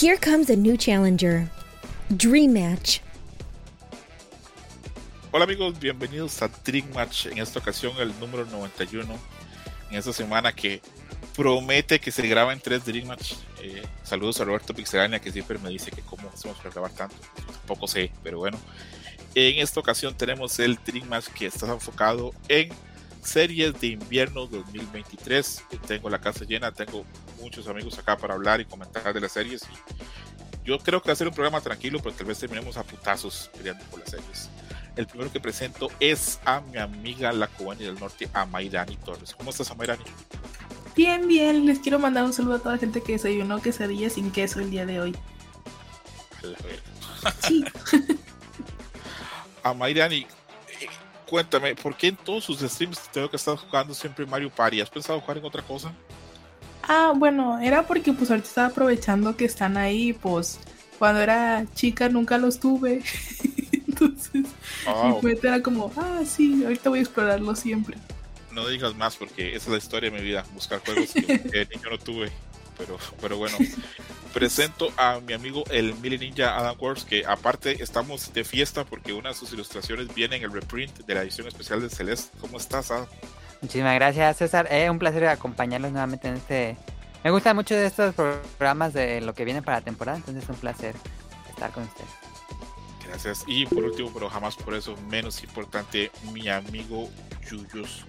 [0.00, 1.46] Here comes a new challenger.
[2.16, 3.00] Dream Match.
[5.30, 7.26] Hola amigos, bienvenidos a Dream Match.
[7.26, 9.14] En esta ocasión el número 91.
[9.90, 10.80] En esta semana que
[11.36, 13.34] promete que se graba en tres Dream Match.
[13.60, 17.16] Eh, saludos a Roberto Pixelania que siempre me dice que cómo hacemos para grabar tanto.
[17.58, 18.58] Tampoco sé, pero bueno.
[19.34, 22.70] En esta ocasión tenemos el Dream Match que está enfocado en
[23.22, 25.64] series de invierno 2023.
[25.86, 27.04] Tengo la casa llena, tengo
[27.40, 29.62] muchos amigos acá para hablar y comentar de las series.
[30.64, 33.50] yo creo que va a ser un programa tranquilo, pero tal vez terminemos a putazos
[33.56, 34.50] peleando por las series.
[34.96, 39.34] El primero que presento es a mi amiga la cubana del norte, Amairani Torres.
[39.34, 40.04] ¿Cómo estás, Amairani?
[40.96, 41.64] Bien, bien.
[41.66, 44.70] Les quiero mandar un saludo a toda la gente que desayunó quesadilla sin queso el
[44.70, 45.16] día de hoy.
[46.42, 47.36] A la verga.
[47.46, 47.64] Sí.
[49.62, 50.26] Amairani,
[51.30, 54.80] cuéntame, ¿por qué en todos sus streams tengo que estar jugando siempre Mario Party?
[54.80, 55.96] ¿Has pensado jugar en otra cosa?
[56.82, 60.60] Ah, bueno, era porque pues ahorita estaba aprovechando que están ahí, pues
[60.98, 63.02] cuando era chica nunca los tuve.
[63.72, 67.96] Entonces, Ah, mi mente era como, ah, sí, ahorita voy a explorarlo siempre.
[68.50, 71.66] no digas más porque esa es la historia de mi vida, buscar juegos que de
[71.66, 72.32] niño no tuve.
[72.80, 73.58] Pero, pero bueno,
[74.32, 79.12] presento a mi amigo el Mili Ninja Adam Wars, que aparte estamos de fiesta porque
[79.12, 82.36] una de sus ilustraciones viene en el reprint de la edición especial de Celeste.
[82.40, 83.06] ¿Cómo estás, Adam?
[83.60, 84.66] Muchísimas gracias, César.
[84.70, 86.76] Eh, un placer acompañarlos nuevamente en este.
[87.22, 90.48] Me gustan mucho de estos programas de lo que viene para la temporada, entonces es
[90.48, 90.94] un placer
[91.50, 92.08] estar con ustedes.
[93.06, 93.44] Gracias.
[93.46, 97.10] Y por último, pero jamás por eso menos importante, mi amigo
[97.50, 98.06] Yuyos,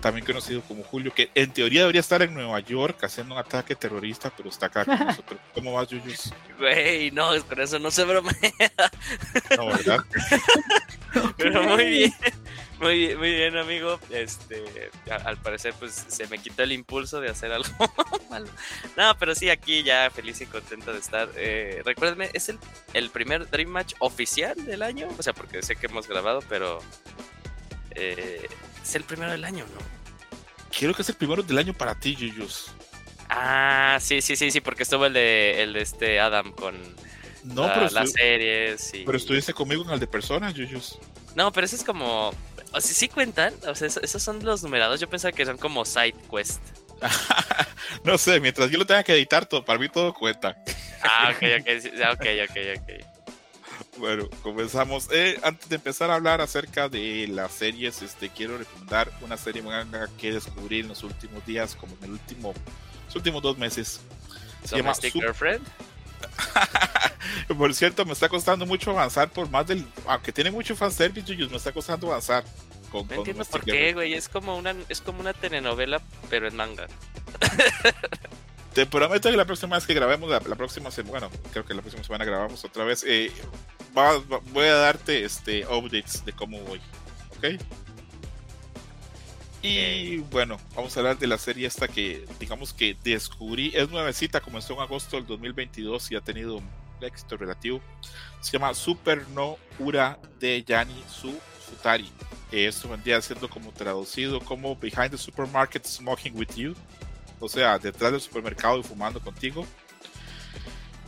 [0.00, 3.74] también conocido como Julio, que en teoría debería estar en Nueva York haciendo un ataque
[3.74, 5.40] terrorista, pero está acá con nosotros.
[5.54, 6.32] ¿Cómo vas, Yuyos?
[6.58, 8.34] Güey, no, es con eso no se bromea.
[9.56, 9.98] No, ¿verdad?
[11.36, 12.14] Pero muy bien.
[12.80, 13.98] Muy bien, muy bien, amigo.
[14.10, 17.68] Este, a- al parecer, pues se me quitó el impulso de hacer algo
[18.30, 18.46] malo.
[18.96, 21.28] No, pero sí, aquí ya feliz y contento de estar.
[21.34, 22.58] Eh, recuérdenme, es el,
[22.94, 25.08] el primer Dream Match oficial del año.
[25.18, 26.78] O sea, porque sé que hemos grabado, pero
[27.96, 28.46] eh,
[28.82, 29.80] es el primero del año, ¿no?
[30.76, 32.70] Quiero que es el primero del año para ti, Yuyos.
[33.28, 36.74] Ah, sí, sí, sí, sí, porque estuvo el de, el de este Adam con
[37.44, 38.94] No, la- pero, las series.
[38.94, 39.04] Y...
[39.04, 40.98] pero estuviste conmigo en el de personas, Yuyos.
[41.34, 42.30] No, pero eso es como.
[42.72, 43.54] O sea, sí cuentan.
[43.66, 44.98] O sea, eso- esos son los numerados.
[45.00, 46.60] Yo pensaba que son como side quest.
[48.04, 50.56] no sé, mientras yo lo tenga que editar, todo, para mí todo cuenta.
[51.02, 51.68] Ah, ok, ok,
[52.12, 53.17] ok, ok, ok.
[53.98, 55.08] Bueno, comenzamos.
[55.10, 59.62] Eh, antes de empezar a hablar acerca de las series, este, quiero recomendar una serie
[59.62, 62.54] manga que descubrí en los últimos días, como en el último,
[63.06, 64.00] los últimos dos meses.
[64.64, 65.66] Se llama Girlfriend.
[67.58, 69.86] Por cierto, me está costando mucho avanzar por más del.
[70.06, 72.44] Aunque tiene mucho fanservice, me está costando avanzar.
[72.90, 74.14] Con, No con entiendo por qué, güey.
[74.14, 76.86] Es como una, es como una telenovela, pero en manga.
[78.78, 81.74] Te prometo que la próxima vez que grabemos, la, la próxima semana, bueno, creo que
[81.74, 83.02] la próxima semana grabamos otra vez.
[83.04, 83.32] eh,
[83.96, 86.80] va- va- voy a darte este updates de cómo voy.
[87.36, 87.60] ¿Ok?
[89.62, 94.40] Y bueno, vamos a hablar de la serie esta que digamos que descubrí, es nuevecita,
[94.40, 96.68] comenzó en agosto del 2022 y ha tenido un
[97.00, 97.80] éxito relativo.
[98.40, 101.36] Se llama Super no Ura de Yani Su
[101.68, 102.08] Futari.
[102.52, 106.76] Eh, Esto vendría siendo como traducido como Behind the Supermarket Smoking with You
[107.40, 109.66] o sea, detrás del supermercado y fumando contigo.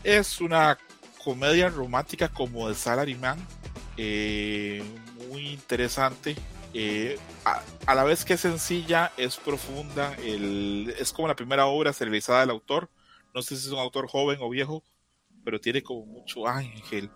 [0.03, 0.79] Es una
[1.23, 3.39] comedia romántica como de Salaryman,
[3.97, 4.83] eh,
[5.29, 6.37] muy interesante.
[6.73, 10.15] eh, a, a la vez que es sencilla, es profunda.
[10.23, 12.89] el- es como la primera obra serializada del autor.
[13.35, 14.85] No sé si es un autor joven o viejo,
[15.45, 17.11] pero tiene como mucho ángel.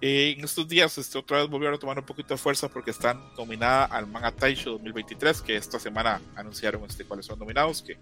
[0.00, 2.92] Eh, en estos días, este, otra vez volvieron a tomar un poquito de fuerza porque
[2.92, 7.98] están nominada al Manga Taisho 2023, que esta semana anunciaron este, cuáles son nominados, que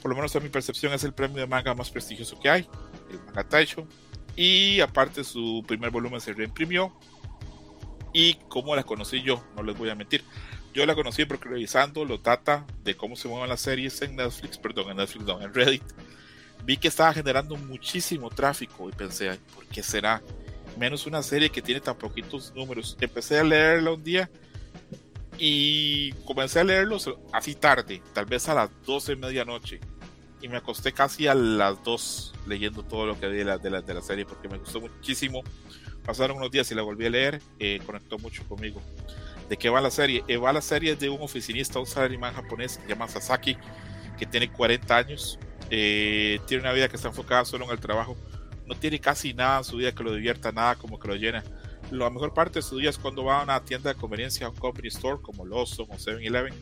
[0.00, 2.68] por lo menos a mi percepción es el premio de manga más prestigioso que hay,
[3.10, 3.86] el Manga Taisho.
[4.36, 6.92] Y aparte su primer volumen se reimprimió.
[8.12, 10.24] Y como la conocí yo, no les voy a mentir.
[10.72, 14.56] Yo la conocí porque revisando los data de cómo se mueven las series en Netflix,
[14.56, 15.82] perdón, en Netflix, no, en Reddit,
[16.64, 20.22] vi que estaba generando muchísimo tráfico y pensé, "Ay, ¿por qué será?
[20.78, 22.96] Menos una serie que tiene tan poquitos números.
[23.00, 24.30] Empecé a leerla un día
[25.40, 29.80] y comencé a leerlos así tarde, tal vez a las 12 de medianoche.
[30.42, 33.70] Y me acosté casi a las 2 leyendo todo lo que había de la, de
[33.70, 35.42] la, de la serie porque me gustó muchísimo.
[36.04, 38.82] Pasaron unos días y la volví a leer, eh, conectó mucho conmigo.
[39.48, 40.22] ¿De qué va la serie?
[40.28, 43.56] Eh, va la serie de un oficinista, un salaryman japonés que se llama Sasaki,
[44.18, 45.38] que tiene 40 años,
[45.70, 48.16] eh, tiene una vida que está enfocada solo en el trabajo,
[48.66, 51.42] no tiene casi nada en su vida que lo divierta, nada como que lo llena.
[51.90, 54.50] La mejor parte de su día es cuando va a una tienda de conveniencia, a
[54.50, 56.54] un company store como Lawson o 7-Eleven,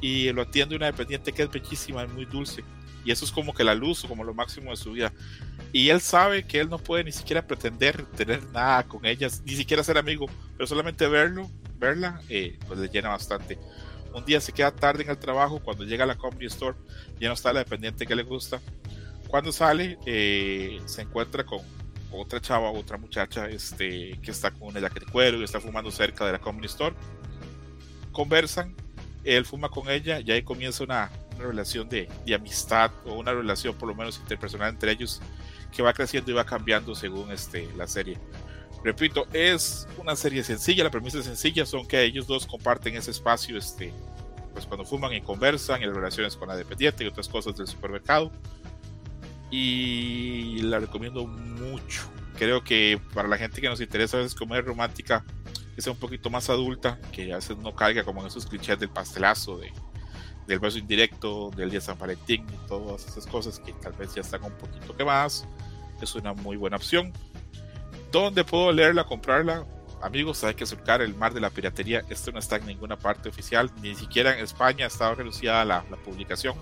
[0.00, 2.62] y lo atiende una dependiente que es bellísima, es muy dulce.
[3.04, 5.12] y eso es como que la luz, como lo máximo de su vida.
[5.72, 9.54] Y él sabe que él no puede ni siquiera pretender tener nada con ellas, ni
[9.54, 10.26] siquiera ser amigo,
[10.56, 13.58] pero solamente verlo, verla, eh, pues le llena bastante.
[14.12, 16.76] Un día se queda tarde en el trabajo, cuando llega a la Comedy Store,
[17.20, 18.60] ya no está la dependiente que le gusta.
[19.28, 21.60] Cuando sale, eh, se encuentra con
[22.12, 25.90] otra chava, otra muchacha, este, que está con una jacket de cuero y está fumando
[25.90, 26.94] cerca de la Comedy Store.
[28.12, 28.74] Conversan,
[29.24, 33.32] él fuma con ella y ahí comienza una, una relación de, de, amistad o una
[33.32, 35.20] relación por lo menos interpersonal entre ellos
[35.74, 38.18] que va creciendo y va cambiando según este, la serie.
[38.84, 43.10] Repito, es una serie sencilla, la premisa es sencilla, son que ellos dos comparten ese
[43.10, 43.92] espacio este,
[44.52, 48.30] pues cuando fuman y conversan, en relaciones con la dependiente y otras cosas del supermercado.
[49.50, 52.10] Y la recomiendo mucho.
[52.36, 55.24] Creo que para la gente que nos interesa a veces comer romántica,
[55.74, 58.78] que sea un poquito más adulta, que a veces no caiga como en esos clichés
[58.78, 59.72] del pastelazo, de,
[60.46, 64.20] del beso indirecto, del día San Valentín y todas esas cosas que tal vez ya
[64.20, 65.46] están un poquito quemadas,
[66.00, 67.12] es una muy buena opción.
[68.12, 69.66] ¿Dónde puedo leerla, comprarla?
[70.02, 72.02] Amigos, hay que surcar el mar de la piratería.
[72.08, 75.96] Esto no está en ninguna parte oficial, ni siquiera en España estaba renunciada la, la
[75.96, 76.54] publicación.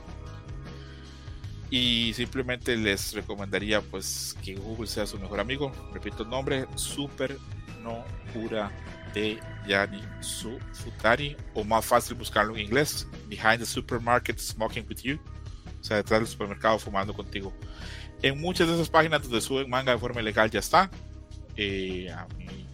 [1.76, 5.72] Y simplemente les recomendaría pues que Google sea su mejor amigo.
[5.92, 7.36] Repito el nombre, Super
[7.82, 8.70] No Pura
[9.12, 14.98] de Yani Su Futari, o más fácil buscarlo en inglés, Behind the Supermarket Smoking with
[14.98, 15.18] You,
[15.80, 17.52] o sea, detrás del supermercado fumando contigo.
[18.22, 20.88] En muchas de esas páginas donde suben manga de forma ilegal ya está.
[21.56, 22.68] Eh, a mí,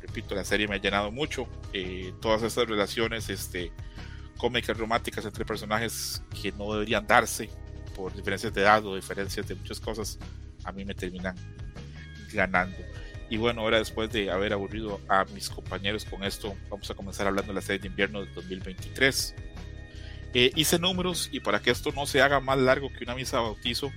[0.00, 1.46] repito, la serie me ha llenado mucho.
[1.74, 3.70] Eh, todas estas relaciones este,
[4.38, 7.50] cómicas románticas entre personajes que no deberían darse
[7.96, 10.18] por diferencias de edad o diferencias de muchas cosas,
[10.64, 11.34] a mí me terminan
[12.32, 12.76] ganando.
[13.28, 17.26] Y bueno, ahora después de haber aburrido a mis compañeros con esto, vamos a comenzar
[17.26, 19.34] hablando de la serie de invierno de 2023.
[20.34, 23.38] Eh, hice números y para que esto no se haga más largo que una misa
[23.38, 23.90] de bautizo,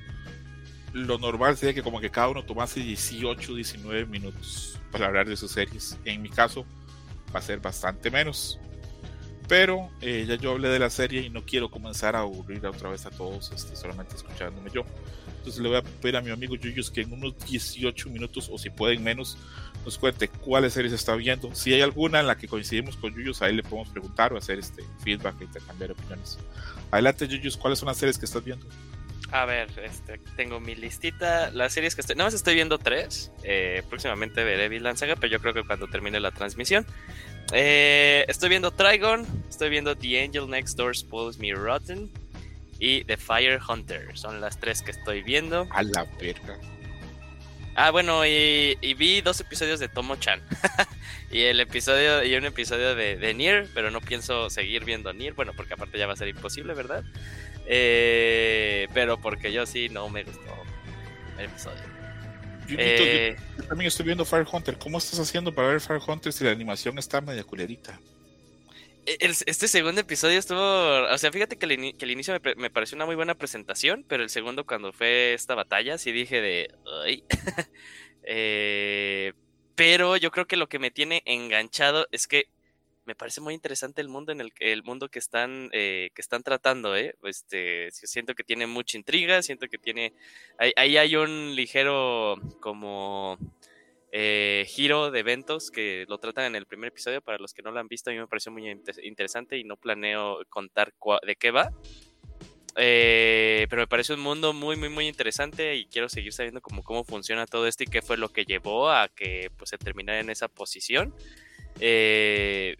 [0.93, 5.35] lo normal sería que como que cada uno tomase 18, 19 minutos para hablar de
[5.35, 5.97] sus series.
[6.05, 6.65] En mi caso
[7.35, 8.59] va a ser bastante menos.
[9.49, 12.89] Pero eh, ya yo hablé de la serie y no quiero comenzar a aburrir otra
[12.91, 14.83] vez a todos este, solamente escuchándome yo.
[15.37, 18.59] Entonces le voy a pedir a mi amigo Yuyus que en unos 18 minutos o
[18.59, 19.39] si pueden menos
[19.83, 21.55] nos cuente cuáles series está viendo.
[21.55, 24.59] Si hay alguna en la que coincidimos con Yuyus, ahí le podemos preguntar o hacer
[24.59, 26.37] este feedback e intercambiar opiniones.
[26.91, 28.67] Adelante Yuyus, ¿cuáles son las series que estás viendo?
[29.31, 31.51] A ver, este, tengo mi listita.
[31.51, 32.15] Las series que estoy.
[32.15, 33.31] Nada más estoy viendo tres.
[33.43, 36.85] Eh, próximamente veré Vinland Saga, pero yo creo que cuando termine la transmisión.
[37.51, 39.25] Eh, estoy viendo Trigon.
[39.49, 42.09] Estoy viendo The Angel Next Door Spoils Me Rotten.
[42.79, 44.17] Y The Fire Hunter.
[44.17, 45.67] Son las tres que estoy viendo.
[45.71, 46.57] A la verga.
[47.75, 50.41] Ah, bueno, y, y vi dos episodios de Tomo-chan.
[51.31, 55.33] y el episodio y un episodio de, de Nier, pero no pienso seguir viendo Nier.
[55.33, 57.03] Bueno, porque aparte ya va a ser imposible, ¿verdad?
[57.67, 60.55] Eh, pero porque yo sí no me gustó
[61.37, 61.98] el episodio.
[62.77, 64.77] Eh, yo, yo, también estoy viendo Fire Hunter.
[64.77, 67.99] ¿Cómo estás haciendo para ver Fire Hunter si la animación está media culerita?
[69.05, 70.59] El, este segundo episodio estuvo.
[71.11, 74.05] O sea, fíjate que el, que el inicio me, me, pareció una muy buena presentación,
[74.07, 76.75] pero el segundo, cuando fue esta batalla, sí dije de.
[77.03, 77.23] Ay.
[78.23, 79.33] eh,
[79.75, 82.49] pero yo creo que lo que me tiene enganchado es que
[83.09, 86.43] me parece muy interesante el mundo en el, el mundo que están eh, que están
[86.43, 90.13] tratando eh este siento que tiene mucha intriga siento que tiene
[90.59, 93.39] ahí, ahí hay un ligero como
[94.11, 97.71] eh, giro de eventos que lo tratan en el primer episodio para los que no
[97.71, 100.93] lo han visto a mí me pareció muy interesante y no planeo contar
[101.25, 101.71] de qué va
[102.75, 106.83] eh, pero me parece un mundo muy, muy, muy interesante y quiero seguir sabiendo cómo,
[106.83, 110.19] cómo funciona todo esto y qué fue lo que llevó a que pues, se terminara
[110.19, 111.15] en esa posición.
[111.79, 112.77] Eh,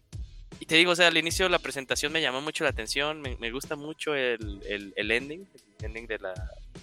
[0.60, 3.22] y te digo, o sea, al inicio de la presentación me llamó mucho la atención,
[3.22, 5.48] me, me gusta mucho el, el, el, ending,
[5.80, 6.34] el ending de la,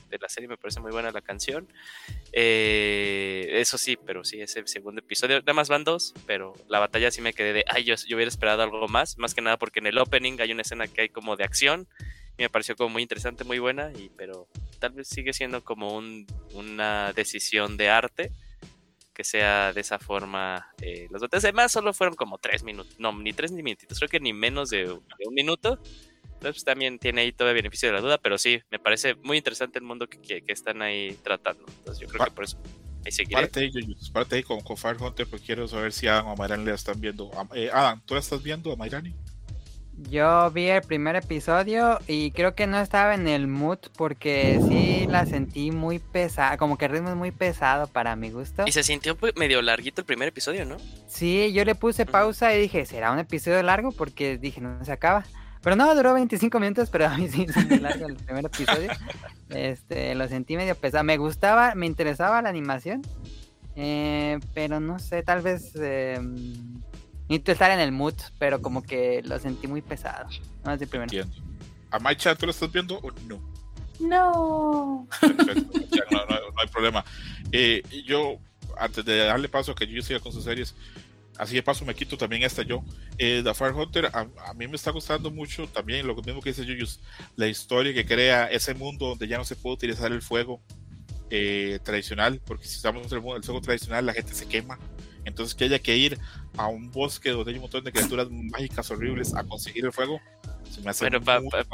[0.09, 1.69] de la serie, me parece muy buena la canción.
[2.33, 7.11] Eh, eso sí, pero sí, ese segundo episodio, nada más van dos, pero la batalla
[7.11, 9.81] sí me quedé de, ay, yo, yo hubiera esperado algo más, más que nada porque
[9.81, 11.87] en el opening hay una escena que hay como de acción
[12.39, 15.97] y me pareció como muy interesante, muy buena, y, pero tal vez sigue siendo como
[15.97, 18.33] un, una decisión de arte
[19.17, 20.69] que sea de esa forma.
[20.83, 24.11] Eh, los otros demás solo fueron como tres minutos, no, ni tres ni minutitos, creo
[24.11, 25.81] que ni menos de, de un minuto.
[26.23, 29.15] Entonces pues, también tiene ahí todo el beneficio de la duda, pero sí, me parece
[29.15, 31.65] muy interesante el mundo que, que, que están ahí tratando.
[31.79, 32.59] Entonces yo creo que por eso
[33.07, 33.41] ahí seguiré.
[33.41, 36.67] Parte ahí, parte ahí con, con Fire Hunter, porque quiero saber si Adam o Mayrani
[36.67, 37.31] la están viendo.
[37.55, 39.15] Eh, Adam, ¿tú la estás viendo a Mayrani?
[39.99, 45.07] Yo vi el primer episodio y creo que no estaba en el mood porque sí
[45.09, 48.65] la sentí muy pesada, como que el ritmo es muy pesado para mi gusto.
[48.67, 50.77] Y se sintió medio larguito el primer episodio, ¿no?
[51.07, 53.91] Sí, yo le puse pausa y dije, ¿será un episodio largo?
[53.91, 55.25] Porque dije, no se acaba.
[55.63, 58.91] Pero no, duró 25 minutos, pero a mí sí se me largo el primer episodio.
[59.49, 61.05] Este, lo sentí medio pesado.
[61.05, 63.01] Me gustaba, me interesaba la animación.
[63.75, 66.21] eh, pero no sé, tal vez eh,
[67.29, 70.29] necesito estar en el mood, pero como que lo sentí muy pesado.
[70.65, 71.11] No es el primero.
[71.13, 71.37] Entiendo.
[71.91, 73.41] ¿A Maicha tú lo estás viendo o no?
[74.01, 75.09] No.
[75.21, 77.05] Perfecto, no, no- no hay problema.
[77.53, 78.37] Eh, yo,
[78.79, 80.75] antes de darle paso a que yo siga con sus series,
[81.39, 82.83] así de paso me quito también esta yo.
[83.19, 86.51] Eh, The Fire Hunter, a, a mí me está gustando mucho también lo mismo que
[86.51, 87.01] dice Yuyus,
[87.37, 90.61] la historia que crea ese mundo donde ya no se puede utilizar el fuego
[91.31, 94.79] eh, tradicional, porque si usamos el, el fuego tradicional la gente se quema.
[95.27, 96.19] Entonces que haya que ir
[96.57, 100.21] a un bosque donde hay un montón de criaturas mágicas horribles a conseguir el fuego,
[100.71, 101.65] se me hace Bueno, pa- muy pa-.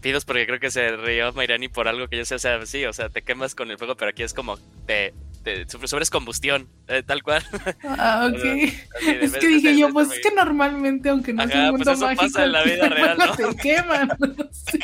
[0.00, 2.84] Pidos porque creo que se rió Mairani por algo que yo sé, o sea, sí,
[2.84, 4.56] o sea, te quemas con el fuego, pero aquí es como
[4.86, 7.42] te, te sufres sobres combustión, eh, tal cual.
[7.82, 8.36] Ah, ok.
[8.44, 8.76] Así
[9.20, 11.92] Es que dije yo, pues es que normalmente, aunque no es Ajá, un pues mundo
[11.92, 13.34] eso mágico, pasa en la vida real, ¿no?
[13.34, 14.08] se queman.
[14.52, 14.78] Sí.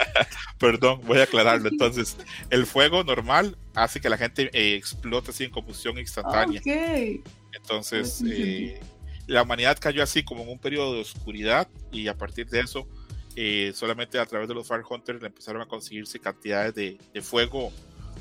[0.58, 1.68] Perdón, voy a aclararlo.
[1.68, 2.16] Entonces,
[2.50, 6.60] el fuego normal hace que la gente eh, explote así en combustión instantánea.
[6.60, 7.20] Ok.
[7.52, 8.30] Entonces, sí.
[8.32, 8.80] eh,
[9.26, 12.88] la humanidad cayó así como en un periodo de oscuridad y a partir de eso,
[13.36, 17.72] eh, solamente a través de los Fire Hunters empezaron a conseguirse cantidades de, de fuego,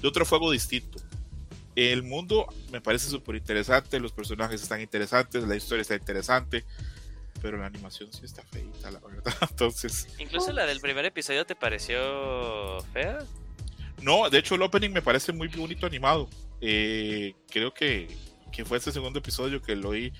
[0.01, 0.99] de otro fuego distinto.
[1.75, 6.65] El mundo me parece súper interesante, los personajes están interesantes, la historia está interesante,
[7.41, 9.33] pero la animación sí está feita, la verdad.
[9.49, 13.19] Entonces, Incluso la del primer episodio te pareció fea.
[14.01, 16.29] No, de hecho el opening me parece muy bonito animado.
[16.59, 18.07] Eh, creo que,
[18.51, 20.13] que fue este segundo episodio que lo oí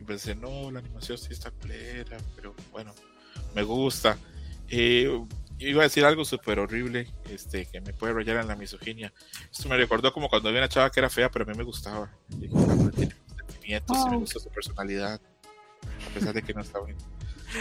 [0.00, 2.94] y pensé, no, la animación sí está culera, pero bueno,
[3.54, 4.18] me gusta.
[4.68, 5.08] Eh,
[5.58, 9.12] iba a decir algo súper horrible, este, que me puede rayar en la misoginia.
[9.50, 11.64] Esto me recordó como cuando había una chava que era fea, pero a mí me
[11.64, 12.10] gustaba.
[12.30, 13.14] Y dije, "Ah, tiene
[13.48, 15.20] sentimientos y me gusta su personalidad,
[16.06, 17.04] a pesar de que no está bonita.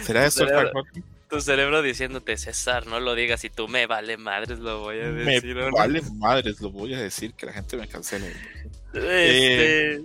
[0.02, 1.04] ¿Será Fire Hunter?
[1.30, 5.06] Tu cerebro diciéndote, César, no lo digas y tú me vale madres, lo voy a
[5.06, 5.58] Me decir.
[5.58, 5.78] ¿o no?".
[5.78, 8.32] vale madres, lo voy a decir, que la gente me cancele.
[8.96, 10.02] Este...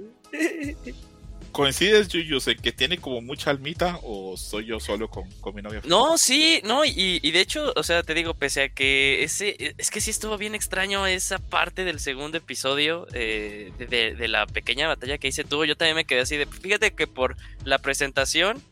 [1.53, 5.63] ¿Coincides, Yuyus, en que tiene como mucha almita o soy yo solo con, con mi
[5.63, 5.83] novia?
[5.85, 9.75] No, sí, no, y, y de hecho, o sea, te digo, pese a que ese,
[9.77, 14.87] es que sí estuvo bien extraño esa parte del segundo episodio eh, de, la pequeña
[14.87, 18.63] batalla que hice tú, yo también me quedé así de, fíjate que por la presentación,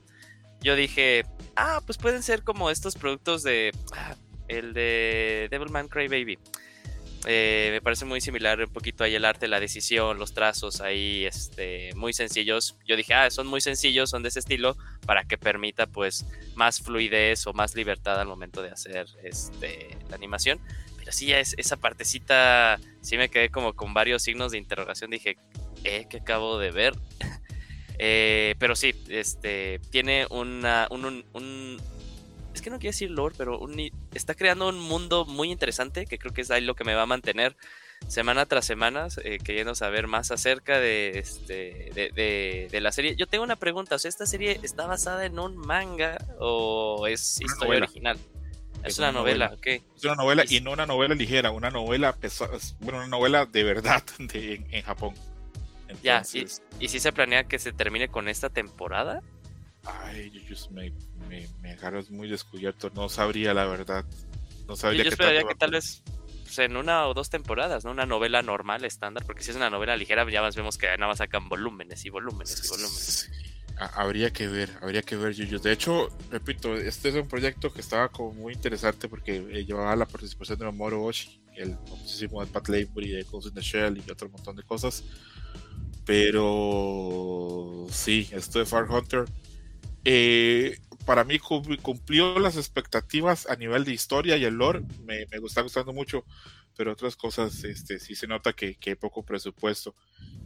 [0.60, 1.24] yo dije,
[1.56, 4.14] ah, pues pueden ser como estos productos de, ah,
[4.46, 6.38] el de Devilman Crybaby.
[7.26, 11.24] Eh, me parece muy similar un poquito ahí el arte, la decisión, los trazos ahí,
[11.26, 12.76] este, muy sencillos.
[12.86, 16.80] Yo dije, ah, son muy sencillos, son de ese estilo, para que permita pues más
[16.80, 20.60] fluidez o más libertad al momento de hacer este, la animación.
[20.96, 25.10] Pero sí, es, esa partecita sí me quedé como con varios signos de interrogación.
[25.10, 25.36] Dije,
[25.84, 26.94] eh, ¿qué acabo de ver?
[28.00, 31.80] Eh, pero sí, este, tiene una, un, un- un-
[32.58, 36.18] es que no quiero decir lore, pero un- está creando un mundo muy interesante que
[36.18, 37.56] creo que es ahí lo que me va a mantener
[38.06, 43.16] semana tras semana eh, queriendo saber más acerca de, este, de, de- de la serie.
[43.16, 47.38] Yo tengo una pregunta, o sea, ¿esta serie está basada en un manga o es
[47.42, 47.84] Una historia novela.
[47.86, 48.18] original?
[48.84, 49.58] Es, Es una, una novela, novela.
[49.80, 49.96] ok.
[49.96, 53.46] Es una novela Y- y no una novela ligera, una novela pesada, bueno, una novela
[53.46, 55.14] de verdad de- en, en Japón.
[56.02, 59.22] Ya, Entonces, ¿Y si se planea que se termine con esta temporada?
[59.84, 60.92] Ay, Yuyus, me,
[61.28, 64.04] me, me agarras muy descubierto, no sabría la verdad.
[64.66, 66.02] No Yo, sabría yo esperaría que tal vez
[66.44, 67.90] pues, en una o dos temporadas, ¿no?
[67.90, 71.08] Una novela normal, estándar, porque si es una novela ligera, ya más vemos que nada
[71.08, 73.30] más sacan volúmenes y volúmenes y volúmenes.
[73.30, 73.30] Sí,
[73.76, 75.62] Habría que ver, habría que ver, Yuyus.
[75.62, 79.94] De hecho, repito, este es un proyecto que estaba como muy interesante porque eh, llevaba
[79.94, 83.98] la participación de Mamoru Oshii, el famosísimo de Pat Lavery, de Ghost in the Shell
[83.98, 85.04] y otro montón de cosas.
[86.04, 89.26] Pero sí, esto de Far Hunter
[90.10, 94.80] eh, para mí cum- cumplió las expectativas a nivel de historia y el lore.
[95.04, 96.24] Me, me está gustando mucho,
[96.76, 99.94] pero otras cosas este, sí se nota que, que hay poco presupuesto.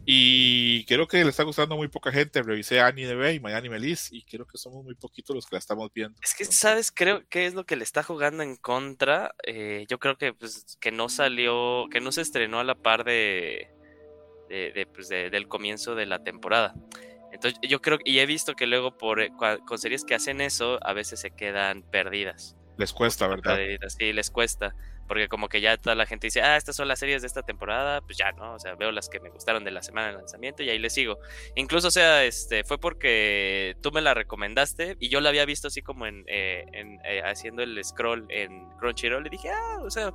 [0.05, 2.43] Y creo que le está gustando muy poca gente.
[2.43, 5.59] Revisé Anime y My Anime List y creo que somos muy poquitos los que la
[5.59, 6.17] estamos viendo.
[6.21, 6.91] Es que, ¿sabes?
[6.91, 9.33] Creo que es lo que le está jugando en contra.
[9.45, 13.05] Eh, yo creo que, pues, que no salió, que no se estrenó a la par
[13.05, 13.69] de,
[14.49, 16.75] de, de, pues, de- del comienzo de la temporada.
[17.33, 19.31] Entonces, yo creo, y he visto que luego por, eh,
[19.65, 22.55] con series que hacen eso, a veces se quedan perdidas.
[22.77, 23.55] les cuesta, ¿verdad?
[23.55, 24.75] Perdidas, Sí, les cuesta.
[25.07, 27.43] Porque como que ya toda la gente dice, ah, estas son las series de esta
[27.43, 28.53] temporada, pues ya, ¿no?
[28.53, 30.93] O sea, veo las que me gustaron de la semana de lanzamiento y ahí les
[30.93, 31.17] sigo.
[31.55, 35.67] Incluso, o sea, este, fue porque tú me la recomendaste y yo la había visto
[35.67, 39.89] así como en, eh, en, eh, haciendo el scroll en Crunchyroll y dije, ah, o
[39.89, 40.13] sea,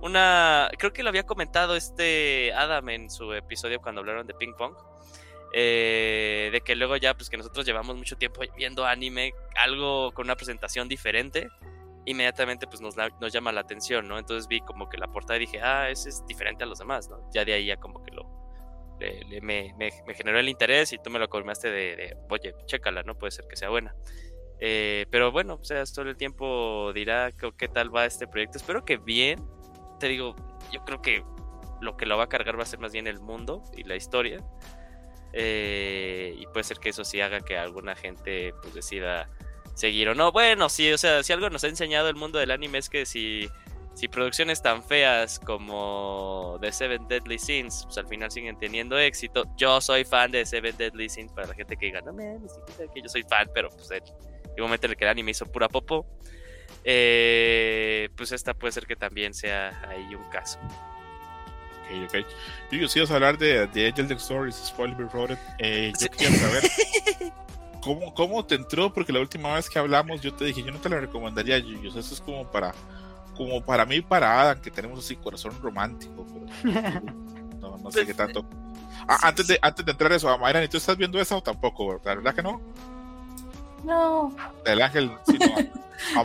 [0.00, 4.54] una, creo que lo había comentado este Adam en su episodio cuando hablaron de ping
[4.54, 4.74] pong.
[5.56, 10.26] Eh, de que luego ya, pues que nosotros llevamos mucho tiempo viendo anime, algo con
[10.26, 11.48] una presentación diferente,
[12.06, 14.18] inmediatamente pues nos, nos llama la atención, ¿no?
[14.18, 17.08] Entonces vi como que la portada y dije, ah, ese es diferente a los demás,
[17.08, 17.30] ¿no?
[17.32, 18.24] Ya de ahí ya como que lo,
[19.42, 23.16] me, me, generó el interés y tú me lo confirmaste de, de, oye, chécala, ¿no?
[23.16, 23.94] Puede ser que sea buena.
[24.60, 28.58] Eh, pero bueno, o sea, todo el tiempo dirá qué tal va este proyecto.
[28.58, 29.44] Espero que bien.
[30.00, 30.34] Te digo,
[30.72, 31.22] yo creo que
[31.80, 33.96] lo que lo va a cargar va a ser más bien el mundo y la
[33.96, 34.38] historia.
[35.36, 39.28] Eh, y puede ser que eso sí haga que alguna gente pues decida
[39.74, 40.30] seguir o no.
[40.30, 43.04] Bueno, sí, o sea, si algo nos ha enseñado el mundo del anime es que
[43.04, 43.48] si,
[43.94, 49.44] si producciones tan feas como The Seven Deadly Sins, pues al final siguen teniendo éxito.
[49.56, 52.38] Yo soy fan de Seven Deadly Sins para la gente que diga, no me,
[52.94, 54.02] que yo soy fan, pero pues el,
[54.56, 56.06] el momento en el que el anime hizo pura popo.
[56.84, 60.60] Eh, pues esta puede ser que también sea ahí un caso.
[61.84, 62.26] Ok, ok.
[62.72, 65.38] Yo, si vas a hablar de, de Angel the Stories, Spoiler Reported.
[65.58, 66.70] Eh, yo quiero saber
[67.84, 70.78] ¿cómo, ¿cómo te entró, porque la última vez que hablamos yo te dije, yo no
[70.78, 72.74] te la recomendaría, Yo Eso es como para,
[73.36, 76.72] como para mí y para Adam, que tenemos así corazón romántico, pero
[77.60, 78.44] no, no sé pues, qué tanto.
[79.06, 82.00] Ah, antes, de, antes de entrar eso, Mayra, ¿y tú estás viendo eso o tampoco?
[82.04, 82.60] ¿La verdad que no?
[83.84, 84.34] No.
[84.64, 85.54] El ángel, sí, no.
[86.16, 86.22] A,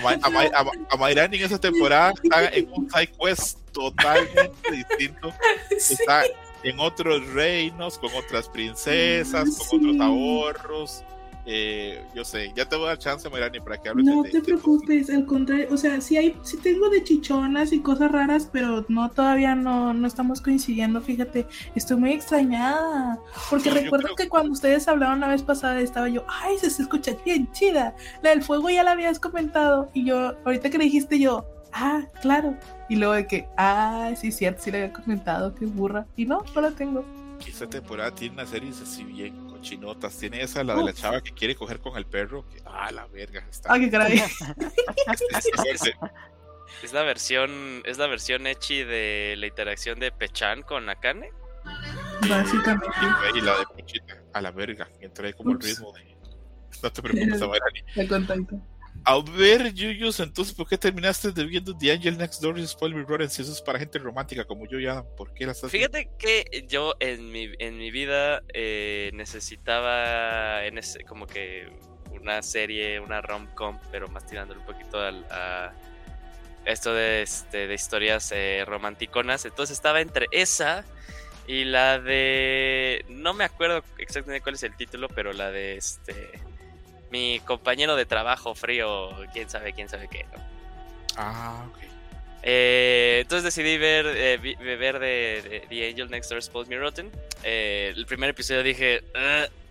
[1.34, 5.34] en esa temporada está en un side quest totalmente distinto.
[5.72, 6.24] Está
[6.64, 11.04] en otros reinos, con otras princesas, con otros ahorros.
[11.52, 14.40] Eh, yo sé, ya te voy a dar chance, Mirani, para que hables No te
[14.40, 18.86] preocupes, al contrario, o sea, sí hay, sí tengo de chichonas y cosas raras, pero
[18.88, 23.18] no, todavía no, no estamos coincidiendo, fíjate, estoy muy extrañada,
[23.50, 27.52] porque recuerdo que cuando ustedes hablaron la vez pasada estaba yo, ay, se, escucha bien
[27.52, 31.48] chida, la del fuego ya la habías comentado, y yo, ahorita que le dijiste yo,
[31.74, 32.56] ah, claro,
[32.90, 36.44] y luego de que, ah, sí, cierto, sí le había comentado, qué burra, y no,
[36.54, 37.04] no la tengo.
[37.48, 40.18] Esta temporada tiene una serie así bien chinotas.
[40.18, 42.46] Tiene esa, la de la chava que quiere coger con el perro.
[42.50, 43.46] Que, ah, la verga.
[43.50, 43.74] Está.
[43.74, 44.22] Ah, qué caray.
[46.84, 51.32] es la versión, es la versión hechi de la interacción de Pechan con Akane.
[52.28, 52.88] Básicamente.
[53.36, 54.90] Y, la de Pochita, a la verga.
[55.00, 56.18] Entré como el ritmo de.
[56.82, 57.40] No te preocupes,
[58.10, 58.62] contacto.
[59.06, 63.06] A ver, Yuyus, entonces, ¿por qué terminaste de viendo The Angel Next Door y Spoiler
[63.06, 65.04] Rotten si eso es para gente romántica como yo ya?
[65.04, 70.78] ¿Por qué la estás Fíjate que yo en mi, en mi vida eh, necesitaba en
[70.78, 71.72] ese, como que
[72.12, 75.74] una serie, una rom-com, pero más tirándole un poquito al, a
[76.66, 79.46] esto de, este, de historias eh, romanticonas.
[79.46, 80.84] Entonces estaba entre esa
[81.48, 83.06] y la de...
[83.10, 86.40] No me acuerdo exactamente cuál es el título, pero la de este
[87.12, 90.26] mi compañero de trabajo frío, quién sabe, quién sabe qué.
[91.16, 91.90] Ah, ok.
[92.42, 97.12] Eh, entonces decidí ver, eh, ver de, The Angel Next Door Spoils Me Rotten.
[97.44, 99.04] Eh, el primer episodio dije,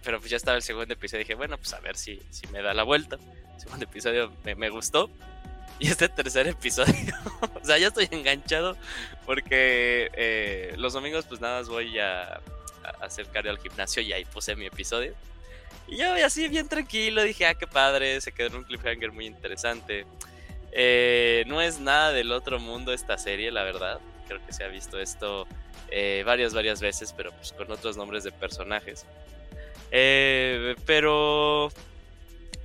[0.04, 1.20] pero pues ya estaba el segundo episodio.
[1.20, 3.16] Dije, bueno, pues a ver si, si me da la vuelta.
[3.54, 5.10] El segundo episodio me, me gustó.
[5.80, 7.14] Y este tercer episodio,
[7.62, 8.76] o sea, ya estoy enganchado
[9.24, 12.40] porque los domingos pues nada más voy a, a
[13.00, 15.14] hacer cardio al gimnasio y ahí puse mi episodio.
[15.88, 19.26] Y yo así bien tranquilo dije, ah, qué padre, se quedó en un cliffhanger muy
[19.26, 20.06] interesante.
[20.72, 24.00] Eh, no es nada del otro mundo esta serie, la verdad.
[24.26, 25.46] Creo que se ha visto esto
[25.90, 29.06] eh, varias, varias veces, pero pues con otros nombres de personajes.
[29.90, 31.72] Eh, pero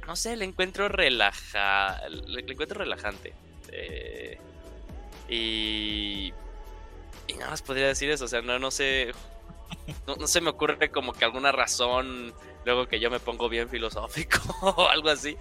[0.06, 3.34] no sé, le encuentro relaja, le, encuentro relajante.
[5.30, 6.34] y
[7.28, 9.12] y nada más podría decir eso, o sea, no, no sé,
[10.08, 12.34] no, no se me ocurre como que alguna razón
[12.66, 15.38] luego que yo me pongo bien filosófico o algo así,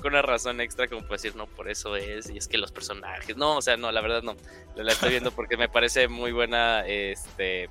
[0.00, 2.72] con una razón extra como para decir, no, por eso es, y es que los
[2.72, 4.36] personajes, no, o sea, no, la verdad no,
[4.76, 7.68] la estoy viendo porque me parece muy buena, este,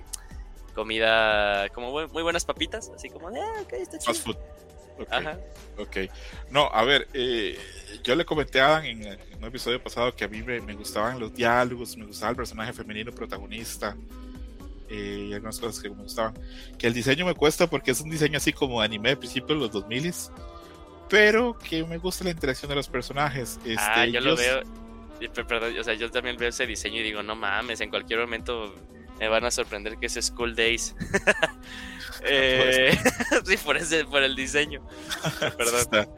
[0.76, 4.14] comida, como muy buenas papitas, así como de, ah, ok, está chido.
[4.14, 4.38] Fast food.
[5.10, 5.40] Ajá.
[5.78, 5.98] ok.
[6.50, 7.58] No, a ver, eh,
[8.04, 11.18] yo le comenté a Adam en, un episodio pasado que a mí me, me gustaban
[11.18, 13.96] los diálogos, me gustaba el personaje femenino protagonista
[14.90, 16.34] eh, y algunas cosas que me gustaban.
[16.78, 19.56] Que el diseño me cuesta porque es un diseño así como anime de principios de
[19.56, 20.14] los 2000
[21.10, 23.60] pero que me gusta la interacción de los personajes.
[23.78, 24.62] ah, este, yo, lo veo.
[25.34, 28.74] Perdón, o sea, yo también veo ese diseño y digo, no mames, en cualquier momento
[29.20, 30.96] me van a sorprender que es School Days.
[32.24, 32.98] eh,
[33.46, 34.88] sí, por, ese, por el diseño.
[35.58, 36.10] Perdón.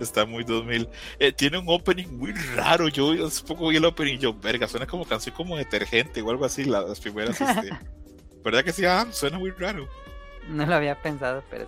[0.00, 0.88] Está, muy 2000.
[1.18, 2.88] Eh, tiene un opening muy raro.
[2.88, 6.30] Yo hace poco vi el opening y yo, verga, suena como canción como detergente o
[6.30, 7.40] algo así, las primeras.
[7.40, 7.70] Este,
[8.46, 8.84] ¿Verdad que sí?
[8.84, 9.88] Ah, suena muy raro.
[10.48, 11.66] No lo había pensado, pero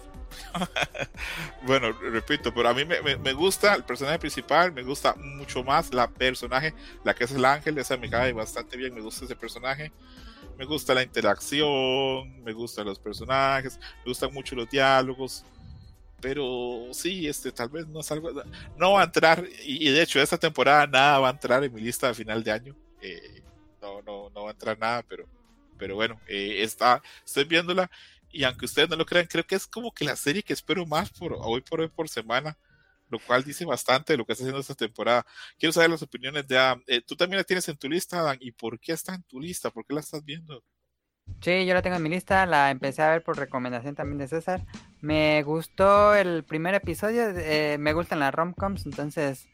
[1.67, 5.93] bueno, repito, pero a mí me, me, gusta el personaje principal, me gusta mucho más
[5.93, 9.35] la personaje, la que es el ángel, esa me cae bastante bien, me gusta ese
[9.35, 9.91] personaje.
[10.57, 15.45] me gusta la interacción, me gustan los personajes, me gustan mucho los diálogos,
[16.21, 18.31] pero sí, este, tal vez no es algo,
[18.77, 21.81] no va a entrar, y, de hecho esta temporada nada va a entrar en mi
[21.81, 23.43] lista de final de año, eh,
[23.83, 25.27] no, no, no va a entrar nada, pero,
[25.79, 27.91] pero bueno, eh, está, estoy viéndola,
[28.31, 30.85] y aunque ustedes no lo crean, creo que es como que la serie que espero
[30.87, 32.59] más por hoy por hoy por semana,
[33.09, 35.25] lo cual dice bastante de lo que está haciendo esta temporada.
[35.59, 36.83] Quiero saber las opiniones de Adam.
[36.87, 38.37] Eh, ¿Tú también la tienes en tu lista, Adam?
[38.41, 39.71] ¿Y por qué está en tu lista?
[39.71, 40.63] ¿Por qué la estás viendo?
[41.41, 44.29] Sí, yo la tengo en mi lista, la empecé a ver por recomendación también de
[44.29, 44.65] César.
[45.01, 49.47] Me gustó el primer episodio, eh, me gustan las romcoms, entonces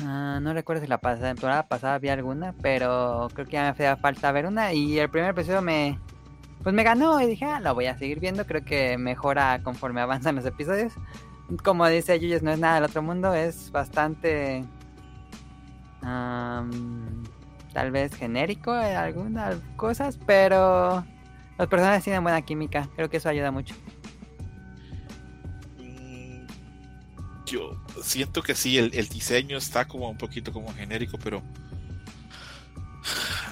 [0.00, 3.68] ah, no recuerdo si la pasada, temporada pasada vi alguna, pero creo que ya me
[3.68, 5.98] hacía falta ver una y el primer episodio me
[6.62, 10.00] pues me ganó y dije, ah, la voy a seguir viendo, creo que mejora conforme
[10.00, 10.94] avanzan los episodios.
[11.62, 14.64] Como dice Yuyos, no es nada del otro mundo, es bastante
[16.00, 21.04] tal vez genérico en algunas cosas, pero
[21.58, 23.74] los personajes tienen buena química, creo que eso ayuda mucho.
[27.46, 31.42] Yo siento que sí, el, diseño está como un poquito como genérico, pero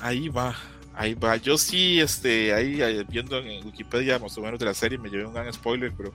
[0.02, 0.56] ahí va,
[0.94, 1.36] ahí va.
[1.36, 5.26] Yo sí, este, ahí viendo en Wikipedia más o menos de la serie me llevé
[5.26, 6.14] un gran spoiler, pero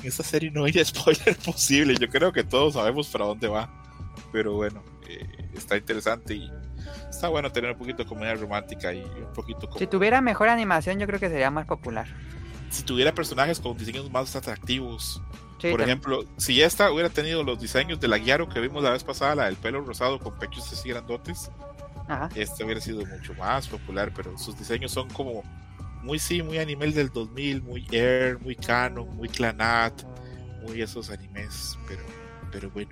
[0.00, 1.96] en esta serie no hay spoiler posible.
[1.98, 3.70] Yo creo que todos sabemos para dónde va,
[4.32, 6.50] pero bueno, eh, está interesante y
[7.08, 9.78] está bueno tener un poquito de comedia romántica y un poquito como...
[9.78, 12.06] Si tuviera mejor animación, yo creo que sería más popular.
[12.70, 15.22] Si tuviera personajes con diseños más atractivos.
[15.60, 19.02] Por ejemplo, si esta hubiera tenido los diseños de la Guiaro que vimos la vez
[19.02, 21.50] pasada, la del pelo rosado con pechos así grandotes,
[22.34, 25.42] este hubiera sido mucho más popular, pero sus diseños son como
[26.02, 30.02] muy, sí, muy anime del 2000, muy Air, muy Canon, muy Clanat,
[30.62, 32.02] muy esos animes, pero,
[32.52, 32.90] pero bueno.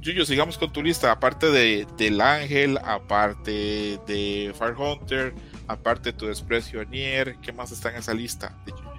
[0.00, 1.12] Yuyo, sigamos con tu lista.
[1.12, 5.34] Aparte de del Ángel, aparte de Fire Hunter,
[5.68, 8.91] aparte de tu desprecio a Nier, ¿qué más está en esa lista de Yuyos?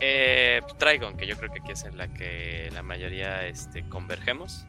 [0.00, 4.66] Eh, Trigon, que yo creo que aquí es en la que la mayoría este, convergemos.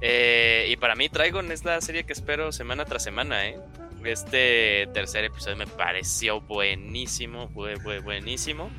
[0.00, 3.46] Eh, y para mí, Trigon es la serie que espero semana tras semana.
[3.46, 3.58] ¿eh?
[4.04, 8.70] Este tercer episodio me pareció buenísimo, buenísimo.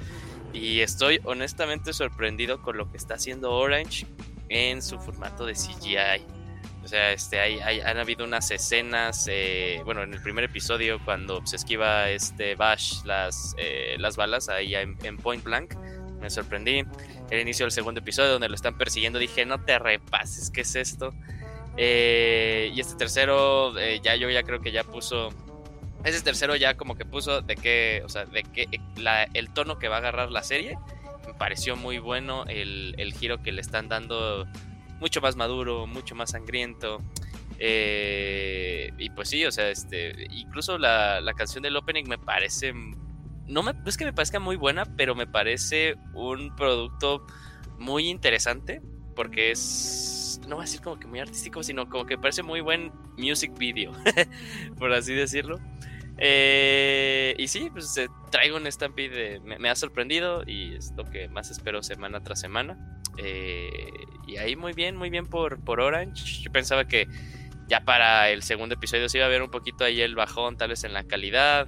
[0.53, 4.05] Y estoy honestamente sorprendido con lo que está haciendo Orange
[4.49, 6.34] en su formato de CGI.
[6.85, 11.45] O sea, este, hay, han habido unas escenas, eh, bueno, en el primer episodio cuando
[11.45, 15.75] se esquiva este Bash las, eh, las balas ahí en, Point Blank,
[16.21, 16.83] me sorprendí.
[17.31, 20.75] El inicio del segundo episodio donde lo están persiguiendo, dije, no te repases, ¿qué es
[20.75, 21.11] esto?
[21.75, 25.33] Eh, y este tercero, ya yo ya creo que ya puso
[26.03, 28.67] ese tercero ya como que puso de qué, o sea, de qué
[29.33, 30.77] el tono que va a agarrar la serie
[31.39, 34.47] pareció muy bueno el, giro que le están dando,
[34.99, 37.01] mucho más maduro, mucho más sangriento.
[37.57, 42.73] Eh, y pues sí, o sea, este, incluso la, canción del opening me parece,
[43.47, 47.25] no, me, es que me parezca muy buena, pero me parece un producto
[47.77, 48.81] muy interesante
[49.15, 52.61] porque es, no voy a decir como que muy artístico, sino como que parece muy
[52.61, 53.93] buen music video,
[54.77, 55.59] por así decirlo.
[56.17, 61.03] Eh, y sí, pues eh, traigo un Stampede, me, me, ha sorprendido y es lo
[61.03, 62.77] que más espero semana tras semana.
[63.17, 63.89] Eh,
[64.27, 66.41] y ahí muy bien, muy bien por, por Orange.
[66.43, 67.07] Yo pensaba que
[67.67, 70.69] ya para el segundo episodio se iba a ver un poquito ahí el bajón, tal
[70.69, 71.67] vez en la calidad.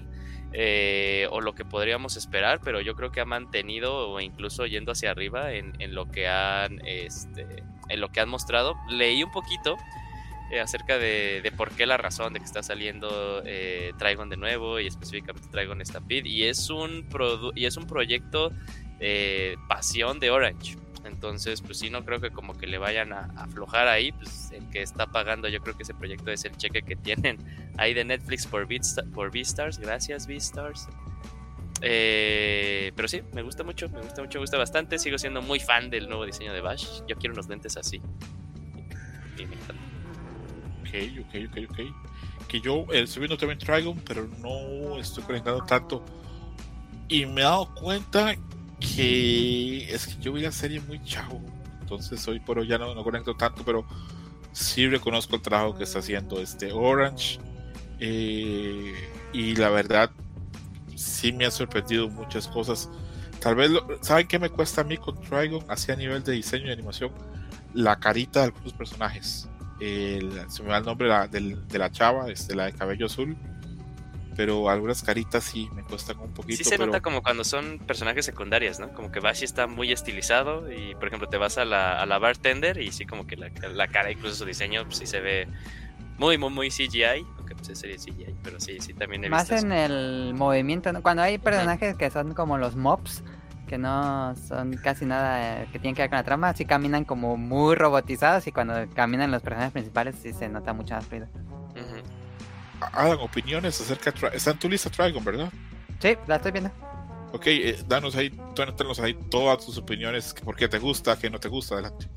[1.29, 5.11] o lo que podríamos esperar, pero yo creo que ha mantenido o incluso yendo hacia
[5.11, 7.45] arriba en, en lo que han este,
[7.89, 8.75] en lo que han mostrado.
[8.89, 9.77] Leí un poquito
[10.51, 14.87] eh, acerca de, por qué la razón de que está saliendo eh, de nuevo y
[14.87, 16.29] específicamente Trigon Stampede.
[16.29, 17.07] Y es un,
[17.55, 18.51] y es un proyecto
[18.99, 20.77] eh, pasión de Orange.
[21.03, 24.11] Entonces, pues sí, no creo que como que le vayan a, aflojar ahí.
[24.11, 27.37] Pues el que está pagando, yo creo que ese proyecto es el cheque que tienen
[27.77, 28.67] ahí de Netflix por,
[29.13, 29.79] por Beastars.
[29.79, 30.87] Gracias, Beastars.
[31.81, 34.97] Eh, pero sí, me gusta mucho, me gusta mucho, me gusta bastante.
[34.97, 37.01] Sigo siendo muy fan del nuevo diseño de Bash.
[37.07, 38.01] Yo quiero unos lentes así.
[39.37, 39.86] Y me encanta
[40.87, 42.47] ok, ok, ok, ok.
[42.47, 46.03] Que yo eh, estoy viendo también Dragon, pero no estoy conectando tanto.
[47.07, 48.35] Y me he dado cuenta
[48.79, 51.41] que es que yo vi la serie muy chavo.
[51.81, 53.85] Entonces hoy por hoy ya no, no conecto tanto, pero
[54.51, 57.39] sí reconozco el trabajo que está haciendo este Orange.
[57.99, 58.93] Eh,
[59.33, 60.11] y la verdad,
[60.95, 62.89] sí me ha sorprendido muchas cosas.
[63.39, 63.71] Tal vez,
[64.01, 65.63] ¿saben qué me cuesta a mí con Dragon?
[65.67, 67.11] Así a nivel de diseño y animación,
[67.73, 69.47] la carita de algunos personajes
[69.79, 73.37] se me va el nombre de la chava, este, la de cabello azul.
[74.35, 76.57] Pero algunas caritas sí me cuestan un poquito.
[76.57, 78.93] Sí se nota como cuando son personajes secundarias, ¿no?
[78.93, 82.19] Como que Bashi está muy estilizado y, por ejemplo, te vas a la, a la
[82.19, 85.47] bartender y sí como que la, cara, incluso su diseño, pues, sí se ve
[86.19, 87.25] Muy, muy, muy CGI.
[87.37, 90.93] Aunque pues es serie CGI, pero sí, sí, también he Más visto en el movimiento,
[90.93, 91.01] ¿no?
[91.01, 93.23] Cuando hay personajes que son como los mobs,
[93.67, 97.05] que no son casi nada eh, que tienen que ver con la trama, sí caminan
[97.05, 101.27] como muy robotizados y cuando caminan los personajes principales sí se nota mucho más fluido.
[101.35, 102.01] Ujú.
[102.93, 104.35] Hagan opiniones acerca de.
[104.35, 105.51] Está en tu lista, Trigon, ¿verdad?
[105.99, 106.71] Sí, la estoy viendo.
[107.33, 110.33] Ok, eh, danos ahí, danos ahí todas tus opiniones.
[110.33, 111.75] ¿Por qué te gusta, qué no te gusta?
[111.75, 112.07] Adelante.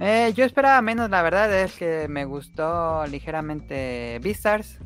[0.00, 4.78] Eh, yo esperaba menos, la verdad es que me gustó ligeramente Beastars.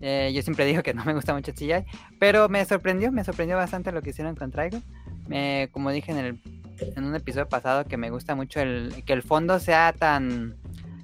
[0.00, 1.84] Eh, yo siempre digo que no me gusta mucho CGI,
[2.18, 4.82] pero me sorprendió, me sorprendió bastante lo que hicieron con Trigon.
[5.28, 6.40] Me- como dije en, el,
[6.96, 10.54] en un episodio pasado, que me gusta mucho el, que el fondo sea tan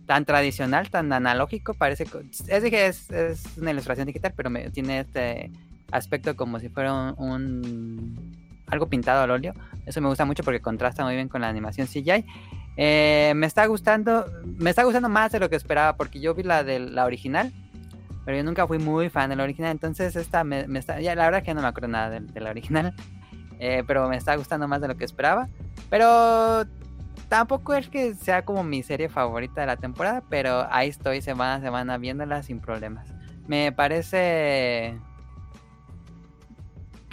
[0.05, 2.05] tan tradicional, tan analógico, parece
[2.48, 5.50] es, es, es una ilustración digital, pero me, tiene este
[5.92, 9.55] aspecto como si fuera un, un- algo pintado al óleo.
[9.87, 12.24] Eso me gusta mucho porque contrasta muy bien con la animación CGI.
[12.76, 16.42] Eh, me está gustando, me está gustando más de lo que esperaba porque yo vi
[16.42, 17.52] la de la original,
[18.24, 21.24] pero yo nunca fui muy fan de la original, entonces esta me, está, ya la
[21.24, 22.94] verdad que no me acuerdo nada de, de la original,
[23.58, 25.48] eh, pero me está gustando más de lo que esperaba,
[25.90, 26.64] pero
[27.28, 31.54] tampoco es que sea como mi serie favorita de la temporada, pero ahí estoy semana
[31.54, 33.08] a semana viéndola sin problemas.
[33.46, 34.98] Me parece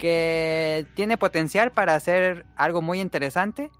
[0.00, 3.70] que tiene potencial para hacer algo muy interesante.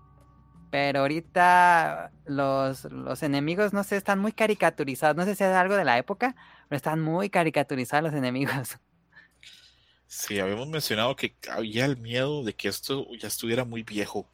[0.71, 5.17] Pero ahorita los, los enemigos, no sé, están muy caricaturizados.
[5.17, 6.37] No sé si es algo de la época,
[6.71, 8.79] pero están muy caricaturizados los enemigos.
[10.13, 14.29] Sí, habíamos mencionado que había el miedo de que esto ya estuviera muy viejo.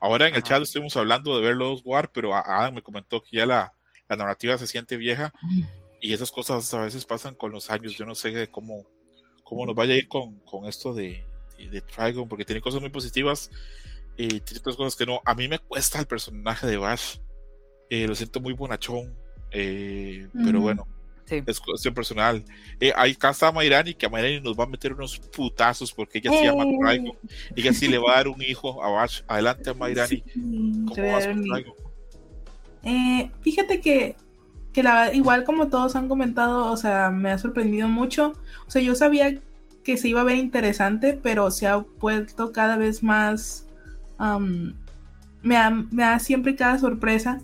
[0.00, 0.48] Ahora en el Ajá.
[0.48, 3.74] chat estuvimos hablando de ver los War, pero Adam me comentó que ya la,
[4.08, 5.34] la narrativa se siente vieja
[6.00, 7.94] y esas cosas a veces pasan con los años.
[7.94, 8.86] Yo no sé cómo,
[9.44, 11.22] cómo nos vaya a ir con, con esto de,
[11.58, 13.50] de, de Trigon, porque tiene cosas muy positivas
[14.16, 15.20] y tiene otras cosas que no.
[15.26, 17.18] A mí me cuesta el personaje de Bash.
[17.90, 19.14] Eh, lo siento muy bonachón,
[19.50, 20.88] eh, pero bueno,
[21.28, 21.42] Sí.
[21.46, 22.42] es cuestión personal.
[22.80, 26.30] Eh, acá está Mayrani, que a Mayrani nos va a meter unos putazos porque ella
[26.30, 26.64] se llama.
[26.64, 27.16] Trigon.
[27.54, 29.20] Ella sí le va a dar un hijo a Bash.
[29.28, 30.24] Adelante, Mayrani.
[32.84, 34.16] Eh, fíjate que,
[34.72, 38.32] que la, igual como todos han comentado, o sea, me ha sorprendido mucho.
[38.66, 39.38] O sea, yo sabía
[39.84, 43.66] que se iba a ver interesante, pero se ha vuelto cada vez más...
[45.42, 47.40] me, da, me da siempre cada sorpresa.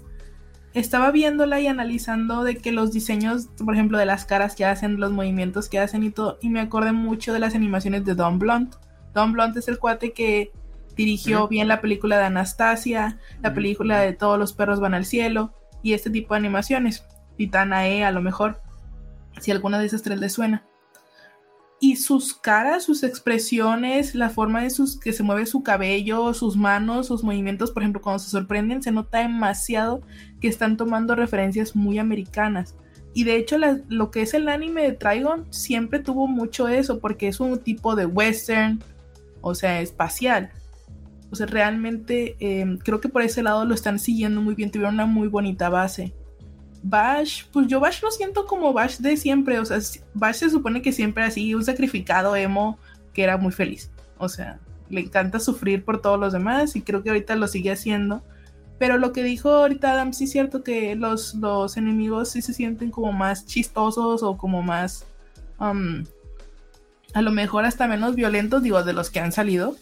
[0.74, 4.98] Estaba viéndola y analizando de que los diseños, por ejemplo, de las caras que hacen,
[4.98, 8.40] los movimientos que hacen y todo, y me acordé mucho de las animaciones de Don
[8.40, 8.74] Blunt.
[9.14, 10.50] Don Blunt es el cuate que
[10.96, 15.54] dirigió bien la película de Anastasia, la película de Todos los perros van al cielo
[15.82, 17.04] y este tipo de animaciones.
[17.37, 18.60] Titana E, a lo mejor,
[19.40, 20.64] si alguna de esas tres le suena.
[21.80, 26.56] Y sus caras, sus expresiones, la forma de sus que se mueve su cabello, sus
[26.56, 30.00] manos, sus movimientos, por ejemplo, cuando se sorprenden, se nota demasiado
[30.40, 32.76] que están tomando referencias muy americanas.
[33.12, 33.56] Y de hecho,
[33.88, 37.94] lo que es el anime de Trigon siempre tuvo mucho eso, porque es un tipo
[37.94, 38.82] de western,
[39.40, 40.50] o sea, espacial.
[41.30, 44.94] O sea, realmente eh, creo que por ese lado lo están siguiendo muy bien, tuvieron
[44.94, 46.12] una muy bonita base.
[46.87, 49.79] Bash, pues yo Bash lo siento como Bash de siempre, o sea,
[50.12, 52.79] Bash se supone que siempre así, un sacrificado emo
[53.14, 57.03] que era muy feliz, o sea, le encanta sufrir por todos los demás y creo
[57.03, 58.23] que ahorita lo sigue haciendo.
[58.79, 62.53] Pero lo que dijo ahorita Adam, sí es cierto que los, los enemigos sí se
[62.53, 65.07] sienten como más chistosos o como más,
[65.61, 66.05] um,
[67.14, 69.77] a lo mejor hasta menos violentos, digo, de los que han salido.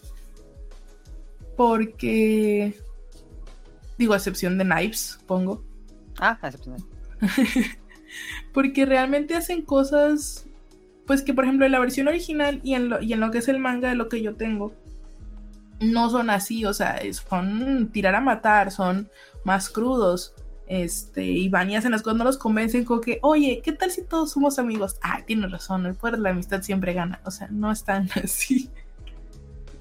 [1.57, 2.79] Porque,
[3.99, 5.65] digo, a excepción de Knives, pongo.
[6.19, 6.92] Ah, excepcional.
[8.53, 10.47] Porque realmente hacen cosas,
[11.07, 13.39] pues que por ejemplo en la versión original y en lo, y en lo que
[13.39, 14.75] es el manga de lo que yo tengo,
[15.81, 19.09] no son así, o sea, son tirar a matar, son
[19.45, 20.35] más crudos.
[20.69, 23.91] Este, y van y hacen las cosas, no los convencen con que, oye, ¿qué tal
[23.91, 24.97] si todos somos amigos?
[25.03, 27.21] Ah, tienes razón, el poder de la amistad siempre gana.
[27.27, 28.71] O sea, no están así.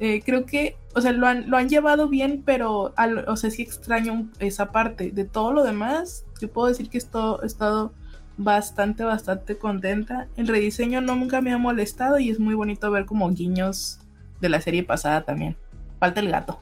[0.01, 3.51] Eh, creo que, o sea, lo han, lo han llevado bien, pero, al- o sea,
[3.51, 5.11] sí extraño esa parte.
[5.11, 7.93] De todo lo demás, yo puedo decir que esto, he estado
[8.37, 10.27] bastante, bastante contenta.
[10.37, 13.99] El rediseño no nunca me ha molestado y es muy bonito ver como guiños
[14.41, 15.57] de la serie pasada también.
[15.99, 16.61] Falta el gato.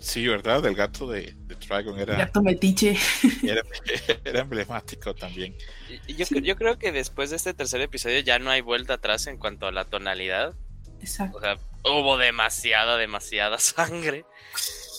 [0.00, 0.64] Sí, ¿verdad?
[0.66, 1.36] El gato de,
[2.06, 2.96] El era, gato metiche.
[3.44, 3.62] era,
[4.24, 5.56] era emblemático también.
[6.18, 6.42] Sí.
[6.42, 9.66] yo creo que después de este tercer episodio ya no hay vuelta atrás en cuanto
[9.66, 10.54] a la tonalidad.
[11.00, 11.38] Exacto.
[11.38, 14.24] O sea, hubo demasiada, demasiada sangre.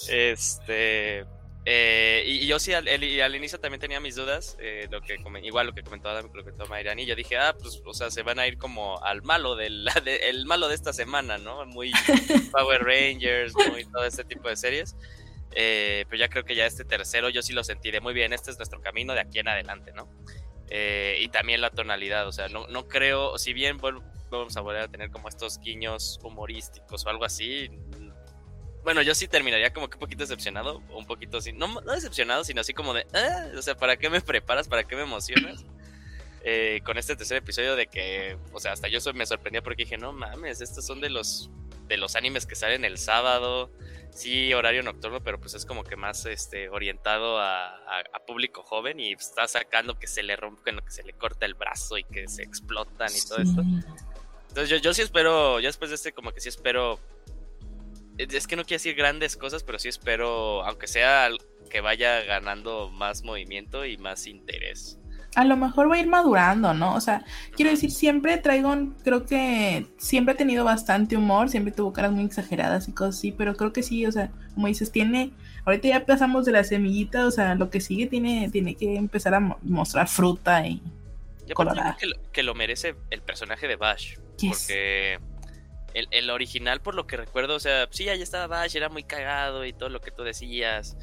[0.08, 1.26] Este.
[1.66, 4.58] eh, y, y yo sí, al, el- y al inicio también tenía mis dudas.
[4.60, 7.06] eh, lo que igual lo que comentó Adam, lo que comentó Mayrani.
[7.06, 10.30] Yo dije, ah, pues, o sea, se van a ir como al malo del de-
[10.30, 11.66] el malo de esta semana, ¿no?
[11.66, 11.92] Muy
[12.52, 14.96] Power Rangers, muy todo este tipo de series.
[15.52, 18.34] Eh, pero ya creo que ya este tercero yo sí lo sentí de muy bien.
[18.34, 20.08] Este es nuestro camino de aquí en adelante, ¿no?
[20.70, 24.84] Eh, y también la tonalidad, o sea, no, no creo, si bien vamos a volver
[24.84, 27.70] a tener como estos guiños humorísticos o algo así,
[28.84, 32.62] bueno, yo sí terminaría como que un poquito decepcionado, un poquito así, no, decepcionado, sino
[32.62, 34.68] así como de, ah", o sea, ¿para qué me preparas?
[34.68, 35.66] ¿Para qué me emocionas?
[36.44, 39.98] Eh, con este tercer episodio de que, o sea, hasta yo me sorprendía porque dije,
[39.98, 41.50] no mames, estos son de los
[41.90, 43.72] de los animes que salen el sábado,
[44.12, 47.76] sí, horario nocturno, pero pues es como que más este, orientado a,
[48.28, 51.98] público joven y está sacando que se le rompe, que se le corta el brazo
[51.98, 53.64] y que se explotan y todo esto.
[54.50, 57.00] Entonces yo, yo sí espero, ya después de este como que sí espero,
[58.20, 61.32] es que no quiero decir grandes cosas, pero sí espero, aunque sea
[61.72, 65.00] que vaya ganando más movimiento y más interés
[65.40, 66.94] a lo mejor va a ir madurando, ¿no?
[66.96, 67.24] O sea,
[67.56, 68.76] quiero decir, siempre traigo,
[69.06, 73.32] creo que siempre ha tenido bastante humor, siempre tuvo caras muy exageradas y cosas así,
[73.32, 75.32] pero creo que sí, o sea, como dices, tiene,
[75.64, 79.34] ahorita ya pasamos de la semillita, o sea, lo que sigue tiene, tiene que empezar
[79.34, 80.82] a mostrar fruta y
[81.54, 81.96] colorada.
[81.98, 85.20] Que lo, que lo merece el personaje de Bash, porque
[85.94, 89.04] el, el, original, por lo que recuerdo, o sea, sí, ahí estaba Bash, era muy
[89.04, 90.98] cagado y todo lo que tú decías.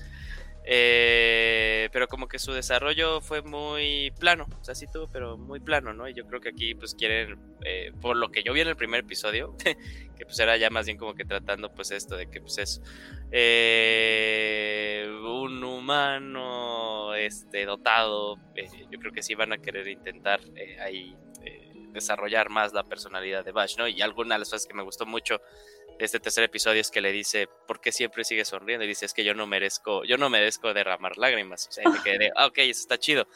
[0.68, 5.60] Eh, pero como que su desarrollo fue muy plano, o sea, sí tuvo, pero muy
[5.60, 6.08] plano, ¿no?
[6.08, 8.76] Y yo creo que aquí pues quieren, eh, por lo que yo vi en el
[8.76, 9.56] primer episodio,
[10.18, 12.82] que pues era ya más bien como que tratando pues esto de que pues es
[13.30, 18.36] eh, un humano este, dotado,
[18.90, 20.40] yo creo que sí van a querer intentar
[20.80, 21.16] ahí
[21.92, 23.88] desarrollar más la personalidad de Bash, ¿no?
[23.88, 25.40] Y alguna de las cosas que me gustó mucho
[25.98, 28.84] este tercer episodio es que le dice, ¿por qué siempre sigue sonriendo?
[28.84, 31.68] Y dice, es que yo no merezco, yo no merezco derramar lágrimas.
[31.68, 33.26] O sea, me quedé, ah, ok, eso está chido.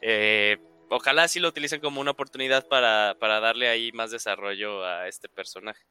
[0.00, 0.58] Eh,
[0.90, 5.28] ojalá sí lo utilicen como una oportunidad para, para, darle ahí más desarrollo a este
[5.28, 5.82] personaje.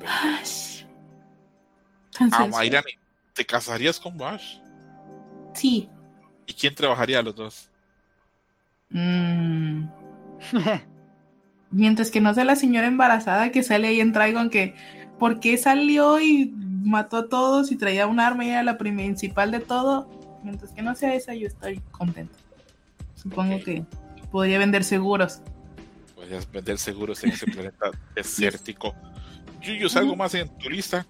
[0.00, 0.84] Bash.
[2.20, 2.48] Ah,
[3.34, 4.58] ¿te casarías con Bash?
[5.54, 5.88] Sí.
[6.46, 7.70] ¿Y quién trabajaría a los dos?
[8.90, 9.88] Mmm...
[11.74, 14.76] Mientras que no sea la señora embarazada que sale ahí en Trigon que
[15.18, 16.52] ¿por qué salió y
[16.84, 20.08] mató a todos y traía un arma y era la principal de todo?
[20.44, 22.36] Mientras que no sea esa, yo estoy contento.
[23.16, 23.82] Supongo que
[24.30, 25.40] podría vender seguros.
[26.14, 28.94] Podrías vender seguros en ese planeta desértico.
[29.60, 31.04] Yuyos, ¿algo más en tu lista?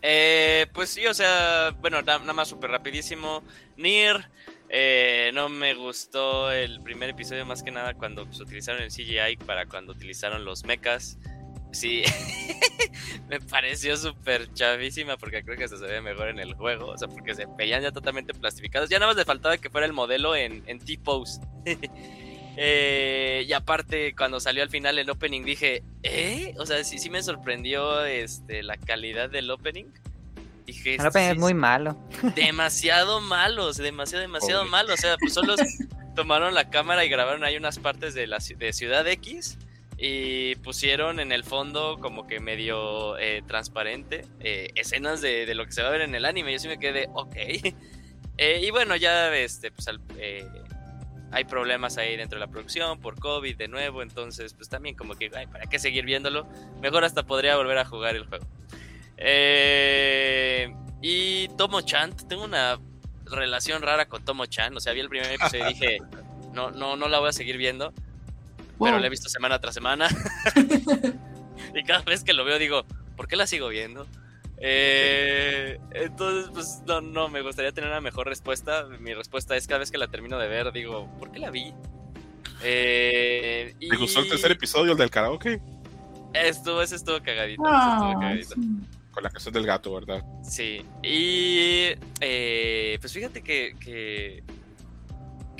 [0.00, 3.42] Eh, pues sí, o sea, bueno, nada más súper rapidísimo.
[3.76, 4.28] Nir,
[4.68, 9.36] eh, no me gustó el primer episodio más que nada cuando pues, utilizaron el CGI
[9.46, 11.18] para cuando utilizaron los mechas.
[11.72, 12.04] Sí,
[13.28, 16.86] me pareció súper chavísima porque creo que se ve mejor en el juego.
[16.86, 18.88] O sea, porque se veían ya totalmente plastificados.
[18.88, 21.40] Ya nada más le faltaba que fuera el modelo en, en T-Pose.
[22.56, 26.54] Eh, y aparte, cuando salió al final el opening, dije, ¿eh?
[26.58, 29.86] O sea, sí, sí me sorprendió este, la calidad del opening.
[30.66, 31.98] Dije, es muy malo.
[32.34, 34.94] Demasiado malos, demasiado, demasiado malo.
[34.94, 35.54] O sea, pues solo
[36.14, 39.58] tomaron la cámara y grabaron ahí unas partes de la de Ciudad X
[39.96, 45.72] y pusieron en el fondo como que medio eh, transparente eh, escenas de, lo que
[45.72, 46.52] se va a ver en el anime.
[46.52, 47.36] Yo sí me quedé, ok.
[48.36, 49.86] Eh, y bueno, ya este, pues,
[51.30, 55.14] hay problemas ahí dentro de la producción por COVID de nuevo, entonces pues también como
[55.14, 56.44] que, ¿para qué seguir viéndolo?
[56.82, 58.44] Mejor hasta podría volver a jugar el juego.
[61.54, 62.80] Y Tomo Chan, tengo una
[63.26, 64.76] relación rara con Tomo Chan.
[64.76, 65.98] O sea, vi el primer episodio y dije,
[66.52, 67.92] no, no, no la voy a seguir viendo.
[68.80, 70.08] Pero la he visto semana tras semana.
[71.74, 72.84] y cada vez que lo veo digo,
[73.16, 74.06] ¿por qué la sigo viendo?
[74.58, 78.86] Eh, entonces, pues no, no, me gustaría tener una mejor respuesta.
[78.98, 81.72] Mi respuesta es cada vez que la termino de ver, digo, ¿por qué la vi?
[82.62, 85.60] Eh, ¿Te gustó el tercer episodio, el del karaoke?
[86.32, 87.62] Estuvo, ese estuvo cagadito.
[87.62, 88.54] estuvo cagadito
[89.14, 90.24] con la canción del gato, ¿verdad?
[90.42, 90.84] Sí.
[91.02, 94.42] Y eh, pues fíjate que, que,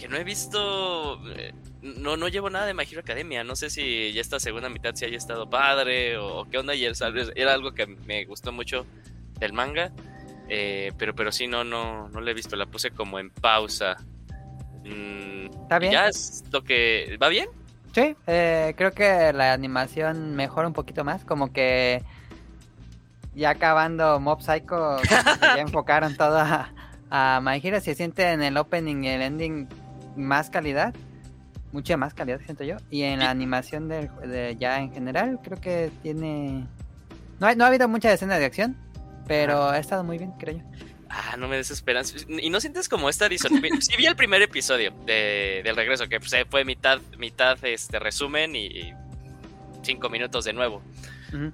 [0.08, 1.20] no he visto.
[1.30, 3.44] Eh, no, no llevo nada de My Hero Academia.
[3.44, 6.74] No sé si ya esta segunda mitad si haya estado padre o, qué onda.
[6.74, 8.84] Y era algo que me gustó mucho
[9.38, 9.92] del manga.
[10.48, 12.56] Eh, pero, pero sí, no, no, no le he visto.
[12.56, 13.96] La puse como en pausa.
[14.84, 15.92] Mm, ¿Está bien?
[15.92, 17.16] Ya es lo que.
[17.22, 17.48] ¿Va bien?
[17.94, 21.24] Sí, creo que la animación mejora un poquito más.
[21.24, 22.02] Como que
[23.34, 24.98] ya acabando Mob Psycho,
[25.40, 26.72] ya enfocaron todo a,
[27.10, 27.80] a My Hero.
[27.80, 29.68] Se siente en el opening y el ending
[30.16, 30.94] más calidad,
[31.72, 32.76] mucha más calidad, siento yo.
[32.90, 36.66] Y en la animación de, ya en general, creo que tiene.
[37.40, 38.76] No, ha, no ha habido mucha escena de acción,
[39.26, 40.64] pero ha estado muy bien, creo yo.
[41.08, 42.26] Ah, no me desesperas.
[42.28, 43.70] Y no sientes como esta disonancia.
[43.80, 48.56] sí vi el primer episodio de, del regreso, que pues, fue mitad, mitad este resumen
[48.56, 48.92] y
[49.82, 50.82] cinco minutos de nuevo.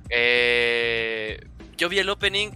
[0.09, 1.41] eh,
[1.81, 2.51] yo vi el opening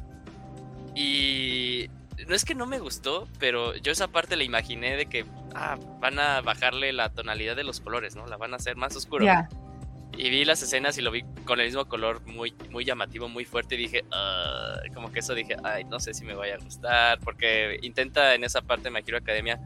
[0.95, 1.89] y
[2.29, 5.79] no es que no me gustó, pero yo esa parte la imaginé de que ah,
[5.99, 8.27] van a bajarle la tonalidad de los colores, ¿no?
[8.27, 9.25] La van a hacer más oscuro.
[10.17, 13.47] Y vi las escenas y lo vi con el mismo color muy, muy llamativo, muy
[13.47, 13.77] fuerte.
[13.77, 17.19] Y dije, "Ah", como que eso dije, ay, no sé si me vaya a gustar.
[17.21, 19.59] Porque intenta en esa parte de My Hero Academia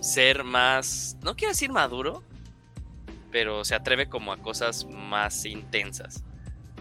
[0.00, 2.22] ser más, no quiero decir maduro,
[3.32, 6.24] pero se atreve como a cosas más intensas.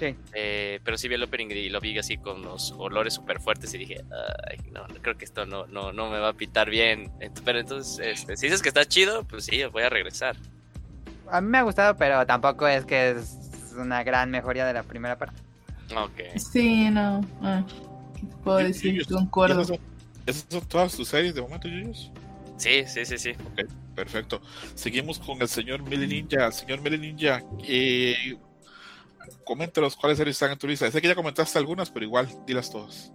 [0.01, 0.15] Sí.
[0.33, 3.71] Eh, pero sí vi el opening y lo vi así con los olores súper fuertes
[3.75, 4.03] y dije,
[4.49, 7.11] ay, no, creo que esto no, no, no me va a pitar bien.
[7.45, 10.35] Pero entonces, este, si dices que está chido, pues sí, voy a regresar.
[11.29, 14.81] A mí me ha gustado, pero tampoco es que es una gran mejoría de la
[14.81, 15.39] primera parte.
[15.95, 16.39] Ok.
[16.51, 17.21] Sí, no.
[17.43, 17.63] ah,
[18.19, 19.05] ¿Qué te puedo decir?
[19.05, 19.61] Concuerdo.
[19.61, 19.79] ¿Esas son,
[20.25, 22.11] esas son todas tus series de momento, Yuyos?
[22.57, 23.33] Sí, sí, sí, sí.
[23.95, 24.41] Perfecto.
[24.73, 26.51] Seguimos con el señor Mili Ninja.
[26.51, 28.35] Señor Mili Ninja, eh,
[29.43, 30.89] coméntanos cuáles series están en tu lista.
[30.89, 33.11] Sé que ya comentaste algunas, pero igual, dilas todas.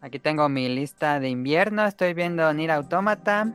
[0.00, 1.84] Aquí tengo mi lista de invierno.
[1.86, 3.52] Estoy viendo Nier Automata,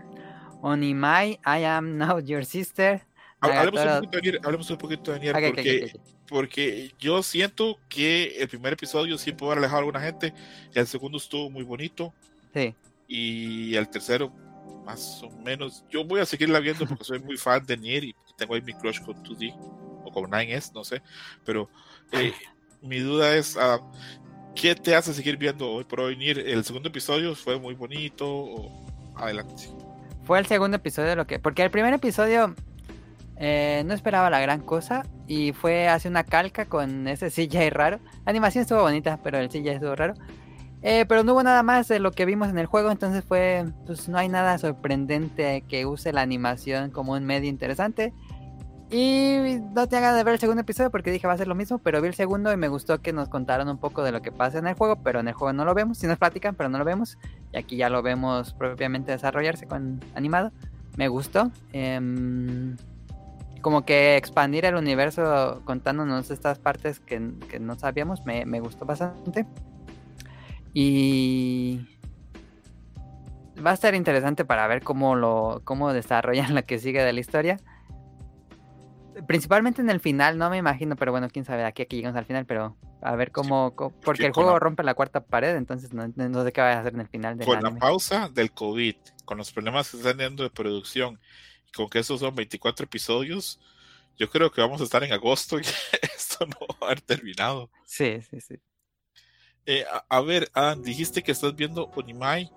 [0.62, 3.01] Onimai, I Am Now Your Sister.
[3.41, 5.95] Ha- Hablemos un, poquito de Nier, hablemos un poquito de Nier, Ok, ok, porque, ok,
[5.95, 6.01] ok.
[6.28, 10.34] porque yo siento que el primer episodio sí pudo haber alejado a alguna gente,
[10.74, 12.14] el segundo estuvo muy bonito,
[12.53, 12.74] Sí,
[13.08, 14.32] y el tercero
[14.86, 15.84] más o menos.
[15.89, 18.74] Yo voy a seguirla viendo porque soy muy fan de Nier y tengo ahí mi
[18.74, 19.53] crush con 2D
[20.06, 21.01] o con 9S, no sé.
[21.43, 21.70] Pero
[22.20, 22.34] eh,
[22.82, 23.80] mi duda es, ah,
[24.55, 26.18] ¿qué te hace seguir viendo hoy por hoy?
[26.30, 28.70] ¿El segundo episodio fue muy bonito?
[29.16, 29.70] Adelante.
[30.26, 31.39] fue el segundo episodio lo que.
[31.39, 32.53] Porque el primer episodio
[33.38, 37.99] eh, no esperaba la gran cosa y fue hace una calca con ese CGI raro.
[38.26, 40.13] La animación estuvo bonita, pero el CGI estuvo raro.
[40.82, 43.66] Eh, pero no hubo nada más de lo que vimos en el juego, entonces fue.
[43.86, 48.13] Pues no hay nada sorprendente que use la animación como un medio interesante.
[48.92, 51.56] Y no te haga de ver el segundo episodio porque dije va a ser lo
[51.56, 54.22] mismo, pero vi el segundo y me gustó que nos contaron un poco de lo
[54.22, 56.54] que pasa en el juego, pero en el juego no lo vemos, si nos platican,
[56.56, 57.18] pero no lo vemos.
[57.52, 60.52] Y aquí ya lo vemos propiamente desarrollarse con animado.
[60.98, 61.52] Me gustó.
[61.74, 62.78] Em,
[63.62, 68.86] como que expandir el universo contándonos estas partes que, que no sabíamos, me, me gustó
[68.86, 69.48] bastante.
[70.72, 71.88] Y
[73.66, 77.20] va a estar interesante para ver cómo lo cómo desarrollan la que sigue de la
[77.20, 77.58] historia.
[79.28, 82.26] Principalmente en el final, no me imagino, pero bueno, quién sabe, aquí, aquí llegamos al
[82.26, 85.93] final, pero a ver cómo, porque que el juego la- rompe la cuarta pared, entonces
[85.93, 86.05] no,
[86.43, 89.38] sé qué va a hacer en el final del Con la pausa del COVID, con
[89.38, 91.20] los problemas que están teniendo de producción,
[91.68, 93.59] y con que estos son 24 episodios,
[94.18, 95.63] yo creo que vamos a estar en agosto y
[96.16, 97.70] esto no va a haber terminado.
[97.86, 98.55] Sí, sí, sí.
[99.66, 102.51] Eh, a, a ver, Adam, dijiste que estás viendo Onimai.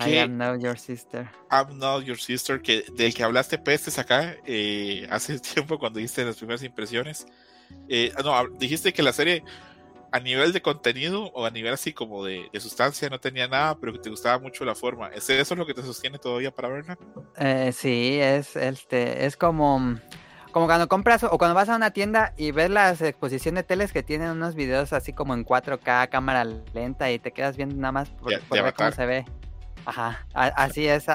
[0.00, 1.28] I am now your sister.
[1.50, 6.24] I'm Not Your Sister, que, del que hablaste pestes acá eh, hace tiempo cuando diste
[6.24, 7.26] las primeras impresiones.
[7.88, 9.42] Eh, no, hab- dijiste que la serie
[10.12, 13.76] a nivel de contenido o a nivel así como de, de sustancia no tenía nada,
[13.78, 15.08] pero que te gustaba mucho la forma.
[15.08, 16.98] ¿Es eso lo que te sostiene todavía para verla?
[17.36, 19.96] Eh, sí, es este, es como,
[20.52, 23.92] como cuando compras o cuando vas a una tienda y ves las exposiciones de teles
[23.92, 27.92] que tienen unos videos así como en 4K, cámara lenta y te quedas viendo nada
[27.92, 29.24] más por, De- por de ver cómo se ve.
[29.84, 31.06] Ajá, así es.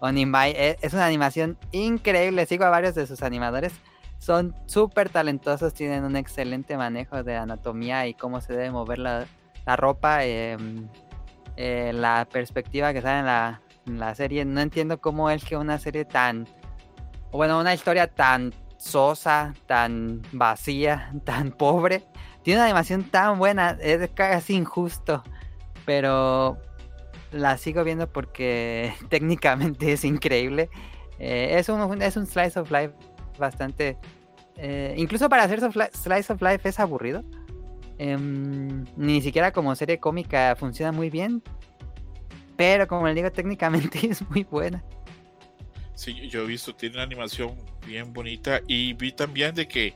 [0.00, 2.46] Onimai es, es una animación increíble.
[2.46, 3.72] Sigo a varios de sus animadores.
[4.18, 9.26] Son súper talentosos, tienen un excelente manejo de anatomía y cómo se debe mover la,
[9.66, 10.24] la ropa.
[10.24, 10.88] em,
[11.62, 14.46] eh, la perspectiva que sale en la, en la serie.
[14.46, 16.48] No entiendo cómo es que una serie tan.
[17.32, 22.06] Bueno, una historia tan sosa, tan vacía, tan pobre.
[22.42, 23.76] Tiene una animación tan buena.
[23.80, 25.22] Es casi injusto.
[25.84, 26.58] Pero
[27.32, 30.70] la sigo viendo porque técnicamente es increíble.
[31.18, 32.94] Eh, es, un, es un slice of life
[33.38, 33.98] bastante.
[34.56, 35.60] eh, incluso para hacer
[35.92, 37.24] slice of life es aburrido.
[37.98, 41.42] Em, ni siquiera como serie cómica funciona muy bien.
[42.56, 44.82] Pero como les digo, técnicamente es muy buena.
[45.94, 47.56] Sí, yo he visto, tiene una animación
[47.86, 49.94] bien bonita y vi también de que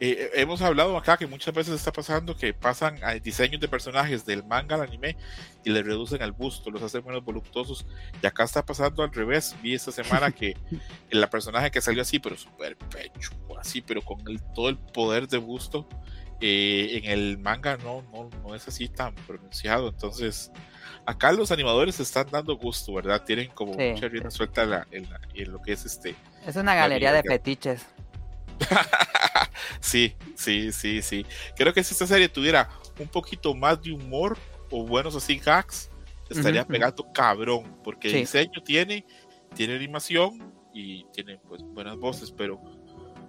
[0.00, 4.24] eh, hemos hablado acá que muchas veces está pasando que pasan a diseños de personajes
[4.24, 5.16] del manga al anime
[5.64, 7.84] y le reducen al busto, los hacen menos voluptuosos.
[8.22, 9.56] Y acá está pasando al revés.
[9.62, 10.56] Vi esta semana que
[11.10, 13.30] la personaje que salió así, pero súper pecho,
[13.60, 15.88] así, pero con el- todo el poder de busto,
[16.40, 19.88] eh, en el manga no, no, no es así tan pronunciado.
[19.88, 20.52] Entonces,
[21.06, 23.24] acá los animadores están dando gusto, ¿verdad?
[23.24, 26.14] Tienen como Sí, mucha rienda suelta en, la- en la- en lo que es este.
[26.46, 27.84] Es una galería de fetiches.
[29.80, 31.26] sí, sí, sí, sí.
[31.56, 34.36] Creo que si esta serie tuviera un poquito más de humor
[34.70, 35.90] o buenos así gags,
[36.28, 36.72] estaría Ujú, ujú.
[36.72, 38.16] pegando cabrón, porque Sí.
[38.16, 39.04] el diseño tiene,
[39.54, 42.60] tiene animación y tiene pues buenas voces, pero,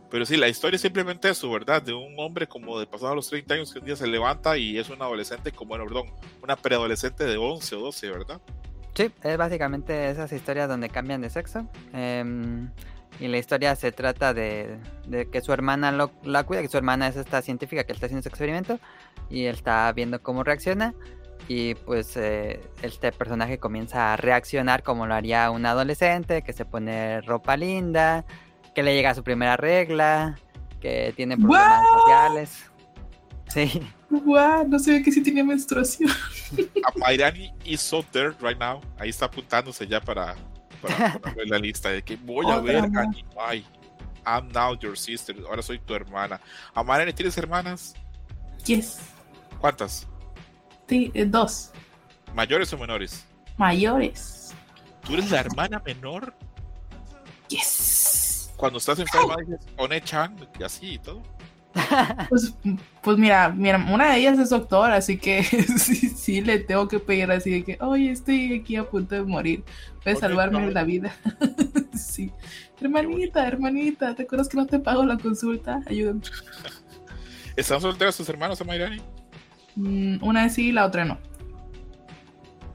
[0.09, 1.81] pero sí, la historia es simplemente eso, ¿verdad?
[1.81, 4.77] De un hombre como de pasado los 30 años que un día se levanta y
[4.77, 6.07] es un adolescente como, bueno, perdón,
[6.43, 8.41] una preadolescente de 11 o 12, ¿verdad?
[8.95, 11.65] Sí, es básicamente esas historias donde cambian de sexo.
[11.93, 12.69] em,
[13.19, 16.77] y la historia se trata de, de que su hermana lo, la cuida, que su
[16.77, 18.79] hermana es esta científica que está haciendo ese experimento
[19.29, 20.93] y él está viendo cómo reacciona.
[21.47, 26.63] Y pues eh, este personaje comienza a reaccionar como lo haría un adolescente, que se
[26.63, 28.23] pone ropa linda,
[28.75, 30.37] que le llega su primera regla,
[30.79, 31.99] que tiene problemas ¡Guau!
[31.99, 32.65] sociales.
[33.47, 33.81] Sí.
[34.09, 36.11] Guau, no sabía que sí tenía menstruación.
[36.85, 38.79] A Mairani is so there right now.
[38.97, 40.35] Ahí está apuntándose ya para,
[40.81, 43.07] para ponerlo en la lista de que voy a Otra ver más.
[43.07, 43.79] Anime.
[44.25, 45.35] I'm now your sister.
[45.47, 46.39] Ahora soy tu hermana.
[46.73, 47.95] A Mairani, ¿tienes hermanas?
[48.65, 48.99] Yes.
[49.59, 50.07] ¿Cuántas?
[50.87, 51.71] Sí, eh, dos.
[52.33, 53.25] ¿Mayores o menores?
[53.57, 54.53] Mayores.
[55.05, 56.33] ¿Tú eres la hermana menor?
[57.47, 58.51] Yes.
[58.55, 61.23] Cuando estás enferma dices One-chan, y así y todo.
[62.29, 62.53] Pues,
[63.01, 65.43] pues mira, mira, una de ellas es doctora, así que
[65.77, 69.23] sí, sí le tengo que pedir así de que, oye, estoy aquí a punto de
[69.23, 69.63] morir.
[70.03, 70.71] Puedes salvarme no.
[70.71, 71.13] la vida.
[71.93, 72.31] sí.
[72.81, 75.81] Hermanita, hermanita, ¿te acuerdas que no te pago la consulta?
[75.87, 76.21] Ayúdame.
[77.55, 79.01] ¿Están solteras tus hermanos, Mayrani?
[79.75, 81.17] Mm, una sí, la otra no.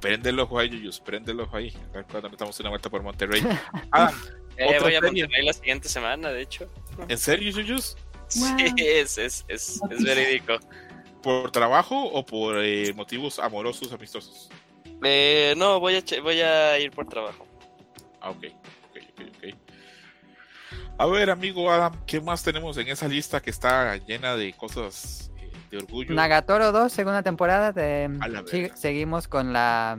[0.00, 1.72] Prende el ojo ahí, Yuyus, prende el ojo ahí.
[1.92, 3.42] A ver cuando estamos una vuelta por Monterrey.
[3.92, 4.12] Ah,
[4.56, 5.00] Eh, voy a.
[5.00, 6.70] Monterrey la siguiente semana, de hecho.
[7.08, 7.96] ¿en serio, Yuyus?
[8.36, 8.56] Wow.
[8.58, 10.54] Sí, es, es, es, es verídico.
[11.22, 14.50] ¿Por trabajo o por eh, motivos amorosos, amistosos?
[15.02, 17.46] Eh, no, voy a, voy a ir por trabajo.
[18.20, 18.44] Ah, ok,
[18.90, 19.54] ok, ok, ok.
[20.96, 25.32] A ver, amigo Adam, ¿qué más tenemos en esa lista que está llena de cosas
[25.38, 26.14] eh, de orgullo?
[26.14, 27.72] Nagatoro 2, segunda temporada.
[27.72, 28.10] De,
[28.50, 29.98] sí, seguimos con la.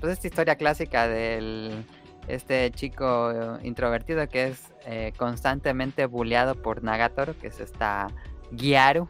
[0.00, 1.84] Pues esta historia clásica del.
[2.28, 8.08] Este chico introvertido que es eh, constantemente bulleado por Nagatoro, que es esta
[8.52, 9.08] Gyaru,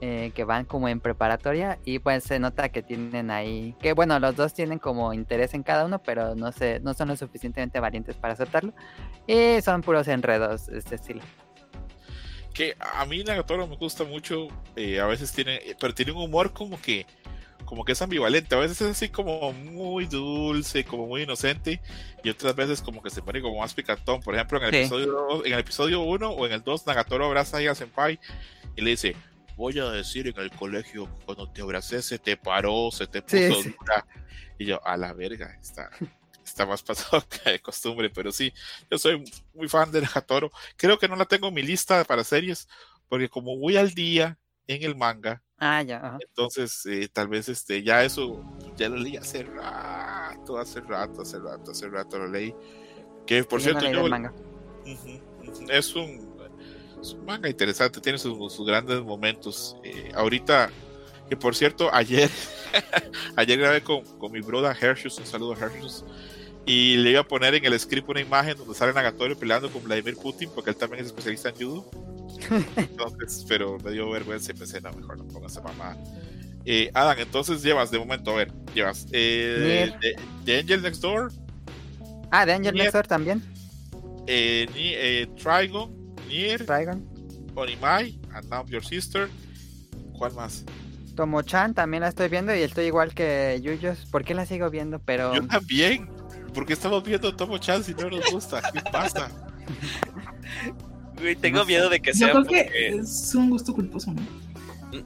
[0.00, 1.78] eh, que van como en preparatoria.
[1.84, 3.74] Y pues se nota que tienen ahí.
[3.80, 7.08] Que bueno, los dos tienen como interés en cada uno, pero no, se, no son
[7.08, 8.72] lo suficientemente valientes para aceptarlo.
[9.26, 11.22] Y son puros enredos este estilo.
[12.54, 16.52] Que a mí Nagatoro me gusta mucho, eh, a veces tiene, pero tiene un humor
[16.52, 17.06] como que,
[17.70, 21.80] como que es ambivalente, a veces es así como muy dulce, como muy inocente,
[22.24, 24.20] y otras veces como que se pone como más picantón.
[24.20, 24.76] Por ejemplo, en el Sí.
[24.78, 28.18] episodio en el episodio 1 o en el 2, Nagatoro abraza a Senpai
[28.74, 29.14] y le dice,
[29.56, 33.38] voy a decir en el colegio cuando te abracé se te paró, se te puso
[33.38, 33.70] Sí, sí.
[33.78, 34.04] dura".
[34.58, 35.90] Y yo, a la verga, está,
[36.44, 38.52] está más pasado que de costumbre, pero sí,
[38.90, 39.22] yo soy
[39.54, 40.50] muy fan de Nagatoro.
[40.76, 42.66] Creo que no la tengo en mi lista para series,
[43.08, 45.98] porque como voy al día en el manga, Ah, ya.
[45.98, 46.18] ajá.
[46.20, 48.42] entonces eh, tal vez este ya eso
[48.76, 52.54] ya lo leí hace rato, hace rato, hace rato, hace rato lo leí.
[53.26, 54.32] Que por Yo no cierto, yo, manga.
[55.68, 56.34] Es, un,
[57.00, 59.76] es un manga interesante, tiene sus, sus grandes momentos.
[59.84, 60.70] Eh, ahorita,
[61.28, 62.30] que por cierto, ayer,
[63.36, 66.04] ayer grabé con, con mi brother Hershus, un saludo a Hershus,
[66.66, 69.82] y le iba a poner en el script una imagen donde sale Nagatorio peleando con
[69.82, 71.90] Vladimir Putin, porque él también es especialista en judo.
[72.76, 75.96] Entonces, pero me dio vergüenza y pensé, no, mejor no ponga esa mamá.
[76.66, 79.98] Eh, Adam, entonces llevas, de momento, a ver, llevas eh, Nier.
[79.98, 81.32] de, de Angel Next Door,
[82.30, 82.84] Ah, de Angel Nier.
[82.84, 83.42] Next Door también.
[84.26, 87.02] eh, ni, eh, Trigon, Nier, Dragon.
[87.54, 89.28] Onimai, and Now Your Sister.
[90.18, 90.64] ¿Cuál más?
[91.16, 94.06] Tomo-chan también la estoy viendo y estoy igual que Yuyos.
[94.10, 94.98] ¿Por qué la sigo viendo?
[95.00, 96.08] Pero Yo también.
[96.52, 98.60] Porque estamos viendo Tomo Chan si no nos gusta?
[98.72, 99.30] ¿Qué pasa?
[101.20, 101.68] Güey, tengo No sé.
[101.68, 104.22] miedo de que Yo sea que porque- es un gusto culposo, ¿no?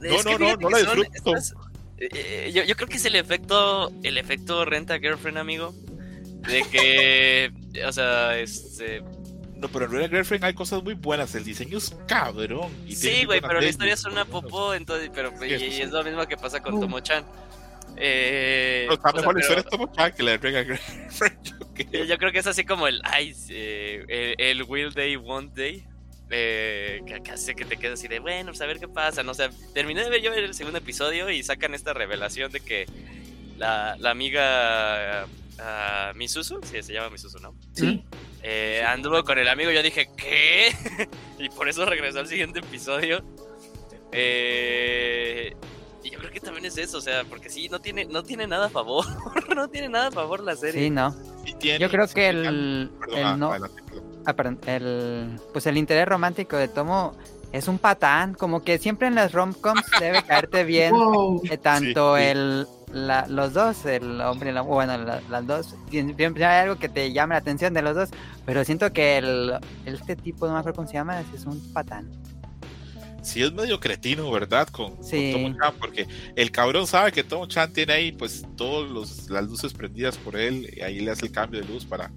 [0.01, 1.09] Es no, no, no la disfruto.
[1.13, 1.53] estas-
[1.97, 5.73] eh, eh, yo, yo creo que es el efecto, el efecto renta girlfriend, amigo.
[6.47, 7.51] De que,
[7.87, 9.01] o sea, este.
[9.55, 11.33] No, pero en Real Girlfriend hay cosas muy buenas.
[11.33, 12.69] El diseño es cabrón.
[12.85, 16.03] y Sí, güey, pero la historia es una popó, entonces, pero Sí, y, es lo
[16.03, 16.81] mismo que pasa con Uh.
[16.81, 17.23] Tomo-chan.
[17.97, 21.91] Eh, No, está o sea, pero- que la de yo creo.
[21.91, 25.53] Yo, yo creo que es así como el ay, eh, el, el Will Day, Won't
[25.55, 25.85] Day.
[26.29, 29.23] eh, que, que hace que te quedes así de bueno, pues a ver qué pasa.
[29.23, 32.85] No sé, terminé de ver yo el segundo episodio y sacan esta revelación de que
[33.57, 35.27] la, la amiga
[35.59, 37.55] ah, Misuzu, sí, se llama Misuzu, ¿no?
[37.73, 38.03] Sí.
[38.43, 39.71] Eh, anduvo con el amigo.
[39.71, 40.71] Yo dije, ¿qué?
[41.39, 43.23] y por eso regresó al siguiente episodio.
[44.11, 45.53] Eh,
[46.05, 48.45] y yo creo que también es eso, o sea, porque sí, no tiene, no tiene
[48.47, 49.05] nada a favor.
[49.55, 50.83] no tiene nada a favor la serie.
[50.83, 51.15] sí, no.
[51.59, 53.81] Tiene- Yo creo que el, Perdón, el ah, no, adelante,
[54.25, 57.13] ah, perdón, el, pues el interés romántico de Tomo
[57.51, 61.41] es un patán, como que siempre en las romcoms debe caerte bien Wow.
[61.49, 62.27] eh, tanto Sí, sí.
[62.29, 66.77] el la- los dos, el hombre y la bueno, la- las dos, siempre hay algo
[66.77, 68.09] que te llame la atención de los dos,
[68.45, 69.53] pero siento que el
[69.85, 72.09] este tipo, no me acuerdo cómo se llama, es un patán.
[73.25, 74.67] Sí es medio cretino, ¿verdad?
[74.69, 75.31] Con, Sí.
[75.33, 80.17] con Tomo-chan, porque el cabrón sabe que Tomo-chan tiene ahí pues todas las luces prendidas
[80.17, 82.11] por él, y ahí le hace el cambio de luz para,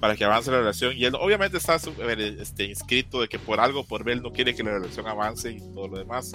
[0.00, 0.96] para que avance la relación.
[0.96, 4.62] Y él obviamente está este, inscrito de que por algo, por ver, no quiere que
[4.62, 6.32] la relación avance y todo lo demás.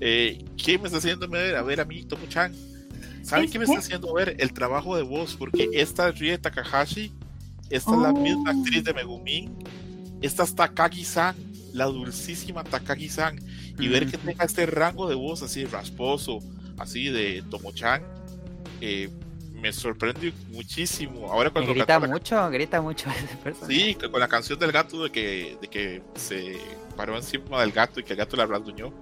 [0.00, 2.54] Eh, ¿Qué me está haciendo ver a ver a mí, Tomo-chan?
[3.22, 4.36] ¿Saben qué me está haciendo ver?
[4.38, 7.12] El trabajo de voz, porque esta es Rie Takahashi,
[7.68, 8.18] esta es la Oh.
[8.20, 9.52] misma actriz de Megumin,
[10.22, 11.36] esta es Takagi-san,
[11.72, 13.38] la dulcísima Takagi-san,
[13.78, 16.40] y ver que tenga este rango de voz así rasposo,
[16.78, 18.02] así de Tomo-chan,
[18.80, 19.10] eh,
[19.60, 21.30] me sorprende muchísimo.
[21.32, 23.08] Ahora cuando grita la mucho, grita mucho
[23.44, 23.66] ese.
[23.66, 26.58] Sí, con la canción del gato de que, de que se
[26.96, 28.92] paró encima del gato y que el gato la rasguñó,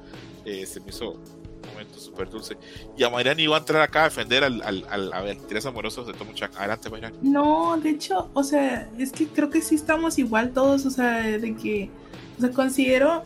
[0.44, 2.56] eh, se me hizo un momento súper dulce.
[2.96, 5.66] Y a Mayrani iba a entrar acá a defender al, al, al, a ver, interés
[5.66, 6.50] amorosos de Tomo Chan.
[6.56, 7.18] Adelante, Mayrani.
[7.22, 11.22] No, de hecho, o sea, es que creo que sí estamos igual todos, o sea,
[11.22, 11.90] de que,
[12.36, 13.24] o sea, considero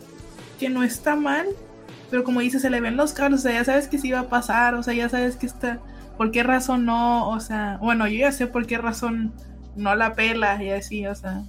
[0.59, 1.47] que no está mal,
[2.09, 4.21] pero como dice, se le ven los caros, o sea, ya sabes que sí va
[4.21, 5.79] a pasar, o sea, ya sabes que está,
[6.17, 9.33] por qué razón no, o sea, bueno, yo ya sé por qué razón
[9.75, 11.43] no la pela y así, o sea,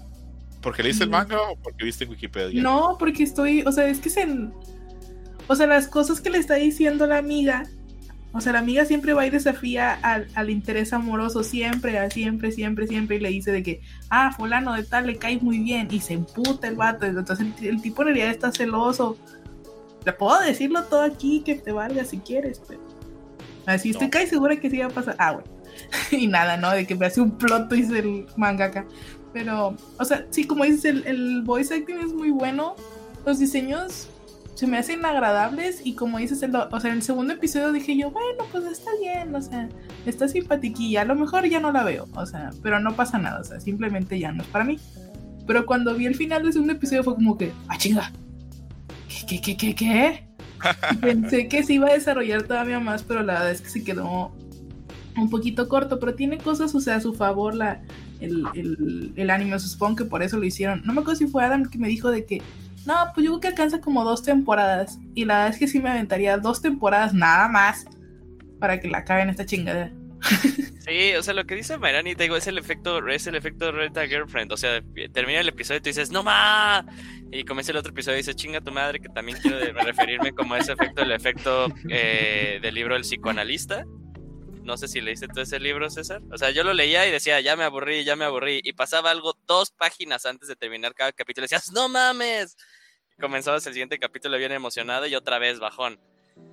[0.63, 2.63] ¿Porque leíste el manga o porque viste en Wikipedia?
[2.63, 4.27] no, porque estoy, o sea, es que se,
[5.49, 7.65] o sea, las cosas que le está diciendo la amiga,
[8.33, 12.53] o sea, la amiga siempre va y desafía al, al interés amoroso, siempre, a siempre,
[12.53, 13.81] siempre, siempre, y le dice de que,
[14.15, 17.67] ah, fulano de tal le cae muy bien, y se emputa el vato, entonces el,
[17.67, 19.17] el tipo en realidad está celoso.
[20.05, 22.81] Le puedo decirlo todo aquí, que te valga si quieres, pero
[23.67, 24.11] así estoy No.
[24.11, 25.17] casi segura que sí va a pasar.
[25.19, 25.49] Ah, bueno.
[26.11, 26.71] y nada, ¿no?
[26.71, 28.85] De que me hace un plot twist el mangaka.
[29.33, 32.77] Pero, o sea, sí, como dices, el, el voice acting es muy bueno.
[33.25, 34.09] Los diseños
[34.55, 37.97] se me hacen agradables y como dices, el, o sea, en el segundo episodio dije
[37.97, 39.69] yo, bueno, pues está bien, o sea,
[40.05, 43.41] está simpatiquilla, a lo mejor ya no la veo, o sea, pero no pasa nada,
[43.41, 44.79] o sea, simplemente ya no es para mí.
[45.47, 48.13] Pero cuando vi el final del segundo episodio fue como que, ah, chinga,
[49.09, 50.29] ¿qué, qué, qué, qué, qué?
[51.01, 54.33] Pensé que se iba a desarrollar todavía más, pero la verdad es que se quedó
[55.17, 57.83] un poquito corto, pero tiene cosas, o sea, a su favor la,
[58.21, 60.83] el, el, el anime, supongo que por eso lo hicieron.
[60.85, 62.41] No me acuerdo si fue Adam que me dijo de que,
[62.87, 64.99] no, pues yo creo que alcanza como dos temporadas.
[65.15, 67.85] Y la verdad es que sí me aventaría dos temporadas nada más
[68.59, 69.93] para que la acaben esta chingadera.
[70.85, 73.71] Sí, o sea, lo que dice Mayrani, te digo, es el efecto, es el efecto
[73.71, 74.51] Reta Girlfriend.
[74.53, 76.85] O sea, termina el episodio y tú dices, ¡No ma!
[77.31, 80.55] Y comienza el otro episodio y dices, chinga tu madre, que también quiero referirme como
[80.55, 83.85] a ese efecto, el efecto eh, del libro El psicoanalista.
[84.65, 86.23] No sé si leíste todo ese libro, César.
[86.31, 88.61] O sea, yo lo leía y decía, ya me aburrí, ya me aburrí.
[88.63, 91.45] Y pasaba algo dos páginas antes de terminar cada capítulo.
[91.45, 92.57] Decías, ¡No mames!
[93.17, 95.99] Y comenzabas el siguiente capítulo bien emocionado y otra vez bajón.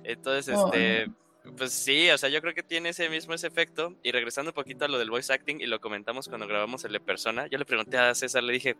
[0.04, 1.10] Entonces, Oh, este.
[1.56, 3.96] Pues sí, o sea, yo creo que tiene ese mismo ese efecto.
[4.02, 6.92] Y regresando un poquito a lo del voice acting, y lo comentamos cuando grabamos el
[6.92, 8.76] de persona, yo le pregunté a César, le dije,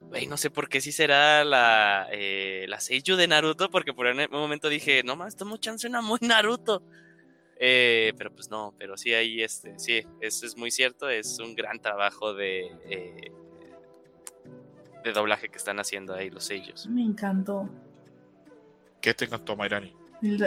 [0.00, 4.06] güey, no sé por qué sí será la, eh, la Seiyu de Naruto, porque por
[4.06, 6.82] un momento dije, no más, Tomo Chan suena muy Naruto.
[7.58, 11.54] Eh, pero pues no, pero sí, ahí, este, sí, eso es muy cierto, es un
[11.54, 13.32] gran trabajo de, eh,
[15.04, 16.86] de doblaje que están haciendo ahí los sellos.
[16.88, 17.68] Me encantó.
[19.00, 19.94] ¿Qué te encantó, Mayrani?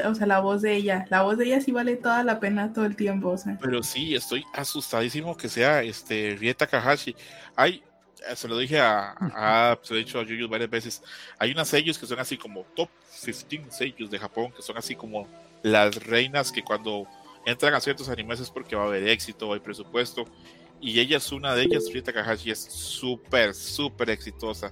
[0.06, 1.06] O sea, la voz de ella.
[1.10, 3.30] La voz de ella sí vale toda la pena todo el tiempo.
[3.30, 3.58] O sea.
[3.62, 7.16] Pero sí, estoy asustadísimo que sea este Rie Takahashi.
[7.56, 7.84] Hay,
[8.28, 11.04] eh, se lo dije a, a se lo he dicho a Yuyu varias veces,
[11.38, 12.90] hay unas sellos que son así como top
[13.24, 15.28] 15 sellos de Japón, que son así como
[15.64, 17.08] las reinas que cuando
[17.46, 20.26] entran a ciertos animes es porque va a haber éxito, hay presupuesto.
[20.80, 24.72] Y ella es una de ellas, Rie Takahashi es súper, súper exitosa.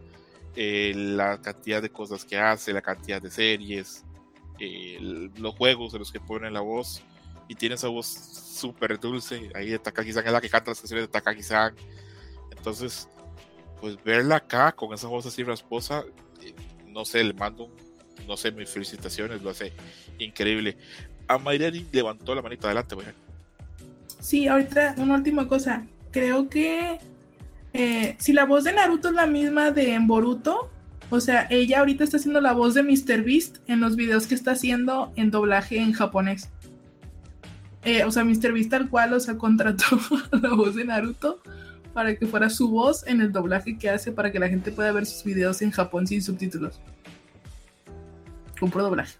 [0.56, 4.04] Eh, la cantidad de cosas que hace, la cantidad de series,
[4.60, 4.98] eh,
[5.36, 7.02] los juegos de los que pone la voz
[7.48, 9.50] y tiene esa voz súper dulce.
[9.56, 11.76] Ahí de Takagi-san es la que canta las canciones de Takagi-san.
[12.56, 13.10] Entonces,
[13.82, 16.06] pues verla acá con esa voz así rasposa,
[16.42, 16.54] eh,
[16.88, 17.85] no sé, le mando, un-
[18.28, 19.74] no sé, mis felicitaciones, lo hace
[20.20, 20.78] increíble.
[21.28, 22.96] A Mayrani levantó la manita adelante.
[24.20, 25.86] Sí, ahorita una última cosa.
[26.12, 27.00] Creo que
[27.74, 30.70] eh, si la voz de Naruto es la misma de Boruto,
[31.10, 33.24] o sea, ella ahorita está haciendo la voz de Mr.
[33.24, 36.50] Beast en los videos que está haciendo en doblaje en japonés.
[37.84, 38.52] Eh, o sea, Mr.
[38.52, 40.00] Beast tal cual, o sea, contrató
[40.32, 41.42] la voz de Naruto
[41.94, 44.92] para que fuera su voz en el doblaje que hace para que la gente pueda
[44.92, 46.80] ver sus videos en Japón sin subtítulos.
[48.60, 49.18] Con puro doblaje.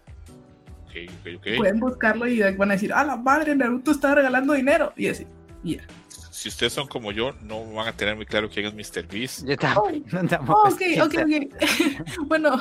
[0.86, 1.46] Ok, ok, ok.
[1.58, 4.92] Pueden buscarlo y van a decir, ah, la madre, Naruto está regalando dinero.
[4.96, 5.26] Y así,
[5.62, 5.82] y ya.
[6.30, 9.06] Si ustedes son como yo, no van a tener muy claro quién es Mr.
[9.08, 9.46] Beast.
[9.46, 9.90] Yo tampoco.
[10.28, 12.18] tampoco Oh, ok, ok, ok.
[12.26, 12.58] bueno,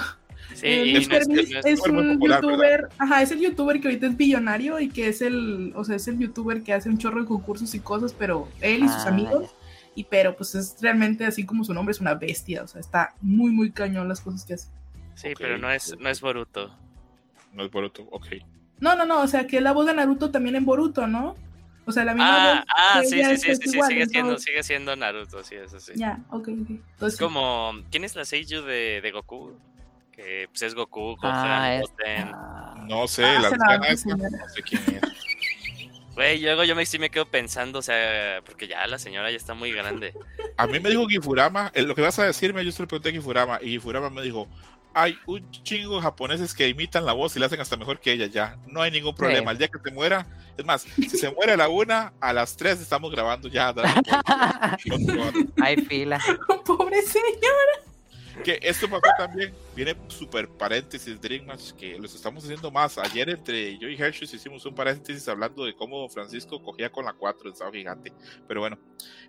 [0.54, 1.22] Sí, eh, es- no Mr.
[1.22, 3.88] es- Beast no es- es súper muy un popular, youtuber, ajá, es el youtuber que
[3.90, 6.98] ahorita es billonario y que es el, o sea, es el youtuber que hace un
[6.98, 9.50] chorro de concursos y cosas, pero él y sus Ah, amigos,
[9.96, 13.14] y pero pues es realmente así como su nombre, es una bestia, o sea, está
[13.22, 14.70] muy, muy cañón las cosas que hace.
[15.16, 16.76] Sí, pero no es, no es Boruto.
[17.54, 18.28] No es Boruto, ok.
[18.80, 21.36] No, no, no, o sea, que es la voz de Naruto también en Boruto, ¿no?
[21.86, 22.66] O sea, la misma Ah, voz.
[22.76, 25.56] ah, sí, sí, es sí, sí, sí, igual sigue en siendo, sigue siendo Naruto, sí,
[25.56, 25.94] eso sí.
[25.96, 26.70] Ya, ok, ok.
[26.70, 29.58] Entonces, Es como, ¿quién es la Seiyuu de, de Goku?
[30.12, 32.32] Que pues es Goku, Gohan, Ah, es- Goten.
[32.34, 34.30] ah, No sé, Ah, la anciana señora.
[34.38, 35.02] no sé quién es.
[36.16, 39.38] Güey, luego yo me, sí me quedo pensando, o sea, porque ya la señora ya
[39.38, 40.14] está muy grande.
[40.58, 43.10] A mí me dijo Gifurama, eh, lo que vas a decirme, yo se lo pregunté
[43.10, 44.48] a Gifurama, y Gifurama me dijo,
[44.96, 48.14] hay un chingo de japoneses que imitan la voz y la hacen hasta mejor que
[48.14, 50.26] ella, ya, no hay ningún problema, el día que se muera,
[50.58, 53.74] es más, si se muere a la una, a las tres estamos grabando ya.
[55.62, 56.18] Hay fila.
[56.66, 58.42] pobre señor.
[58.42, 63.30] que esto pasó también, viene super paréntesis Dream Match, que los estamos haciendo más, ayer
[63.30, 67.50] entre yo y Hershey hicimos un paréntesis hablando de cómo Francisco cogía con la 4
[67.50, 68.14] el sábado gigante,
[68.48, 68.80] pero bueno,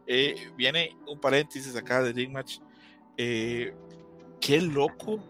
[0.07, 2.59] eh, viene un paréntesis acá de Dream Match,
[3.17, 3.75] eh,
[4.41, 5.21] qué loco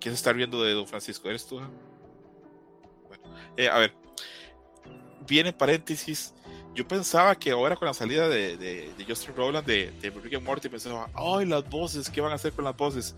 [0.00, 1.56] que se está viendo de Don Francisco, ¿eres tú?
[1.56, 3.24] Bueno,
[3.56, 3.94] eh, a ver,
[5.26, 6.34] viene paréntesis.
[6.74, 10.34] Yo pensaba que ahora con la salida de, de, de Justin Rowland de, de Rick
[10.34, 13.16] and Morty, pensaba, ay, las voces, ¿qué van a hacer con las voces?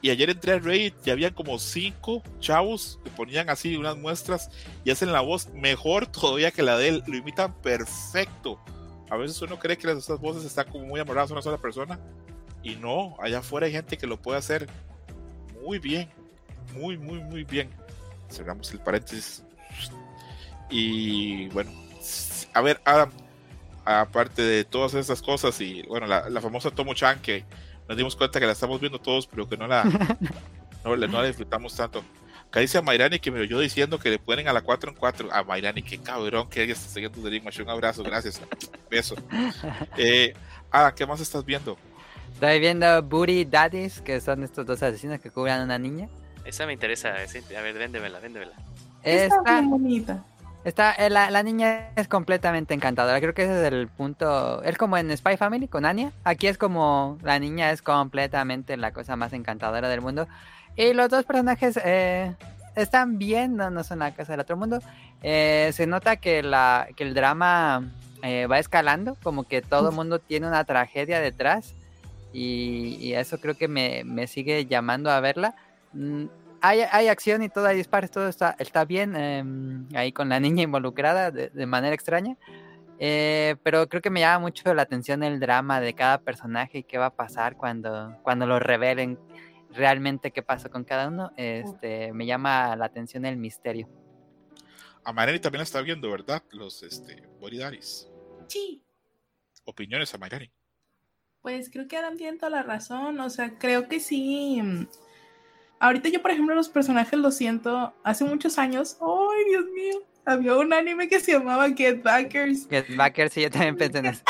[0.00, 4.50] Y ayer entré a Reddit y habían como cinco chavos que ponían así unas muestras
[4.84, 8.58] y hacen la voz mejor todavía que la de él, lo imitan perfecto.
[9.10, 12.00] A veces uno cree que esas voces están como muy amarradas a una sola persona
[12.62, 14.68] y no, allá afuera hay gente que lo puede hacer
[15.66, 16.08] muy bien,
[16.74, 17.68] muy, muy, muy bien.
[18.30, 19.42] Cerramos el paréntesis.
[20.70, 21.70] Y bueno,
[22.54, 23.10] a ver, Adam,
[23.84, 27.44] aparte de todas esas cosas y bueno, la, la famosa Tomo Chan que
[27.88, 29.84] nos dimos cuenta que la estamos viendo todos, pero que no la,
[30.84, 32.02] no, la- no la disfrutamos tanto.
[32.48, 34.96] Acá dice a Mayrani que me oyó diciendo que le ponen a la 4 en
[34.96, 35.28] 4.
[35.32, 37.58] A Mayrani, qué cabrón que ella está siguiendo Dream Match.
[37.58, 38.40] Un abrazo, gracias.
[38.88, 39.16] Beso.
[39.96, 40.32] Eh,
[40.70, 41.76] Adam, ¿qué más estás viendo?
[42.36, 46.06] Estoy viendo Booty Daddies, que son estos dos asesinos que cubran a una niña.
[46.44, 48.52] Esa me interesa, sí, a ver, véndemela, véndemela.
[49.02, 50.24] Está Esta, bien bonita.
[50.62, 53.20] esta, eh, la, la niña es completamente encantadora.
[53.22, 54.62] Creo que ese es el punto.
[54.64, 56.12] Es como en Spy Family con Anya.
[56.24, 60.28] Aquí es como la niña es completamente la cosa más encantadora del mundo.
[60.76, 62.34] Y los dos personajes eh,
[62.74, 64.80] están bien, no, no son la casa del otro mundo.
[65.22, 67.82] Eh, se nota que, la, que el drama
[68.22, 71.72] eh, va escalando, como que todo el mundo tiene una tragedia detrás.
[72.38, 75.56] Y, y eso creo que me, me sigue llamando a verla.
[75.94, 76.26] Mm,
[76.60, 80.38] hay, hay acción y todo, hay disparos, todo está, está bien em, ahí con la
[80.46, 82.36] niña involucrada de, de manera extraña.
[82.98, 86.82] Eh, pero creo que me llama mucho la atención el drama de cada personaje y
[86.82, 89.18] qué va a pasar cuando, cuando lo revelen
[89.70, 91.32] realmente qué pasó con cada uno.
[91.38, 93.88] Este, me llama la atención el misterio.
[95.04, 96.42] A Mayrani también la está viendo, ¿verdad?
[96.50, 98.10] Los este, Body Daddies.
[98.48, 98.82] Sí.
[99.64, 100.50] Opiniones a Mayrani.
[101.46, 103.20] Pues creo que Adam tiene toda la razón.
[103.20, 104.60] O sea, creo que sí.
[104.60, 104.88] mm,
[105.78, 108.96] Ahorita yo, por ejemplo, los personajes los siento hace muchos años.
[109.00, 110.02] ¡Ay, Dios mío!
[110.24, 112.66] Había un anime que se llamaba Get Backers.
[112.68, 114.24] Get Backer, sí, yo también pensé en eso.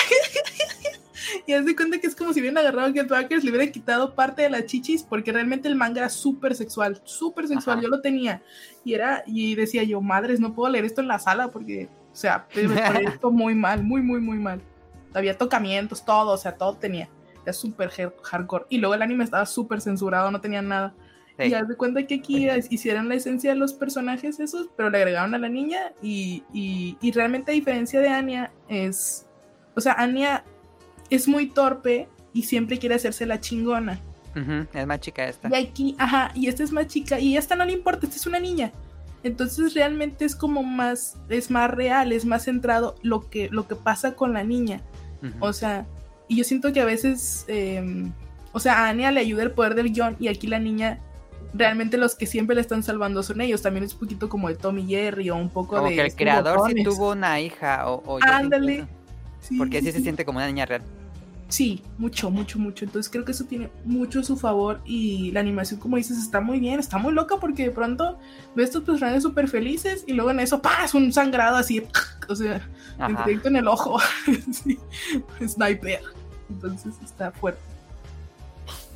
[1.47, 3.73] Y haz de cuenta que es como si hubieran agarrado a Get Backers, le hubieran
[3.73, 7.79] quitado parte de las chichis, porque realmente el manga era súper sexual, súper sexual.
[7.79, 7.83] Ajá.
[7.83, 8.43] Yo lo tenía.
[8.85, 12.15] Y era, y decía yo, madres, no puedo leer esto en la sala porque, o
[12.15, 12.63] sea, me
[13.09, 14.61] esto muy mal, muy, muy, muy mal.
[15.17, 17.09] Había tocamientos, todo, o sea, todo tenía.
[17.43, 18.67] Era súper hard- hardcore.
[18.69, 20.95] Y luego el anime estaba súper censurado, no tenía nada.
[21.39, 21.45] Sí.
[21.49, 24.99] Y haz de cuenta que aquí hicieron la esencia de los personajes esos, pero le
[24.99, 29.27] agregaron a la niña y, y, y realmente a diferencia de Anya es,
[29.75, 30.45] o sea, Anya
[31.11, 34.01] es muy torpe y siempre quiere hacerse la chingona.
[34.35, 35.49] Ujú, es más chica esta.
[35.51, 38.27] Y aquí, ajá, y esta es más chica y esta no le importa, esta es
[38.27, 38.73] una niña.
[39.23, 43.75] Entonces realmente es como más, es más real, es más centrado lo que, lo que
[43.77, 44.81] pasa con la niña.
[45.41, 45.87] O sea,
[46.29, 48.11] y yo siento que a veces, eh,
[48.53, 51.01] o sea, a Anya le ayuda el poder del guion y aquí la niña,
[51.55, 53.63] realmente los que siempre le están salvando son ellos.
[53.63, 55.97] También es un poquito como de Tommy Jerry o un poco Como de...
[55.97, 58.87] que el creador sí tuvo una hija o, o yo Ándale.
[59.41, 60.83] Sí, Porque sí sí, se siente como una niña real.
[61.49, 62.85] Sí, mucho, mucho, mucho.
[62.85, 66.41] Entonces creo que eso tiene mucho a su favor y la animación, como dices, está
[66.41, 68.19] muy bien, está muy loca porque de pronto
[68.57, 70.95] ves estos personajes súper felices y luego en eso, ¡paz!
[70.95, 71.83] Un sangrado así,
[72.29, 72.69] o sea,
[73.25, 73.99] directo en el ojo.
[74.53, 74.79] sí,
[75.47, 76.03] sniper.
[76.51, 77.61] Entonces está fuerte.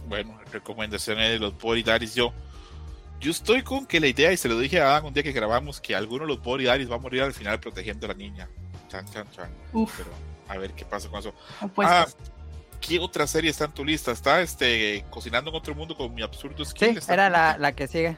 [0.08, 2.16] Bueno, recomendaciones de los Daddies.
[2.16, 2.32] Yo,
[3.20, 5.30] yo estoy con que la idea, y se lo dije a Adam un día que
[5.30, 8.48] grabamos, que alguno de los Daddies va a morir al final protegiendo a la niña.
[8.88, 9.50] Chan, chan, chan.
[9.72, 10.10] Uf, Pero
[10.48, 11.32] a ver qué pasa con eso.
[11.60, 12.16] apuestas.
[12.18, 12.30] Ah,
[12.80, 14.10] ¿qué otra serie está en tu lista?
[14.12, 16.92] Está este Cocinando en otro mundo con mi absurdo skill.
[16.92, 18.16] Sí, ¿Está era la, la que sigue.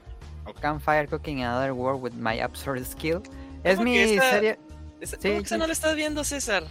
[0.60, 3.20] Campfire Cooking in Another World with My Absurd Skill.
[3.62, 4.58] Es ¿Cómo mi esta- serie.
[5.00, 6.64] Esa- Sí, ¿Cómo que esa no la estás viendo, César?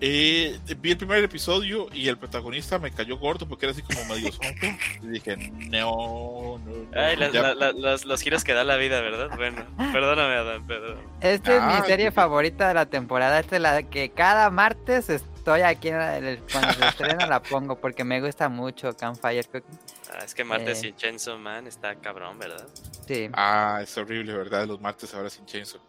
[0.00, 4.04] Eh, vi el primer episodio y el protagonista me cayó gordo porque era así como
[4.04, 4.66] medio sonco.
[5.02, 7.00] Y dije, no, no, no.
[7.00, 9.30] Ay, la- ya- la- la- los, los giros que da la vida, ¿verdad?
[9.36, 10.98] Bueno, perdóname, Adam, perdón.
[11.20, 12.14] Esta es Ah, mi serie sí.
[12.14, 13.40] favorita de la temporada.
[13.40, 17.80] Esta es la que cada martes estoy aquí en el- cuando se estrena la pongo
[17.80, 19.78] porque me gusta mucho Campfire Cooking.
[20.12, 20.88] Ah, es que martes Eh.
[20.88, 22.66] y Chainsaw Man está cabrón, ¿verdad?
[23.06, 24.66] Sí, Ah, es horrible, ¿verdad?
[24.66, 25.80] Los martes ahora sin Chainsaw.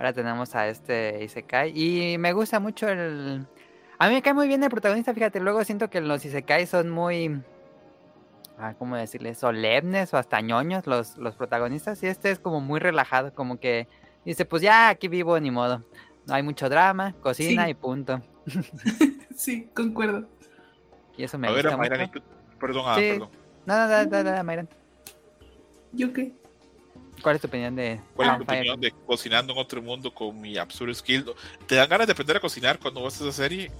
[0.00, 3.46] Ahora tenemos a este Isekai y me gusta mucho el...
[3.98, 6.88] A mí me cae muy bien el protagonista, fíjate, luego siento que los Isekai son
[6.88, 7.42] muy...
[8.58, 9.34] Ah, ¿Cómo decirle?
[9.34, 13.88] Solemnes o hasta ñoños los, los protagonistas y este es como muy relajado, como que
[14.24, 15.84] dice, pues ya aquí vivo ni modo.
[16.26, 17.70] No hay mucho drama, cocina Sí.
[17.70, 18.22] y punto.
[19.36, 20.28] Sí, concuerdo.
[21.16, 22.20] Y eso me A ver, gusta Mayra, mucho.
[22.58, 23.10] perdón, ah, Sí.
[23.12, 23.30] perdón.
[23.66, 24.68] No, no, da, da, Mayran.
[25.92, 26.32] ¿Yo qué?
[27.22, 30.40] ¿Cuál es tu opinión de ¿Cuál es tu opinión de cocinando en otro mundo con
[30.40, 31.24] mi absurdo skill?
[31.66, 33.70] ¿Te dan ganas de aprender a cocinar cuando ves esa serie?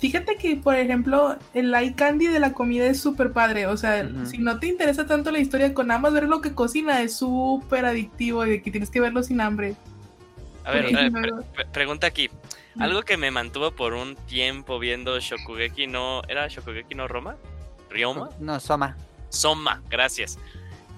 [0.00, 3.66] Fíjate que, por ejemplo, el eye candy de la comida es súper padre.
[3.68, 6.52] O sea, si no te interesa tanto la historia, con nada más ver lo que
[6.54, 9.76] cocina es súper adictivo y de que tienes que verlo sin hambre.
[10.64, 11.10] A ver, eh,
[11.54, 12.28] pre- pregunta aquí.
[12.80, 16.22] Algo que me mantuvo por un tiempo viendo Shokugeki no...
[16.28, 17.36] ¿Era Shokugeki no Roma?
[17.88, 18.30] ¿Ryoma?
[18.40, 18.96] No, Soma.
[19.28, 20.36] Soma, gracias.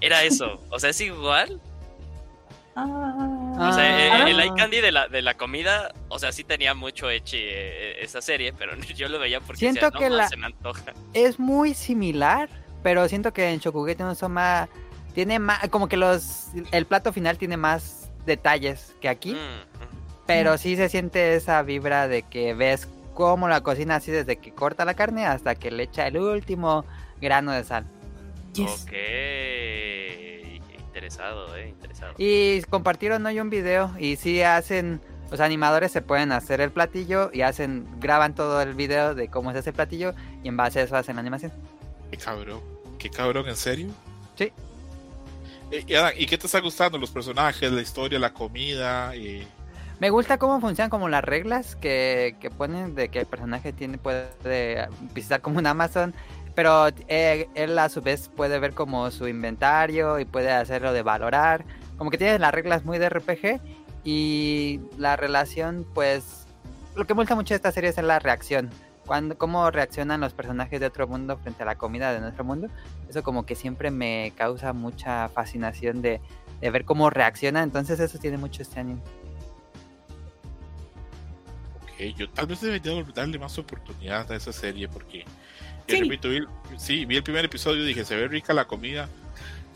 [0.01, 0.59] Era eso.
[0.71, 1.61] O sea, es igual.
[2.87, 4.29] Ah, O sea, eh, Ah.
[4.29, 8.01] el eye candy de la, de la comida, o sea, sí tenía mucho echi eh,
[8.03, 10.45] esa serie, pero yo lo veía porque Siento decía, no, que más, la- se me
[10.47, 10.93] antoja.
[11.13, 12.49] Es muy similar,
[12.83, 14.69] pero siento que en Shokugeki no Soma
[15.13, 20.25] tiene más, como que los, el plato final tiene más detalles que aquí, Mm, mm.
[20.27, 24.51] pero sí se siente esa vibra de que ves cómo la cocina así desde que
[24.53, 26.85] corta la carne hasta que le echa el último
[27.19, 27.85] grano de sal.
[28.53, 28.83] yes.
[28.83, 28.93] Ok.
[31.09, 32.13] Interesado, eh, interesado.
[32.19, 35.01] Y compartieron hoy un video y sí hacen,
[35.31, 39.51] los animadores se pueden hacer el platillo y hacen, graban todo el video de cómo
[39.51, 41.51] se hace el platillo y en base a eso hacen la animación.
[42.11, 42.61] Qué cabrón.
[42.99, 43.87] Qué cabrón, ¿en serio?
[44.35, 44.53] Sí.
[45.71, 46.99] Eh, y Adam, ¿Y qué te está gustando?
[46.99, 49.15] ¿Los personajes, la historia, la comida?
[49.15, 49.47] Y...
[49.99, 53.97] Me gusta cómo funcionan como las reglas que, que ponen de que el personaje tiene
[53.97, 56.13] puede visitar como un Amazon,
[56.59, 61.03] pero eh, él a su vez puede ver como su inventario y puede hacerlo de
[61.03, 61.63] valorar.
[61.97, 63.61] Como que tiene las reglas muy de RPG
[64.03, 66.47] y la relación, pues,
[66.97, 68.71] lo que gusta mucho de esta serie es la reacción.
[69.05, 72.67] Cuando, cómo reaccionan los personajes de otro mundo frente a la comida de nuestro mundo.
[73.07, 76.19] Eso como que siempre me causa mucha fascinación de,
[76.59, 77.63] de ver cómo reacciona.
[77.63, 78.99] Entonces eso tiene mucho este anime.
[81.83, 85.23] Ok, yo tal vez debería darle más oportunidad a esa serie porque,
[85.89, 86.01] Sí.
[86.01, 86.41] repito, vi,
[86.77, 89.09] sí, vi el primer episodio y dije, se ve rica la comida,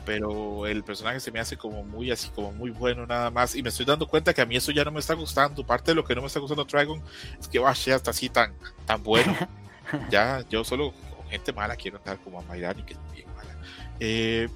[0.06, 3.56] pero el personaje se me hace como muy así, como muy bueno nada más.
[3.56, 5.66] Y me estoy dando cuenta que a mí eso ya no me está gustando.
[5.66, 7.02] Parte de lo que no me está gustando Dragon
[7.40, 8.54] es que va ya está así tan,
[8.86, 9.36] tan bueno.
[10.10, 13.56] ya, yo solo con gente mala quiero andar como a Mayrani, que es bien mala.
[14.00, 14.50] Eh,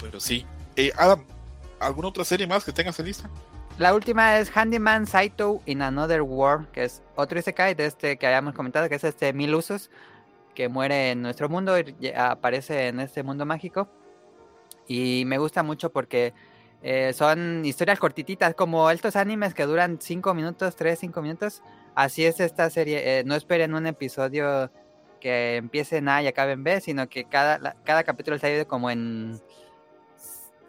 [0.00, 0.46] pero sí.
[0.76, 1.24] Eh, Adam,
[1.80, 3.28] ¿alguna otra serie más que tengas en lista?
[3.78, 8.26] La última es Handyman Saito in Another World, que es otro Isekai de este que
[8.26, 9.88] habíamos comentado, que es este Mil Usos,
[10.58, 13.88] que muere en nuestro mundo y aparece en este mundo mágico.
[14.88, 16.34] Y me gusta mucho porque
[16.82, 21.62] eh, son historias cortititas, como estos animes que duran 5 minutos, 3, 5 minutos.
[21.94, 23.20] Así es esta serie.
[23.20, 24.72] eh, no esperen un episodio
[25.20, 28.66] que empiece en A y acabe en B, sino que cada, cada capítulo está dividido
[28.66, 29.40] como en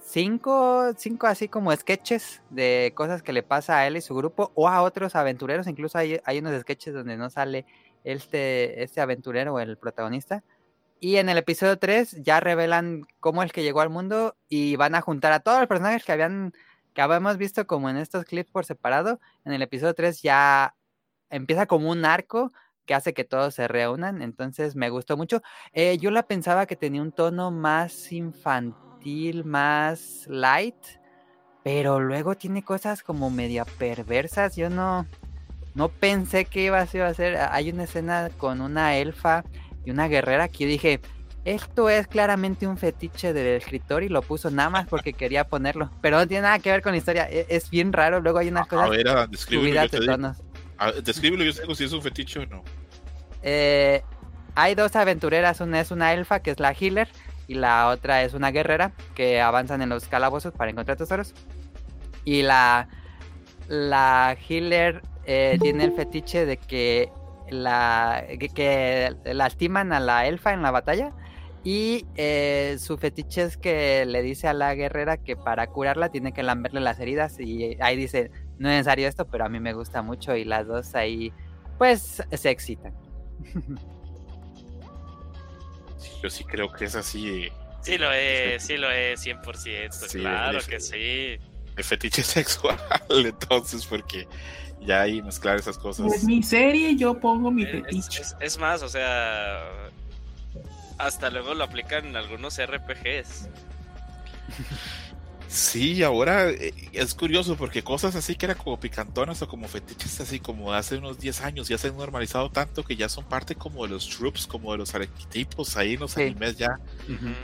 [0.04, 4.52] cinco, cinco así como sketches de cosas que le pasa a él y su grupo
[4.54, 5.66] o a otros aventureros.
[5.66, 7.66] Incluso hay, hay unos sketches donde no sale
[8.04, 10.44] este, este aventurero el protagonista.
[11.00, 14.96] Y en el episodio 3 ya revelan cómo es que llegó al mundo y van
[14.96, 16.54] a juntar a todos los personajes que habían
[16.94, 19.20] que habíamos visto como en estos clips por separado.
[19.46, 20.76] En el episodio 3 ya
[21.30, 22.52] empieza como un arco
[22.86, 24.22] que hace que todos se reúnan.
[24.22, 25.42] Entonces me gustó mucho.
[25.74, 30.84] Eh, yo la pensaba que tenía un tono más infantil, más light,
[31.64, 34.56] pero luego tiene cosas como media perversas.
[34.56, 35.06] Yo no,
[35.76, 37.54] no pensé que iba a ser- a.
[37.54, 39.44] Hay una escena con una elfa
[39.86, 41.00] y una guerrera que dije,
[41.46, 45.90] esto es claramente un fetiche del escritor y lo puso nada más porque quería ponerlo.
[46.02, 47.28] Pero no tiene nada que ver con la historia.
[47.30, 48.20] e- Es, bien raro.
[48.20, 49.82] Luego hay unas A cosas ver, Adam, descríbelo.
[49.84, 50.38] Yo te tonos.
[51.04, 52.64] Descríbelo, yo digo si es un fetiche o no.
[53.42, 54.02] Eh,
[54.56, 57.08] hay dos aventureras, una es una elfa que es la healer
[57.48, 61.34] y la otra es una guerrera que avanzan en los calabozos para encontrar tesoros.
[62.26, 62.88] Y la,
[63.70, 67.12] la healer eh, tiene el fetiche de que,
[67.50, 71.14] la, que, que lastiman a la elfa en la batalla.
[71.64, 76.34] Y eh, su fetiche es que le dice a la guerrera que para curarla tiene
[76.34, 77.40] que lamberle las heridas.
[77.40, 80.36] Y ahí dice, no es necesario esto, pero a mí me gusta mucho.
[80.36, 81.32] Y las dos ahí
[81.78, 82.94] pues se excitan.
[86.24, 87.50] Yo sí creo que es así.
[87.82, 91.40] Sí lo es, sí lo es, 100%, claro que sí.
[91.80, 92.78] El fetiche sexual,
[93.10, 94.28] entonces, porque
[94.82, 96.14] ya ahí mezclar esas cosas.
[96.14, 98.22] Es mi serie, yo pongo mi Es, fetiche.
[98.22, 99.62] es- es más, o sea,
[100.98, 103.48] hasta luego lo aplican en algunos RPGs.
[105.48, 110.20] Sí, ahora eh, es curioso porque cosas así que eran como picantonas o como fetiches
[110.22, 113.56] así como hace unos 10 años ya se han normalizado tanto que ya son parte
[113.56, 116.22] como de los troops, como de los arquetipos ahí en los Sí.
[116.22, 116.78] animes ya,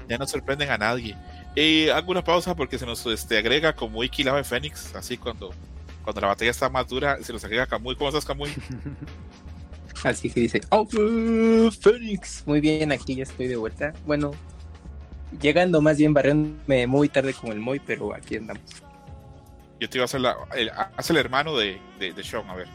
[0.08, 1.16] ya no sorprenden a nadie.
[1.56, 5.54] Y hago una pausa porque se nos este, agrega como Iki Lava Fénix, así cuando,
[6.04, 7.96] cuando la batalla está más dura, se nos agrega Kamui.
[7.96, 8.52] ¿Cómo estás, Kamui?
[10.04, 10.86] Así que dice, ¡Oh,
[11.72, 12.44] Fénix!
[12.46, 13.94] Muy bien, aquí ya estoy de vuelta.
[14.06, 14.32] Bueno,
[15.42, 18.62] llegando más bien barriéndome muy tarde con el Moy, pero aquí andamos.
[19.80, 22.56] Yo te iba a hacer la, el, haz el hermano de, de, de Sean, a
[22.56, 22.68] ver.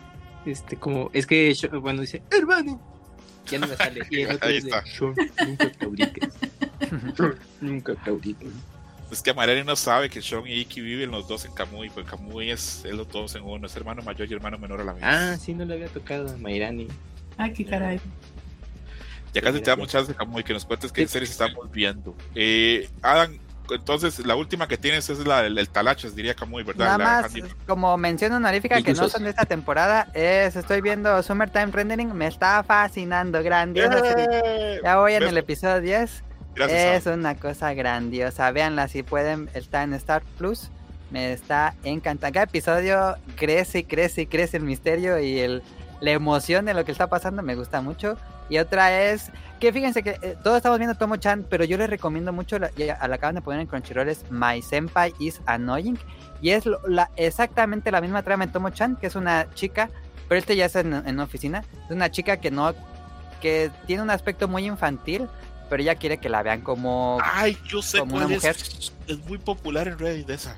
[0.45, 2.81] Este, como, es que, bueno, dice, hermano.
[3.47, 4.01] Ya no me sale.
[4.11, 4.84] Y el otro Ahí es de, está.
[4.86, 5.14] "Sean,
[5.47, 6.34] nunca claudiques.
[7.61, 8.49] Nunca claudiques.
[9.11, 12.09] Es que Marani no sabe que Sean y Iki viven los dos en Kamui, porque
[12.11, 14.93] Kamui es, es los dos en uno, es hermano mayor y hermano menor a la
[14.93, 15.03] vez.
[15.05, 16.86] Ah, sí, no le había tocado a Mairani.
[17.36, 18.01] Ay, qué caray.
[19.34, 22.16] Ya casi te damos chance, Kamui, que nos cuentes qué series estamos viendo.
[22.34, 23.36] Eh, Adam,
[23.73, 26.85] entonces la última que tienes es la del el Talachas, diría Kamui, ¿verdad?
[26.87, 30.81] Nada La más, Handy- como mención honorífica que no son de esta temporada, es estoy
[30.81, 34.01] viendo Summertime Rendering, me está fascinando, grandiosa.
[34.16, 34.81] ¡Eh!
[34.83, 35.29] Ya voy en ¿Ves?
[35.31, 36.25] el episodio 10.
[36.55, 38.51] Gracias, es una cosa grandiosa.
[38.51, 39.49] Véanla si pueden.
[39.55, 40.68] Está en Star Plus.
[41.11, 42.35] Me está encantando.
[42.35, 45.62] Cada episodio crece y crece y crece el misterio y el,
[46.01, 47.43] la emoción de lo que está pasando.
[47.43, 48.16] Me gusta mucho.
[48.51, 49.30] Y otra es
[49.61, 52.98] que fíjense que eh, todos estamos viendo Tomo-chan, pero yo les recomiendo mucho, la, ya
[53.07, 55.98] la acaban de poner en Crunchyroll, es My Senpai is Annoying.
[56.42, 59.88] Y es lo- la, exactamente la misma trama en Tomo-chan, que es una chica,
[60.28, 61.64] pero este ya es en, en una oficina.
[61.86, 62.74] Es una chica que no,
[63.40, 65.28] que tiene un aspecto muy infantil,
[65.68, 68.30] pero ella quiere que la vean como Ay, yo sé como una es.
[68.32, 68.57] mujer.
[69.07, 70.57] Es muy popular en Reddit esa.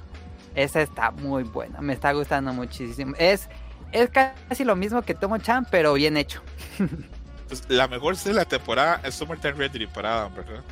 [0.55, 3.14] esa está muy buena, me está gustando muchísimo.
[3.18, 3.49] Es
[3.93, 6.40] es casi lo mismo que Tomo Chan, pero bien hecho.
[7.53, 10.63] Pues, la mejor de la temporada es Summertime Rendering para Adam, ¿verdad?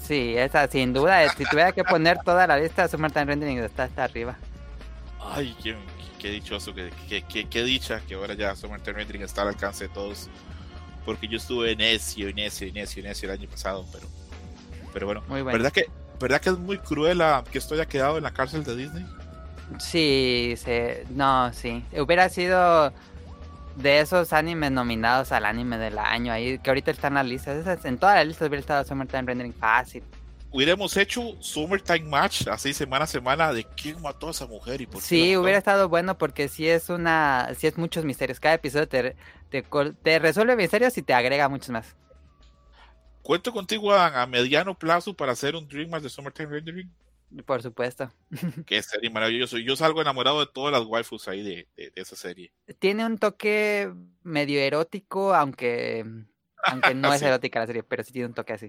[0.00, 4.04] Sí, esa sin duda, si tuviera que poner toda la lista, Summertime Rendering está hasta
[4.04, 4.36] arriba.
[5.20, 5.74] Ay, qué,
[6.20, 9.88] qué dichoso, qué, qué, qué- qué dicha que ahora ya Summertime Rendering está al alcance
[9.88, 10.28] de todos.
[11.04, 14.06] Porque yo estuve necio, necio, necio, necio el año pasado, pero,
[14.92, 15.24] pero bueno.
[15.26, 15.58] Muy bueno.
[15.58, 15.86] ¿Verdad que,
[16.20, 19.04] ¿Verdad que es muy cruel a- que esto haya quedado en la cárcel de Disney?
[19.80, 21.84] Sí, se, no, sí.
[21.98, 22.92] Hubiera sido
[23.78, 27.56] de esos animes nominados al anime del año, ahí que ahorita están las listas.
[27.56, 30.02] Esas- en todas las listas hubiera estado Summertime Rendering fácil.
[30.50, 34.86] Hubiéramos hecho Summertime Match así semana a semana de quién mató a esa mujer y
[34.86, 38.40] por qué Sí, hubiera estado bueno porque sí es una, sí es muchos misterios.
[38.40, 39.14] Cada episodio te,
[39.50, 41.94] te resuelve misterios y te agrega muchos más.
[43.22, 46.90] Cuento contigo a, a mediano plazo para hacer un Dream Match de Summertime Rendering.
[47.44, 48.10] Por supuesto.
[48.66, 49.58] Que serie maravilloso.
[49.58, 52.52] Yo salgo enamorado de todas las waifus ahí de, de- de esa serie.
[52.78, 56.04] Tiene un toque medio erótico, aunque,
[56.64, 57.26] aunque no es Sí.
[57.26, 58.66] erótica la serie, pero sí tiene un toque así.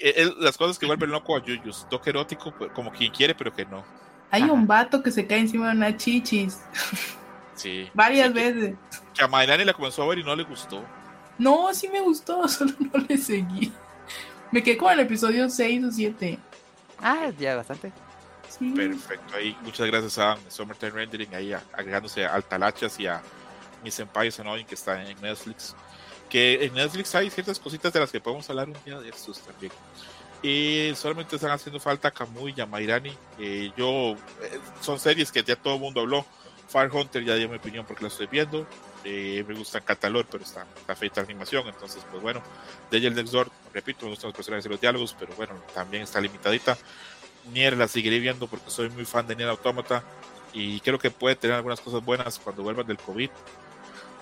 [0.00, 1.86] Eh, eh, las cosas que vuelven loco a Yuyus.
[1.90, 3.84] Toque erótico, pues, como quien quiere, pero que no.
[4.30, 4.52] Hay Ajá.
[4.52, 6.58] un vato que se cae encima de una chichis
[7.54, 7.88] Sí.
[7.94, 8.74] varias Sí, que- veces.
[9.14, 10.84] Que a Mayrani la comenzó a ver y no le gustó.
[11.38, 13.70] No, sí me gustó, solo no le seguí.
[14.50, 16.38] Me quedé con el episodio 6 o 7.
[17.00, 17.92] Ah, ya bastante.
[18.48, 18.72] Sí.
[18.72, 19.36] Perfecto.
[19.36, 23.20] Ahí, muchas gracias a Summertime Rendering, ahí agregándose al Talachas y a
[23.82, 25.74] mis senpais Annoying que está en Netflix.
[26.30, 29.40] Que en Netflix hay ciertas cositas de las que podemos hablar un día de estos
[29.40, 29.72] también.
[30.42, 33.12] Y solamente están haciendo falta Kamui y Amairani.
[33.38, 36.24] Eh, yo, eh, son series que ya todo el mundo habló.
[36.68, 38.66] Fire Hunter ya dio mi opinión porque la estoy viendo.
[39.04, 41.66] Eh, me gusta Catalor, pero está, está feita la animación.
[41.68, 42.42] Entonces, pues bueno.
[42.90, 46.02] De el Next Door, repito, me gustan los personajes y los diálogos, pero bueno, también
[46.02, 46.76] está limitadita.
[47.52, 50.02] Nier la seguiré viendo porque soy muy fan de Nier Automata
[50.52, 53.30] y creo que puede tener algunas cosas buenas cuando vuelvan del COVID.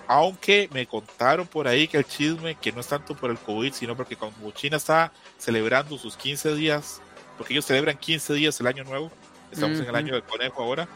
[0.07, 3.73] Aunque me contaron por ahí que el chisme, que no es tanto por el COVID,
[3.73, 7.01] sino porque como China está celebrando sus 15 días,
[7.37, 9.11] porque ellos celebran 15 días el año nuevo,
[9.51, 10.87] estamos en el año del conejo ahora,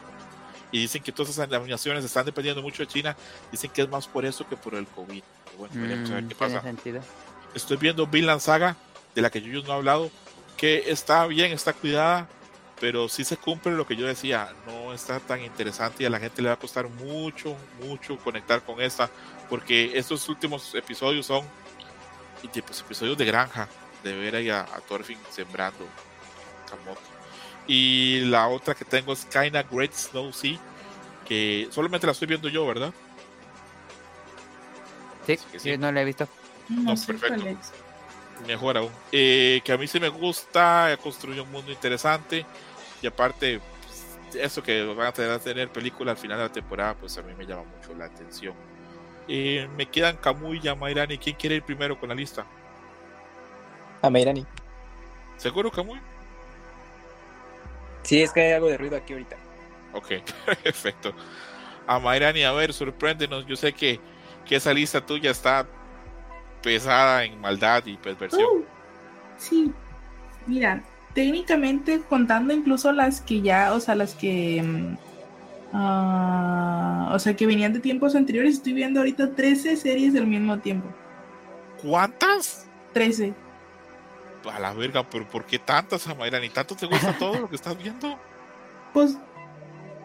[0.72, 3.16] y dicen que todas esas denominaciones están dependiendo mucho de China,
[3.50, 5.22] dicen que es más por eso que por el COVID.
[5.58, 7.04] Bueno, veremos a ver Mm, qué pasa sentido.
[7.54, 8.76] estoy viendo Vinland Saga,
[9.14, 10.10] de la que Yuyos no ha hablado,
[10.56, 12.28] que está bien, está cuidada,
[12.80, 16.18] pero sí se cumple lo que yo decía, no está tan interesante y a la
[16.20, 19.10] gente le va a costar mucho, mucho conectar con esta,
[19.48, 21.44] porque estos últimos episodios son
[22.66, 23.68] pues, episodios de granja,
[24.02, 25.86] de ver ahí a, a Thorfinn sembrando
[26.68, 27.02] camote.
[27.66, 30.58] Y la otra que tengo es Kinda Great Snow Sea,
[31.26, 32.92] que solamente la estoy viendo yo, ¿verdad?
[35.26, 36.28] Sí, sí, no lo he visto.
[36.68, 37.44] No, No, sé perfecto.
[38.46, 38.90] mejor aún.
[39.12, 42.44] Eh, que a mí sí me gusta, construye un mundo interesante
[43.02, 46.52] y aparte, pues, eso que van a tener, a tener película al final de la
[46.52, 48.54] temporada, pues a mí me llama mucho la atención.
[49.28, 51.18] Eh, me quedan Kamui y Yamairani.
[51.18, 52.44] ¿Quién quiere ir primero con la lista?
[54.02, 54.46] A Mayrani.
[55.36, 56.00] ¿Seguro Kamui?
[58.02, 59.36] Sí, es que hay algo de ruido aquí ahorita.
[59.92, 60.08] Ok,
[60.62, 61.14] perfecto.
[61.86, 63.46] A Mayrani, a ver, sorpréndenos.
[63.46, 64.00] Yo sé que,
[64.46, 65.66] que esa lista tuya está
[66.62, 68.42] pesada en maldad y perversión.
[68.42, 68.64] Uh,
[69.38, 69.72] sí,
[70.46, 70.82] mira,
[71.14, 74.96] técnicamente contando incluso las que ya, o sea, las que,
[75.72, 80.58] ah, o sea, que venían de tiempos anteriores, estoy viendo ahorita 13 series del mismo
[80.58, 80.88] tiempo.
[81.82, 82.68] ¿Cuántas?
[82.92, 83.32] 13.
[84.52, 86.48] A la verga, pero ¿por qué tantas, Amairani?
[86.50, 88.18] ¿Tanto te gusta todo lo que estás viendo?
[88.92, 89.16] Pues,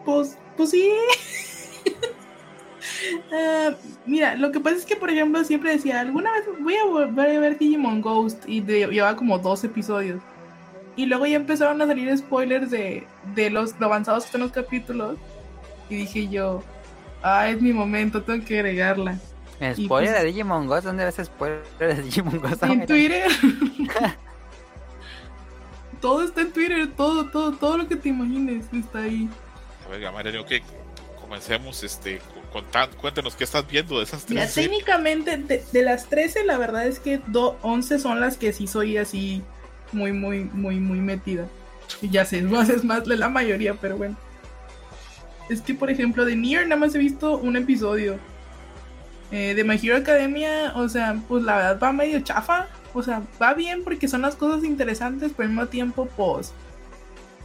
[0.04, 0.92] pues, pues sí.
[3.32, 3.70] Ah,
[4.06, 7.36] mira, lo que pasa es que, por ejemplo, siempre decía, alguna vez voy a volver
[7.36, 10.20] a ver Digimon Ghost y de- llevaba como dos episodios.
[10.94, 14.52] Y luego ya empezaron a salir spoilers de, de los lo avanzados que están los
[14.52, 15.18] capítulos.
[15.90, 16.62] Y dije yo,
[17.22, 19.18] ah, es mi momento, tengo que agregarla.
[19.60, 22.62] Y Spoiler pues- de Digimon Ghost, ¿dónde ves spoiler de Digimon Ghost?
[22.62, 22.86] En.
[22.86, 23.26] Twitter.
[26.06, 29.28] todo está en Twitter, todo, todo, todo lo que te imagines está ahí.
[29.84, 30.52] A ver, Amairani, ok,
[31.20, 32.20] comencemos este,
[32.52, 34.70] con, con- cuéntanos qué estás viendo de esas Mira, tres series?
[34.70, 38.68] técnicamente de, de las 13, la verdad es que do- 11 son las que sí
[38.68, 39.42] soy así
[39.90, 41.48] muy, muy, muy, muy metida.
[42.00, 44.16] Y ya sé, más, es más de la mayoría, pero bueno.
[45.50, 48.16] Es que, por ejemplo, de Nier nada más he visto un episodio.
[49.32, 52.68] Eh, de My Hero Academia, o sea, pues la verdad va medio chafa.
[52.96, 56.54] O sea, va bien porque son las cosas interesantes, pero al mismo tiempo, pues,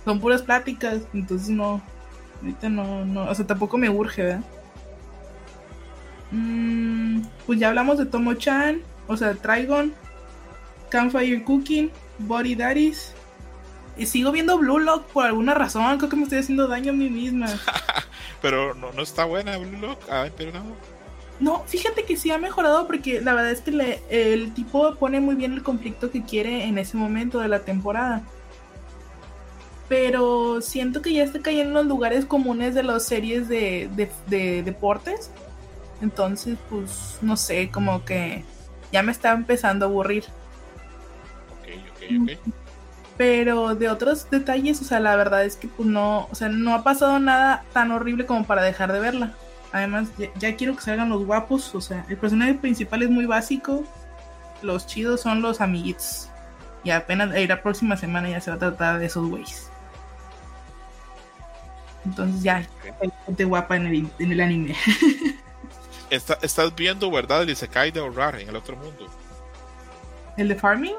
[0.06, 1.02] son puras pláticas.
[1.14, 1.82] Entonces no,
[2.42, 4.44] ahorita no, no, o sea, tampoco me urge, ¿verdad?
[6.32, 9.94] Mm, pues ya hablamos de Tomo-chan, o sea, Trigon,
[10.90, 13.14] Campfire Cooking, Body Daddies.
[13.98, 16.96] Y sigo viendo Blue Lock por alguna razón, creo que me estoy haciendo daño a
[16.96, 17.48] mí misma.
[18.42, 20.00] Pero no, no está buena, Blue Lock.
[20.10, 20.64] Ay, pero no.
[21.42, 25.20] No, fíjate que sí ha mejorado porque la verdad es que le- el tipo pone
[25.20, 28.22] muy bien el conflicto que quiere en ese momento de la temporada.
[29.90, 34.12] Pero siento que ya está cayendo en los lugares comunes de las series de, de-
[34.28, 35.32] de deportes.
[36.02, 38.46] Entonces, pues, no sé, como que
[38.92, 40.26] ya me está empezando a aburrir.
[41.50, 42.54] Ok, ok, ok.
[43.18, 46.74] Pero de otros detalles, o sea, la verdad es que pues no, o sea, no
[46.74, 49.38] ha pasado nada tan horrible como para dejar de verla.
[49.72, 53.26] Además, ya, ya quiero que salgan los guapos, o sea, el personaje principal es muy
[53.26, 53.84] básico,
[54.62, 56.30] los chidos son los amiguitos.
[56.84, 59.70] Y apenas eh, la próxima semana ya se va a tratar de esos güeyes.
[62.06, 62.68] Entonces ya,
[63.02, 64.76] hay gente guapa en el, en el anime.
[66.10, 67.44] Está- estás viendo, ¿verdad?
[67.44, 69.08] El Isekai de ahorrar en el otro mundo.
[70.36, 70.96] ¿El de Farming?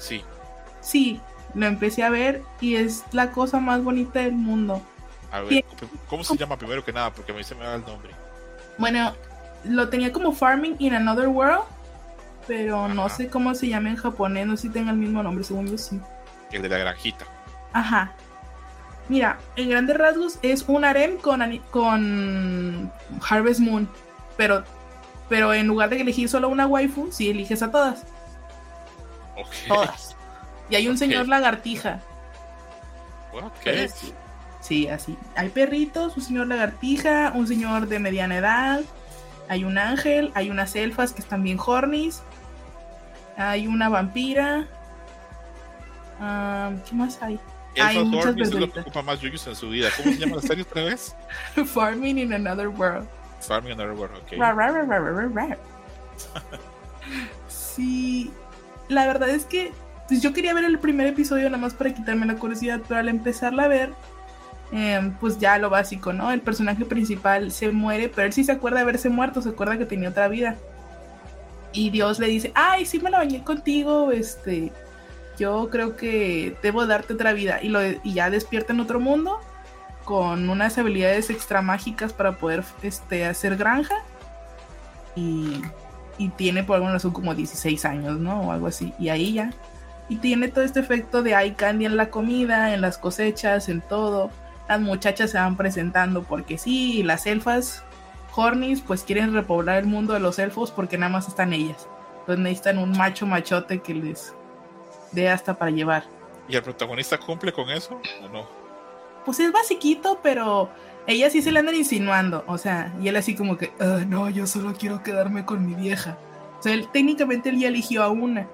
[0.00, 0.24] Sí.
[0.80, 1.20] Sí,
[1.54, 4.82] lo empecé a ver y es la cosa más bonita del mundo.
[5.34, 5.64] A ver.
[6.06, 7.12] ¿cómo se llama primero que nada?
[7.12, 8.12] Porque a mí se me da el nombre.
[8.78, 9.12] Bueno,
[9.64, 11.64] lo tenía como Farming in Another World,
[12.46, 15.42] pero no sé cómo se llama en japonés, no sé si tenga el mismo nombre,
[15.42, 16.00] según yo sí.
[16.52, 17.24] El de la granjita.
[17.72, 18.12] Ajá.
[19.08, 22.92] Mira, en grandes rasgos es un harem con, con
[23.28, 23.88] Harvest Moon,
[24.36, 24.62] pero,
[25.28, 28.04] pero en lugar de elegir solo una waifu, sí eliges a todas.
[29.36, 29.50] Ok.
[29.66, 30.16] Todas.
[30.70, 32.00] Y hay un señor lagartija.
[33.32, 33.66] Ok.
[34.64, 35.18] Sí, así.
[35.36, 38.80] Hay perritos, un señor lagartija, un señor de mediana edad,
[39.46, 42.22] hay un ángel, hay unas elfas que están bien hornies,
[43.36, 44.66] hay una vampira.
[46.18, 47.38] ah, ¿Qué más hay?
[47.78, 49.90] Hay Elfas muchas Hornies es lo que ocupa más Yuyos en su vida.
[49.98, 51.14] ¿Cómo se llama la serie otra vez?
[51.66, 53.06] Farming in Another World.
[53.40, 54.16] Farming Another World.
[54.16, 54.38] Ok.
[54.38, 55.58] Ra, ra, ra, ra, ra, ra, ra.
[57.48, 58.32] Sí,
[58.88, 59.72] la verdad es que
[60.08, 63.08] pues yo quería ver el primer episodio nada más para quitarme la curiosidad, pero al
[63.08, 63.92] empezarla a ver,
[64.76, 66.32] eh, pues ya lo básico, ¿no?
[66.32, 69.78] El personaje principal se muere, pero él sí se acuerda de haberse muerto, se acuerda
[69.78, 70.56] que tenía otra vida.
[71.72, 74.72] Y Dios le dice, ay, sí me la bañé contigo, este,
[75.38, 77.60] yo creo que debo darte otra vida.
[77.62, 79.38] Y, lo, y ya despierta en otro mundo
[80.04, 83.94] con unas habilidades extra mágicas para poder este, hacer granja.
[85.14, 85.62] Y,
[86.18, 88.40] y tiene por alguna razón como 16 años, ¿no?
[88.40, 88.92] O algo así.
[88.98, 89.52] Y ahí ya.
[90.08, 93.80] Y tiene todo este efecto de eye candy en la comida, en las cosechas, en
[93.80, 94.32] todo.
[94.68, 97.84] Las muchachas se van presentando porque sí, las elfas
[98.34, 101.88] hornies pues quieren repoblar el mundo de los elfos porque nada más están ellas.
[102.20, 104.34] Entonces necesitan un macho machote que les
[105.12, 106.04] dé hasta para llevar.
[106.48, 108.46] ¿Y el protagonista cumple con eso o no?
[109.24, 110.70] Pues es basiquito, pero
[111.06, 114.28] ella sí se le andan insinuando, o sea, y él así como que, "Ah, no,
[114.30, 116.18] yo solo quiero quedarme con mi vieja.
[116.58, 118.46] O sea, él técnicamente él ya eligió a una,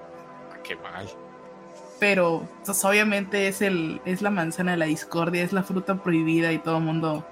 [0.63, 1.09] Qué mal.
[2.01, 6.51] Pero pues, obviamente es el es la manzana de la discordia, es la fruta prohibida
[6.51, 7.23] y todo el mundo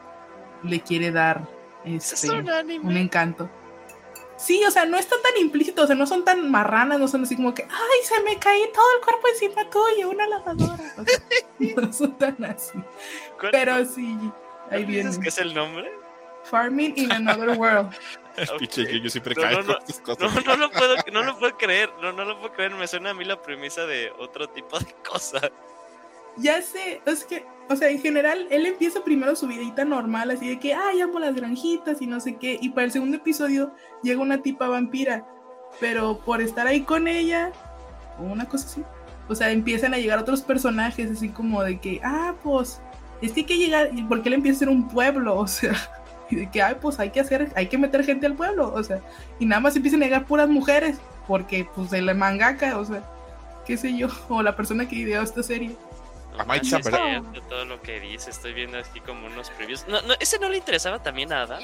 [0.62, 1.42] le quiere dar
[1.84, 2.86] Es este, un anime.
[2.86, 3.50] un encanto.
[4.38, 7.24] Sí, o sea, no está tan implícito, o sea, no son tan marranas, no son
[7.24, 10.76] así como que, ay, se me caí todo el cuerpo encima tuyo, una lavadora.
[10.98, 11.20] O sea,
[11.82, 12.78] no son tan así.
[13.40, 14.18] ¿Cuál- Pero sí,
[14.70, 15.10] ahí viene.
[15.20, 15.92] que es el nombre?
[16.44, 17.90] Farming in Another World.
[18.38, 18.58] El Ok.
[18.60, 19.78] pinche Yuyu siempre No, cae no, con no.
[19.80, 20.20] estas cosas.
[20.36, 23.10] No, no lo puedo, no lo puedo creer, no, no lo puedo creer, me suena
[23.12, 25.40] a mí la premisa de otro tipo de cosa.
[26.38, 30.48] Ya sé, es que, o sea, en general, él empieza primero su vidita normal, así
[30.48, 32.58] de que, ay, amo las granjitas y no sé qué.
[32.62, 33.74] Y para el segundo episodio
[34.04, 35.26] llega una tipa vampira,
[35.82, 37.52] pero por estar ahí con ella,
[38.20, 38.84] o una cosa así,
[39.28, 42.82] o sea, empiezan a llegar otros personajes, así como de que, ah, pues,
[43.22, 45.74] es que hay que llegar, porque él empieza a ser un pueblo, o sea,
[46.30, 48.84] y de que, ay, pues hay que hacer, hay que meter gente al pueblo, o
[48.84, 49.00] sea,
[49.40, 50.98] y nada más empiezan a llegar puras mujeres,
[51.28, 53.02] porque, pues, el mangaka, o sea,
[53.66, 55.76] qué sé yo, o la persona que ideó esta serie.
[56.38, 57.06] La Mighty Sí, Chan, es ¿verdad?
[57.32, 59.86] cierto todo lo que dice, estoy viendo aquí como unos previews.
[59.88, 61.62] No, no, ¿Ese no le interesaba también a Adam?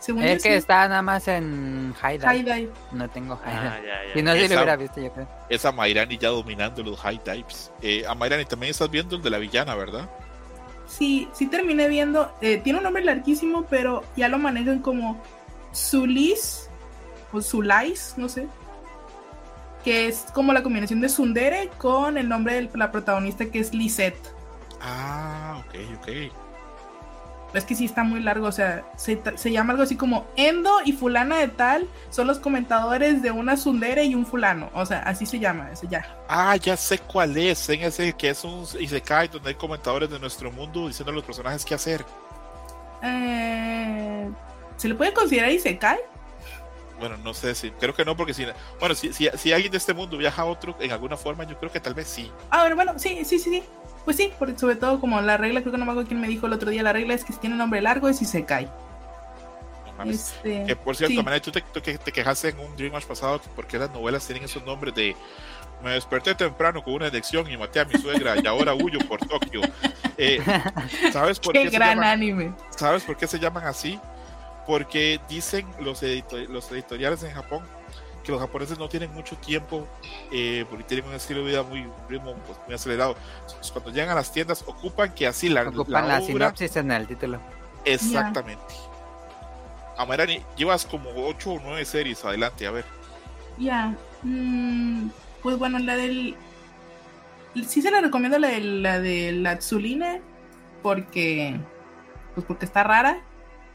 [0.00, 0.54] Según Es que sí.
[0.54, 2.54] está nada más en High High Dive.
[2.54, 2.72] Dive.
[2.92, 3.88] No tengo High Ah, Dive.
[3.88, 4.14] ya, ya.
[4.14, 5.28] Si no, sí Esa- lo hubiera visto, yo creo.
[5.48, 7.72] Es a Mairani ya dominando los high types.
[7.82, 10.08] Eh, a Mairani también estás viendo el de la villana, ¿verdad?
[10.88, 12.32] Sí, sí terminé viendo.
[12.40, 15.20] eh, tiene un nombre larguísimo, pero ya lo manejan como
[15.74, 16.68] Zulis
[17.32, 18.48] o Zulais, no sé.
[19.84, 23.72] Que es como la combinación de Sundere con el nombre de la protagonista que es
[23.72, 24.18] Lisette.
[24.80, 26.08] Ah, ok, ok.
[27.54, 29.16] Es que sí está muy largo, o sea, se,
[29.50, 34.04] llama algo así como Endo y fulana de tal son los comentadores de una Sundere
[34.04, 34.70] y un fulano.
[34.74, 36.04] O sea, así se llama, ese ya.
[36.28, 37.68] Ah, ya sé cuál es.
[37.70, 41.24] En ese que es un Isekai donde hay comentadores de nuestro mundo diciendo a los
[41.24, 42.04] personajes qué hacer.
[43.02, 44.28] Eh,
[44.76, 45.98] ¿Se le puede considerar Isekai?
[46.98, 47.70] Bueno, no sé si.
[47.70, 48.44] Creo que no, porque si.
[48.78, 51.56] Bueno, si, si, si alguien de este mundo viaja a otro en alguna forma, yo
[51.58, 52.30] creo que tal vez sí.
[52.50, 53.62] Ah, bueno, bueno, sí, sí, sí, sí.
[54.04, 56.28] Pues sí, por- sobre todo como la regla, creo que no me acuerdo quién me
[56.28, 58.64] dijo el otro día, la regla es que si tiene nombre largo es Isekai.
[59.86, 60.32] No mames.
[60.36, 61.22] Este, Que por cierto, sí.
[61.22, 64.26] Mané, tú te, que te quejaste en un Dream Match pasado que porque las novelas
[64.26, 65.14] tienen esos nombres de
[65.82, 69.20] me desperté temprano con una adicción y maté a mi suegra y ahora huyo por
[69.24, 69.60] Tokio.
[70.16, 70.40] Eh,
[71.12, 72.52] ¿Sabes por Qué qué, se gran llaman, anime.
[72.70, 74.00] ¿Sabes por qué se llaman así?
[74.66, 77.62] Porque dicen los, edito- los editoriales en Japón
[78.28, 79.88] que los japoneses no tienen mucho tiempo
[80.30, 83.16] eh, porque tienen un estilo de vida muy, un ritmo pues, muy acelerado.
[83.40, 86.76] Entonces, cuando llegan a las tiendas ocupan que así la, Ocupan la la, obra sinopsis
[86.76, 87.40] en el título.
[87.86, 88.74] Exactamente.
[89.96, 92.84] Amarani, llevas como 8 o 9 series adelante, a ver.
[93.56, 93.96] Ya.
[94.22, 95.08] mm,
[95.42, 96.36] pues bueno, la del.
[97.66, 100.20] Sí se la recomiendo la de la de la Tsuline.
[100.82, 101.58] Porque.
[102.34, 103.20] Pues porque está rara.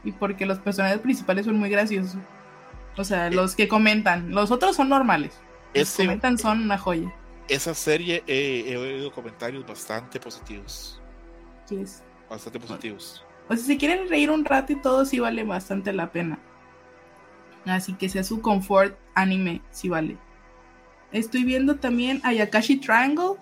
[0.04, 2.18] Y porque los personajes principales son muy graciosos.
[2.96, 4.30] O sea, los que comentan.
[4.30, 5.32] Los otros son normales.
[5.32, 7.12] Los que Ese, comentan son una joya.
[7.48, 11.00] esa serie eh, he oído comentarios bastante positivos.
[11.66, 12.02] Sí es.
[12.30, 13.24] Bastante positivos.
[13.48, 16.38] O sea, si quieren reír un rato y todo, sí vale bastante la pena.
[17.66, 20.16] Así que sea su confort anime, sí vale.
[21.12, 23.34] Estoy viendo también Ayakashi Triangle.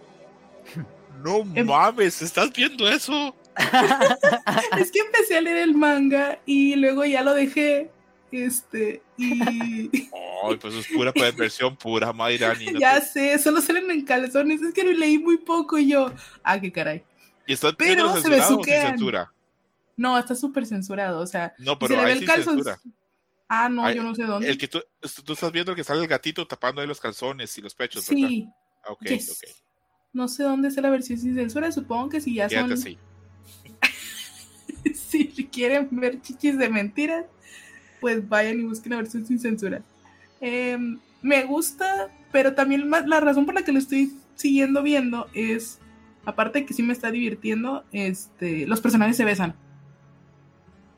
[1.23, 3.37] No Em- mames, ¿estás viendo eso?
[4.79, 7.93] es que empecé a leer el manga y luego ya lo dejé.
[8.33, 9.91] Este, y
[10.45, 12.67] Ay, pues es pura perversión, pura Mayrani.
[12.73, 14.63] no ya te- sé, solo salen en calzones.
[14.63, 16.11] Es que lo leí muy poco y yo.
[16.43, 17.05] Ah, qué caray.
[17.47, 18.89] ¿Y estás pero se censurado o sin besuquean.
[18.89, 19.33] censura?
[19.97, 21.21] No, está súper censurado.
[21.21, 22.63] O sea, No, se pero le ve el calzón.
[23.49, 24.49] Ah, no, Ay, yo no sé dónde.
[24.49, 24.83] El que tú,
[25.25, 28.49] tú estás viendo que sale el gatito tapando ahí los calzones y los pechos, sí,
[28.83, 29.31] Ah, ok, yes.
[29.31, 29.51] ok.
[30.15, 31.71] no sé dónde está la versión sin censura.
[31.71, 32.79] Supongo que si ya Quédate son.
[32.79, 32.99] así.
[34.95, 37.27] si quieren ver chichis de mentiras,
[38.03, 39.81] pues vayan y busquen la versión sin censura.
[40.41, 45.79] Em, me gusta, pero también la razón por la que lo estoy siguiendo viendo es,
[46.25, 49.55] aparte de que sí me está divirtiendo, este, los personajes se besan.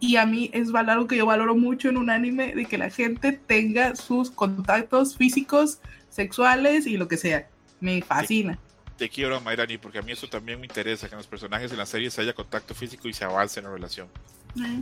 [0.00, 2.88] Y a mí es algo que yo valoro mucho en un anime, de que la
[2.88, 5.78] gente tenga sus contactos físicos,
[6.08, 7.48] sexuales y lo que sea.
[7.80, 8.58] Me fascina.
[8.96, 11.78] Te quiero, Mayrani, porque a mí eso también me interesa, que en los personajes en
[11.78, 14.08] la serie se haya contacto físico y se avance en la relación.
[14.56, 14.80] Eh.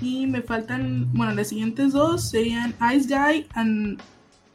[0.00, 4.00] Y me faltan, bueno, las siguientes dos serían Ice Guy and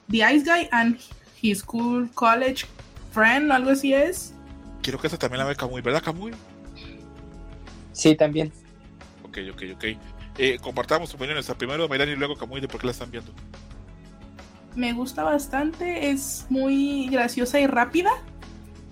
[0.09, 0.99] The Ice Guy and
[1.41, 2.65] His School College
[3.11, 4.34] Friend, algo así es.
[4.81, 6.31] Quiero que esa también la ve Kamui, ¿verdad, Kamui?
[7.93, 8.51] Sí, también.
[9.23, 9.84] Ok, ok, ok.
[10.38, 11.49] Eh, compartamos opiniones.
[11.57, 13.31] Primero Mayrani y luego Kamui de por qué la están viendo.
[14.76, 18.11] Me gusta bastante, es muy graciosa y rápida.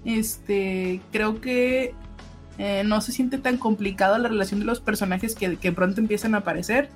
[0.04, 1.94] Este, creo que
[2.58, 6.36] Eh, no se siente tan complicado la relación de los personajes que, que pronto empiezan
[6.36, 6.90] a aparecer.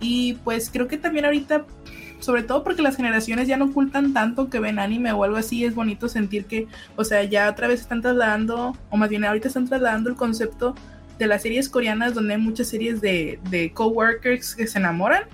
[0.00, 1.64] Y pues creo que también ahorita,
[2.20, 5.64] sobre todo porque las generaciones ya no ocultan tanto que ven anime o algo así,
[5.64, 9.48] es bonito sentir que, o sea, ya otra vez están trasladando, o más bien ahorita
[9.48, 10.74] están trasladando el concepto
[11.18, 15.24] de las series coreanas donde hay muchas series de, de coworkers que se enamoran,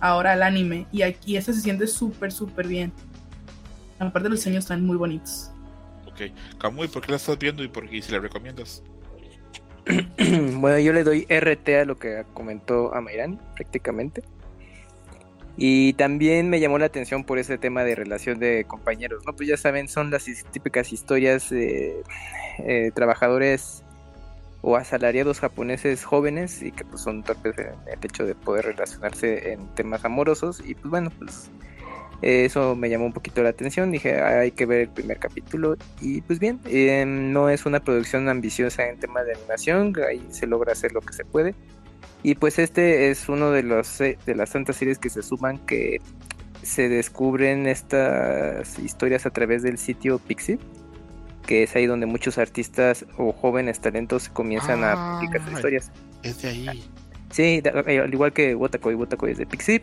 [0.00, 0.86] ahora al anime.
[0.92, 2.92] Y aquí eso se siente súper, súper bien.
[3.98, 5.50] Aparte los diseños están muy bonitos.
[6.06, 6.32] Ok.
[6.58, 8.82] Kamui, ¿por qué la estás viendo y por qué si la recomiendas?
[10.54, 14.22] bueno, yo le doy RT a lo que comentó Amairani, prácticamente.
[15.56, 19.34] Y también me llamó la atención por ese tema de relación de compañeros, ¿no?
[19.34, 22.02] Pues ya saben, son las típicas historias de
[22.58, 23.82] eh, trabajadores
[24.60, 29.52] o asalariados japoneses jóvenes y que pues son torpes en el hecho de poder relacionarse
[29.52, 31.50] en temas amorosos y pues bueno, pues
[32.22, 33.90] eso me llamó un poquito la atención.
[33.90, 35.76] Dije, hay que ver el primer capítulo.
[36.00, 39.92] Y pues bien, em, no es una producción ambiciosa en tema de animación.
[40.08, 41.54] Ahí se logra hacer lo que se puede.
[42.22, 46.00] Y pues este es uno de, los, de las tantas series que se suman que
[46.62, 50.58] se descubren estas historias a través del sitio Pixie.
[51.46, 55.92] Que es ahí donde muchos artistas o jóvenes talentos comienzan a publicar sus historias.
[56.22, 56.90] Es de ahí.
[57.30, 59.82] Sí, al igual que Wotakoi, Wotakoi es de Pixie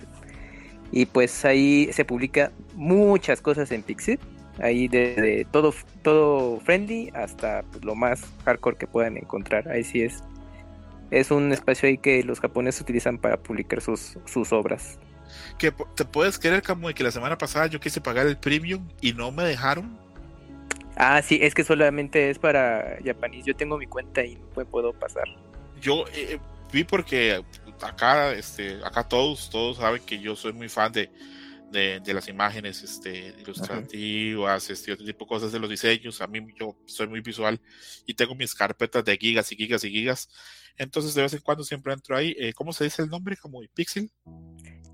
[0.95, 4.21] y pues ahí se publica muchas cosas en Pixit.
[4.61, 9.67] Ahí desde todo, todo friendly hasta pues, lo más hardcore que puedan encontrar.
[9.69, 10.23] Ahí sí es.
[11.09, 14.99] Es un espacio ahí que los japoneses utilizan para publicar sus, sus obras.
[15.57, 19.13] Que te puedes creer, como que la semana pasada yo quise pagar el premium y
[19.13, 19.97] no me dejaron.
[20.95, 23.45] Ah, sí, es que solamente es para japonés.
[23.45, 25.25] Yo tengo mi cuenta y no puedo pasar.
[25.81, 26.37] Yo eh,
[26.71, 27.43] vi porque
[27.81, 31.09] acá, este, acá todos, todos saben que yo soy muy fan de,
[31.73, 36.21] de, las imágenes este, ilustrativas, este, otro tipo de cosas de los diseños.
[36.21, 37.59] A mí yo soy muy visual
[38.05, 40.29] y tengo mis carpetas de gigas y gigas y gigas.
[40.77, 42.35] Entonces de vez en cuando siempre entro ahí.
[42.39, 43.35] Eh, ¿Cómo se dice el nombre?
[43.37, 44.11] Como Pixel.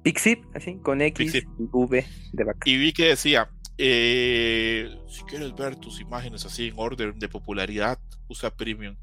[0.03, 2.59] Pixel, así, con X y V de vaca.
[2.65, 7.99] Y vi que decía, eh, si quieres ver tus imágenes así en orden de popularidad,
[8.27, 8.95] usa Premium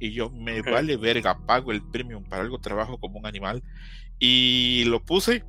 [0.00, 3.62] y yo me vale verga, pago el premium para algo, trabajo como un animal.
[4.18, 5.44] Y lo puse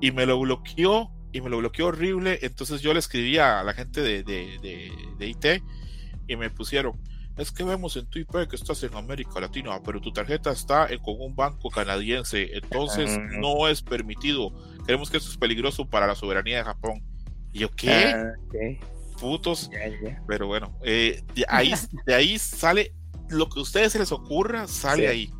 [0.00, 2.40] y me lo bloqueó y me lo bloqueó horrible.
[2.42, 4.58] Entonces yo le escribí a la gente de, de,
[5.18, 5.62] de, IT
[6.26, 7.00] y me pusieron,
[7.36, 10.88] es que vemos en tu IP que estás en América Latina, pero tu tarjeta está
[11.02, 13.26] con un banco canadiense, entonces ah.
[13.40, 14.52] no es permitido.
[14.84, 17.02] Creemos que eso es peligroso para la soberanía de Japón.
[17.52, 17.90] Y yo, ¿qué?
[17.90, 18.32] Ah,
[19.20, 19.70] Putos.
[20.26, 21.72] Pero bueno, eh, ahí,
[22.04, 22.92] de ahí sale
[23.28, 25.30] lo que a ustedes se les ocurra sale ahí.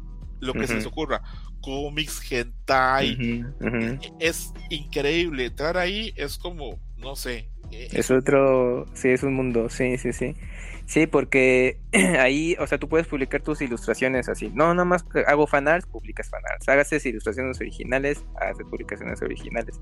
[0.41, 1.23] Lo que se les ocurra.
[1.61, 3.45] Cómics, hentai.
[3.61, 5.47] E, es increíble.
[5.47, 7.51] Entrar ahí es como, no sé.
[7.71, 10.37] Eh, es otro, sí, es un mundo, sí, sí, sí.
[10.87, 14.51] Sí, porque ahí, o sea, tú puedes publicar tus ilustraciones así.
[14.55, 16.69] No, nada más hago fanarts, publicas fanarts.
[16.69, 19.81] Hágase ilustraciones originales, haces publicaciones originales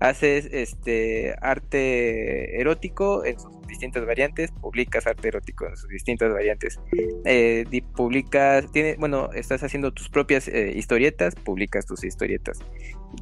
[0.00, 6.78] haces este arte erótico en sus distintas variantes, publicas arte erótico en sus distintas variantes,
[7.24, 7.64] eh,
[7.94, 12.60] publicas, tiene, bueno, estás haciendo tus propias eh, historietas, publicas tus historietas.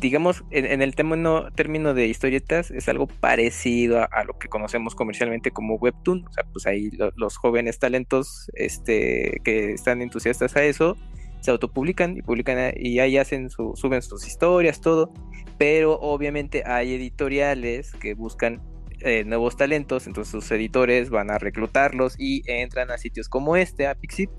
[0.00, 5.50] Digamos, en, el término, término de historietas es algo parecido a, lo que conocemos comercialmente
[5.50, 10.96] como webtoon, o sea, pues ahí los jóvenes talentos este, que están entusiastas a eso,
[11.40, 15.12] se autopublican y publican y ahí hacen su, suben sus historias, todo,
[15.58, 18.62] pero obviamente hay editoriales que buscan
[19.00, 23.86] eh, nuevos talentos, entonces sus editores van a reclutarlos y entran a sitios como este,
[23.86, 24.30] a Pixip,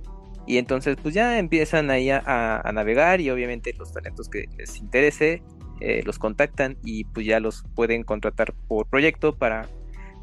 [0.47, 5.41] y entonces pues ya empiezan ahí a, navegar y obviamente los talentos que les interese
[5.81, 9.67] eh, los contactan y pues ya los pueden contratar por proyecto para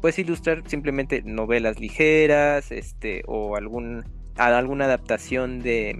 [0.03, 4.03] pues ilustrar simplemente novelas ligeras, este o algún
[4.35, 5.97] alguna adaptación de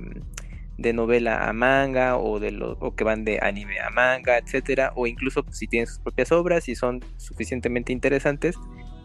[0.77, 4.91] de novela a manga o de lo o que van de anime a manga, etcétera,
[4.97, 8.57] o incluso pues, si tienen sus propias obras y son suficientemente interesantes,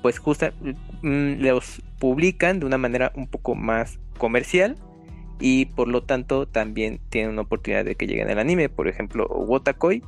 [0.02, 0.48] pues justo
[1.02, 4.74] mm, los publican de una manera un poco más comercial
[5.38, 9.28] y por lo tanto también tienen una oportunidad de que lleguen al anime, por ejemplo,
[9.28, 10.02] Wotakoi,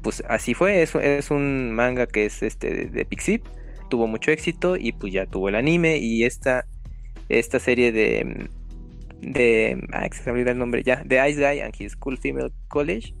[0.00, 3.44] pues así fue, es, es un manga que es este de, de Pixip,
[3.88, 6.66] tuvo mucho éxito y pues ya tuvo el anime y esta
[7.28, 8.48] esta serie de
[9.20, 13.14] de ah, se me el nombre ya de Ice Guy and His School Female College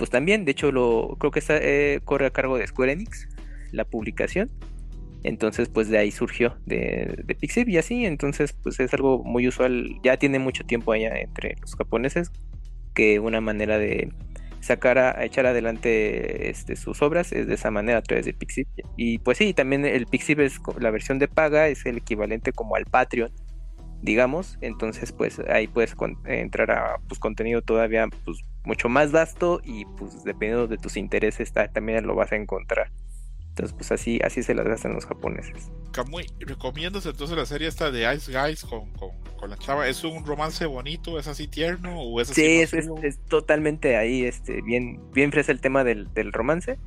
[0.00, 3.28] pues también de hecho lo creo que eh, corre a cargo de Square Enix
[3.70, 4.50] la publicación.
[5.22, 9.46] Entonces pues de ahí surgió de, de Pixip y así entonces pues es algo muy
[9.46, 12.32] usual ya tiene mucho tiempo allá entre los japoneses
[12.94, 14.10] que una manera de
[14.60, 18.68] sacar a, echar adelante este, sus obras es de esa manera a través de Pixip
[18.96, 22.76] y pues sí también el Pixip es la versión de paga es el equivalente como
[22.76, 23.32] al Patreon
[24.02, 24.58] digamos.
[24.60, 25.94] Entonces, pues ahí puedes
[26.26, 31.52] entrar a pues, contenido todavía pues, mucho más vasto y pues dependiendo de tus intereses
[31.72, 32.90] también lo vas a encontrar.
[33.60, 35.70] Entonces, pues así, así se las gastan los japoneses.
[35.92, 39.86] Kamui, ¿recomiendas entonces la serie esta de Ice Guys con, con, la chava?
[39.86, 41.18] ¿Es un romance bonito?
[41.18, 42.00] ¿Es así tierno?
[42.00, 46.32] ¿O es sí, es, es, totalmente ahí, este, bien, bien fresa el tema del, del
[46.32, 46.78] romance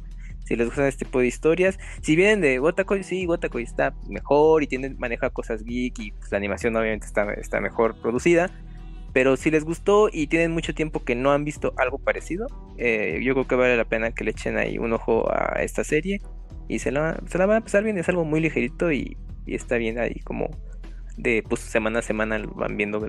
[0.46, 1.80] si les gustan este tipo de historias.
[2.02, 6.32] Si vienen de Wotakoi, sí, Wotakoi está mejor y tiene, maneja cosas geek y pues,
[6.32, 8.52] la animación obviamente está, está mejor producida.
[9.14, 12.48] Pero si les gustó y tienen mucho tiempo que no han visto algo parecido,
[12.78, 15.84] eh, yo creo que vale la pena que le echen ahí un ojo a esta
[15.84, 16.20] serie.
[16.68, 19.78] Y se la, se la van a pasar bien, es algo muy ligerito y, está
[19.78, 20.50] bien ahí como
[21.18, 23.06] de pues semana a semana van viendo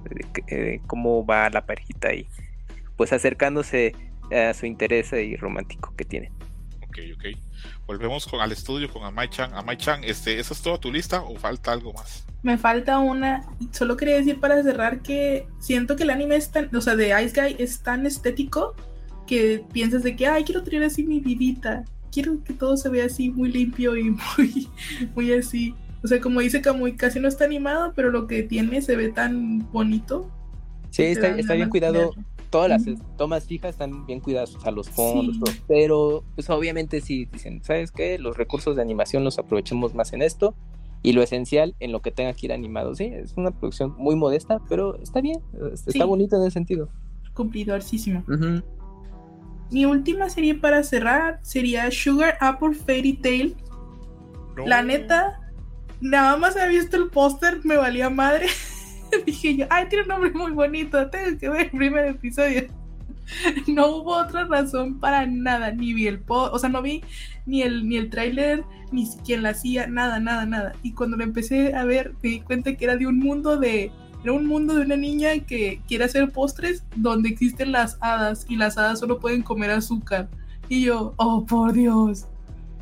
[0.89, 2.27] cómo va la parejita y
[2.97, 3.95] pues acercándose
[4.33, 6.33] a su interés y romántico que tienen.
[6.83, 7.25] Ok, ok.
[7.87, 9.53] Volvemos con, al estudio con Amai-chan.
[9.55, 12.25] Amai-chan, este, ¿esa es toda tu lista o falta algo más?
[12.43, 13.45] Me falta una.
[13.73, 17.09] Solo quería decir para cerrar que siento que el anime es tan, o sea, de
[17.23, 18.75] Ice Guy es tan estético
[19.27, 21.85] que piensas de que, ay, quiero tener así mi vidita.
[22.15, 24.69] Quiero que todo se vea así muy limpio y muy,
[25.15, 25.75] muy así.
[26.03, 29.09] O sea, como dice Kamui, casi no está animado, pero lo que tiene se ve
[29.09, 30.31] tan bonito.
[30.91, 32.13] Sí, está, está bien cuidado
[32.55, 32.85] todas las
[33.17, 35.37] tomas fijas están bien cuidadas, a los fondos,
[35.67, 38.17] pero pues obviamente si dicen, ¿sabes qué?
[38.17, 40.55] Los recursos de animación los aprovechemos más en esto
[41.03, 42.95] y lo esencial en lo que tenga que ir animado.
[42.95, 45.41] Sí, es una producción muy modesta, pero está bien,
[45.85, 46.89] está bonito en ese sentido.
[47.33, 48.23] Cumplidorcísimo.
[49.71, 53.57] Mi última serie para cerrar sería Sugar Apple Fairy Tail.
[54.65, 55.41] La neta,
[56.01, 58.47] nada más he visto el póster, me valía madre.
[59.27, 62.69] dije yo, ay, tiene un nombre muy bonito, tengo que ver el primer episodio.
[63.67, 67.03] No hubo otra razón para nada, ni vi el post, o sea, no vi
[67.47, 70.73] ni el, ni el tráiler, ni quién la hacía, nada, nada, nada.
[70.83, 73.91] Y cuando lo empecé a ver, me di cuenta que era de un mundo de,
[74.25, 78.57] era un mundo de una niña que quiere hacer postres donde existen las hadas y
[78.57, 80.29] las hadas solo pueden comer azúcar.
[80.69, 82.27] Y yo, oh por Dios,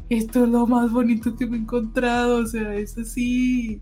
[0.08, 3.80] esto es lo más bonito que me he encontrado, o sea, es así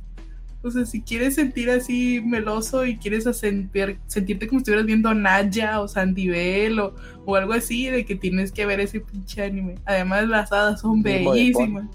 [0.63, 5.15] o sea, si quieres sentir así meloso y quieres sentir, sentirte como si estuvieras viendo
[5.15, 9.77] Naya o Sandivel o, o, algo así, de que tienes que ver ese pinche anime.
[9.87, 11.87] Además, las hadas son bellísimas.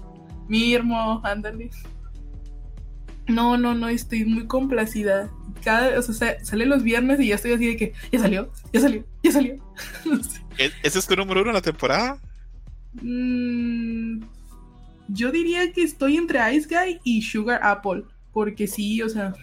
[0.48, 1.70] Mirmo, ándale.
[3.28, 5.30] No, no, no, estoy muy complacida.
[5.64, 8.80] Cada, o sea, sale los viernes y ya estoy así de que ya salió, ya
[8.80, 9.54] salió, ya salió.
[10.58, 12.20] ¿E-, ¿Ese es tu número uno en la temporada?
[13.02, 14.22] Mm,
[15.08, 19.34] yo diría que estoy entre Ice Guy y Sugar Apple porque sí, o sea,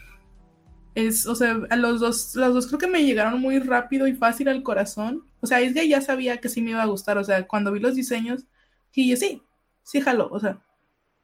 [0.95, 4.13] es, o sea, a los dos, los dos creo que me llegaron muy rápido y
[4.13, 5.25] fácil al corazón.
[5.41, 7.71] O sea, es que ya sabía que sí me iba a gustar, o sea, cuando
[7.71, 8.45] vi los diseños,
[8.93, 9.41] y yo sí,
[9.83, 10.61] sí jaló, o sea.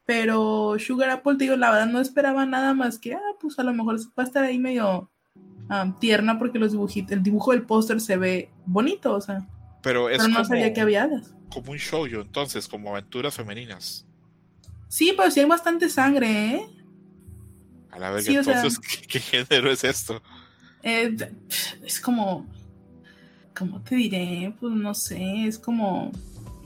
[0.10, 3.76] Pero Sugar Apple, digo, la verdad no esperaba nada más que, ah, pues a lo
[3.76, 5.07] mejor va a estar ahí medio
[5.99, 9.48] tierna porque los dibujitos, el dibujo del póster se ve bonito, o sea.
[9.84, 11.36] Pero, es no sabía que había hadas.
[11.53, 14.07] Como un shoujo, entonces, como aventuras femeninas.
[14.88, 16.68] Sí, pero sí hay bastante sangre, ¿eh?
[17.91, 20.23] A la vez, entonces, ¿qué, género es esto?
[20.81, 21.15] Eh,
[21.86, 22.48] es como.
[23.56, 24.56] ¿Cómo te diré?
[24.60, 26.11] Pues no sé, es como.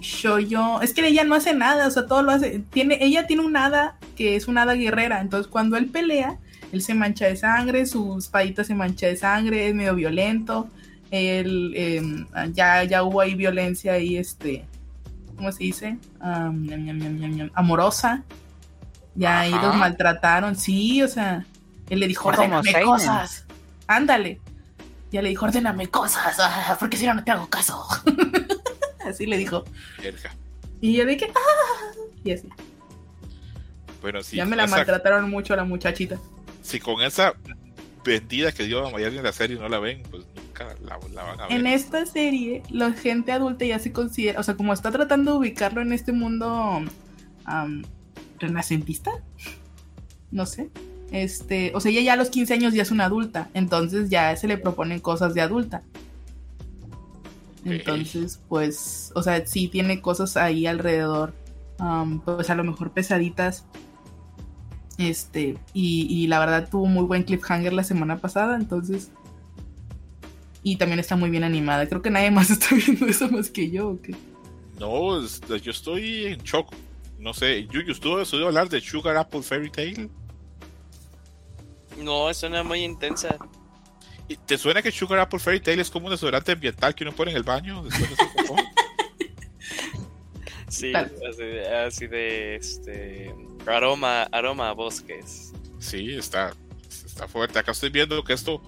[0.04, 2.60] Yo, es que ella no hace nada, o sea, todo lo hace.
[2.72, 6.38] Tiene, ella tiene un hada que es una hada guerrera, entonces cuando él pelea,
[6.72, 10.68] él se mancha de sangre, su espadita se mancha de sangre, es medio violento.
[11.12, 14.66] Él, em, ya, ya hubo ahí violencia ahí, este,
[15.36, 15.98] ¿cómo se dice?
[17.54, 18.24] amorosa.
[19.16, 21.46] Ya ahí los maltrataron, sí, o sea,
[21.90, 23.46] él le dijo, ordéname cosas.
[23.88, 24.42] Ándale.
[25.12, 26.36] Ya le dijo, ordéname cosas,
[26.80, 27.86] porque si no, no te hago caso.
[29.06, 29.64] así le dijo.
[30.82, 31.92] Y yo dije, ah,
[32.24, 32.48] y así.
[34.02, 34.36] Bueno, sí.
[34.36, 36.20] Ya me la maltrataron mucho a la muchachita.
[36.62, 37.34] Si con esa
[38.04, 41.40] vendida que dio a Miami en la serie no la ven, pues nunca la, van
[41.40, 41.58] a ver.
[41.58, 45.38] En esta serie, la gente adulta ya se considera, o sea, como está tratando de
[45.38, 46.82] ubicarlo en este mundo
[48.40, 49.12] renacentista,
[50.32, 50.70] no sé.
[51.12, 54.36] Este, o sea, ella ya a los 15 años ya es una adulta, entonces ya
[54.36, 55.84] se le proponen cosas de adulta.
[57.66, 61.34] Entonces, pues, o sea, sí tiene cosas ahí alrededor,
[61.80, 63.66] um, pues a lo mejor pesaditas.
[64.98, 69.12] Este, y, la verdad tuvo muy buen cliffhanger la semana pasada, entonces.
[70.62, 71.88] Y también está muy bien animada.
[71.88, 74.16] Creo que nadie más está viendo eso más que yo, ¿o qué?
[74.80, 76.74] No, yo estoy en shock
[77.24, 80.10] no sé, Yuyu, ¿tú has oído hablar de Sugar Apple Fairy Tale?
[81.98, 83.38] No, suena muy intensa.
[84.28, 87.14] ¿Y ¿Te suena que Sugar Apple Fairy Tale es como un desodorante ambiental que uno
[87.14, 88.16] pone en el baño después de
[90.70, 93.34] Sí, así, de este
[93.68, 95.54] aroma, aroma a bosques.
[95.78, 96.54] Sí, está,
[96.90, 97.60] está fuerte.
[97.60, 98.60] Acá estoy viendo que esto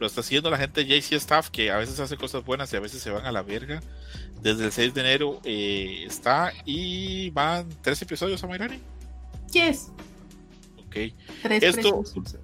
[0.00, 2.76] lo está haciendo la gente de JC Staff, que a veces hace cosas buenas y
[2.76, 3.80] a veces se van a la verga.
[4.40, 8.80] Desde el 6 de enero eh, está y van tres episodios a Mayrani.
[9.52, 9.92] Yes.
[10.86, 10.96] Ok.
[11.42, 12.36] Tres Esto- preciosos.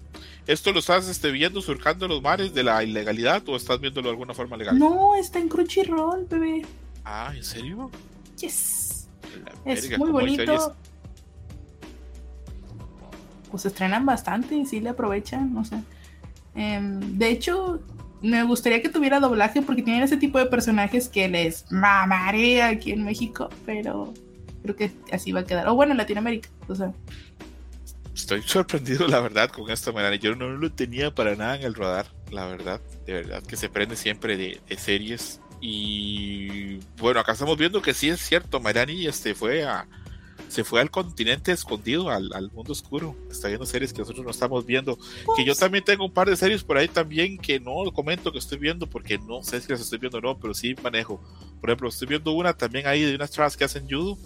[0.46, 4.12] ¿Esto lo estás este, viendo surcando los mares de la ilegalidad o estás viéndolo de
[4.12, 4.78] alguna forma legal?
[4.78, 6.66] No, está en Crunchyroll, bebé.
[7.04, 7.90] Ah, ¿en serio?
[8.38, 9.08] Yes.
[9.44, 10.76] La Es verga, muy ¿cómo hay bonito.
[13.50, 15.76] Pues estrenan bastante y sí le aprovechan, no sé.
[16.54, 17.80] Em, de hecho,
[18.22, 22.92] me gustaría que tuviera doblaje porque tienen ese tipo de personajes que les mamaría aquí
[22.92, 24.14] en México, pero
[24.62, 25.68] creo que así va a quedar.
[25.68, 26.48] O bueno, en Latinoamérica.
[26.68, 26.92] O sea,
[28.20, 30.18] Estoy sorprendido, la verdad, con esto, Melanie.
[30.18, 32.80] Yo no lo tenía para nada en el radar, la verdad.
[33.06, 35.40] De verdad que se prende siempre de, de series.
[35.60, 38.60] Y bueno, acá estamos viendo que sí es cierto.
[38.60, 39.88] Melanie este, fue a,
[40.48, 43.16] se fue al continente escondido, al, al mundo oscuro.
[43.30, 44.98] Está viendo series que nosotros no estamos viendo.
[45.34, 48.38] Que yo también tengo un par de series por ahí también que no comento que
[48.38, 51.22] estoy viendo porque no sé si las estoy viendo o no, pero sí manejo.
[51.58, 54.18] Por ejemplo, estoy viendo una también ahí de unas chavas que hacen judo.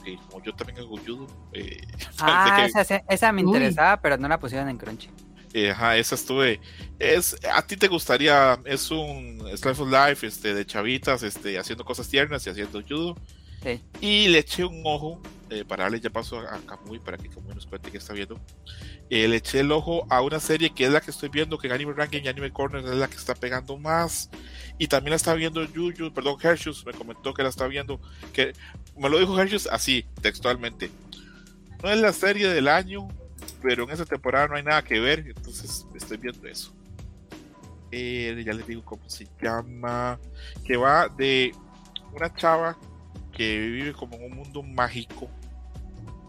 [0.00, 1.26] Porque como yo también hago judo.
[1.52, 1.80] eh,
[2.18, 3.48] Ah, que- esa, esa me Uy.
[3.48, 5.10] interesaba, pero no la pusieron en Crunchy.
[5.52, 6.60] eh, ajá, esa estuve.
[6.98, 11.84] Es, a ti te gustaría, es un Slice of Life este, de chavitas este, haciendo
[11.84, 13.16] cosas tiernas y haciendo judo.
[13.62, 13.82] Sí.
[14.00, 15.20] Y le eché un ojo,
[15.50, 18.14] eh, para darle ya paso a, a Kamui para que Kamui nos cuente qué está
[18.14, 18.40] viendo.
[19.10, 21.66] Eh, le eché el ojo a una serie que es la que estoy viendo, que
[21.66, 24.30] en Anime Ranking y Anime Corner es la que está pegando más.
[24.78, 28.00] Y también la está viendo Yuyu, perdón, Hershus me comentó que la está viendo.
[28.32, 28.54] que
[29.00, 30.90] Me lo dijo Hershus así, textualmente.
[31.82, 33.08] No es la serie del año,
[33.62, 36.74] pero en esa temporada no hay nada que ver, entonces estoy viendo eso.
[37.92, 40.18] Eh, ya les digo cómo se llama,
[40.66, 41.54] que va de
[42.12, 42.76] una chava
[43.32, 45.30] que vive como en un mundo mágico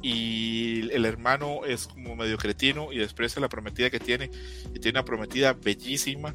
[0.02, 4.31] y el hermano es como medio cretino y desprecia a la prometida que tiene
[4.73, 6.34] y tiene una prometida bellísima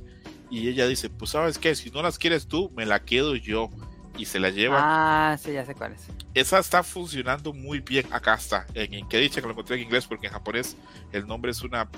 [0.50, 3.70] y ella dice, pues sabes qué, si no las quieres tú, me la quedo yo
[4.18, 6.02] y se la lleva Ah, sí, ya sé cuál es.
[6.34, 8.06] esa está funcionando muy bien.
[8.12, 8.66] Acá está.
[8.74, 10.76] En, en que dicha que lo encontré en inglés porque en japonés
[11.12, 11.88] el nombre es una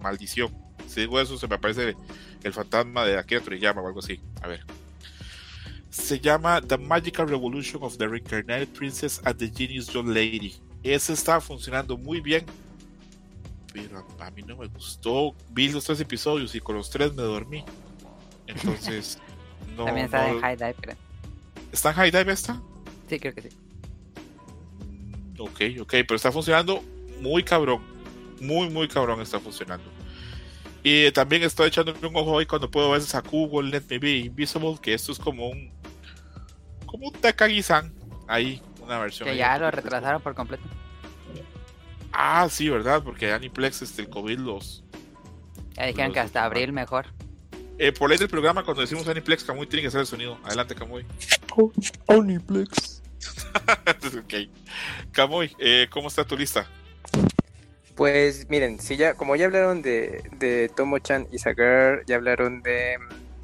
[0.00, 0.52] maldición.
[0.86, 1.94] Si digo eso, se me aparece
[2.42, 4.20] el fantasma de Akira Toriyama o algo así.
[4.42, 4.64] A ver.
[5.90, 10.54] Se llama The Magical Revolution of the Reincarnated Princess and the Genius Young Lady.
[10.82, 12.44] Ese está funcionando muy bien.
[13.72, 15.34] Pero a, mí no me gustó.
[15.50, 17.64] Vi los tres episodios y con los tres me dormí.
[18.46, 19.18] Entonces,
[19.76, 19.84] no.
[19.84, 20.96] También está no- de High Dive, pero...
[21.72, 22.60] ¿Está en High Dive esta?
[23.08, 23.48] Sí, creo que sí.
[25.38, 26.82] Ok, ok, pero está funcionando
[27.20, 27.82] muy cabrón.
[28.40, 29.90] Muy, muy cabrón está funcionando.
[30.82, 34.16] Y también estoy echando un ojo ahí cuando puedo ver a Google Let Me Be
[34.18, 35.72] Invisible, que esto es como un.
[36.86, 37.92] como un Takagi-san.
[38.26, 39.28] Ahí, una versión.
[39.28, 40.64] Que ya lo poquito retrasaron por completo.
[42.12, 43.02] Ah, sí, ¿verdad?
[43.02, 44.84] Porque Aniplex, este, el COVID los.
[45.74, 47.06] Ya dijeron Los que hasta abril mejor.
[47.78, 50.38] Eh, por ley del programa, cuando decimos Aniplex, Kamui tiene que hacer el sonido.
[50.44, 50.74] Adelante,
[51.54, 51.72] Kamui.
[52.06, 53.02] Oniplex.
[54.18, 54.34] ok.
[55.58, 56.66] Eh, ¿cómo está tu lista?
[57.94, 62.96] Pues miren, si ya, como ya hablaron de, de Tomo-chan y Sagar, ya hablaron de.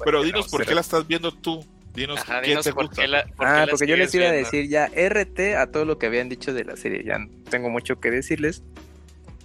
[0.03, 1.63] Pero dinos no, por qué la estás viendo tú.
[1.93, 3.01] Dinos Ajá, qué dinos te por gusta.
[3.01, 3.25] qué la.
[3.25, 6.29] por Ah, porque yo les iba a decir ya RT a todo lo que habían
[6.29, 7.03] dicho de la serie.
[7.03, 8.63] Ya no tengo mucho que decirles.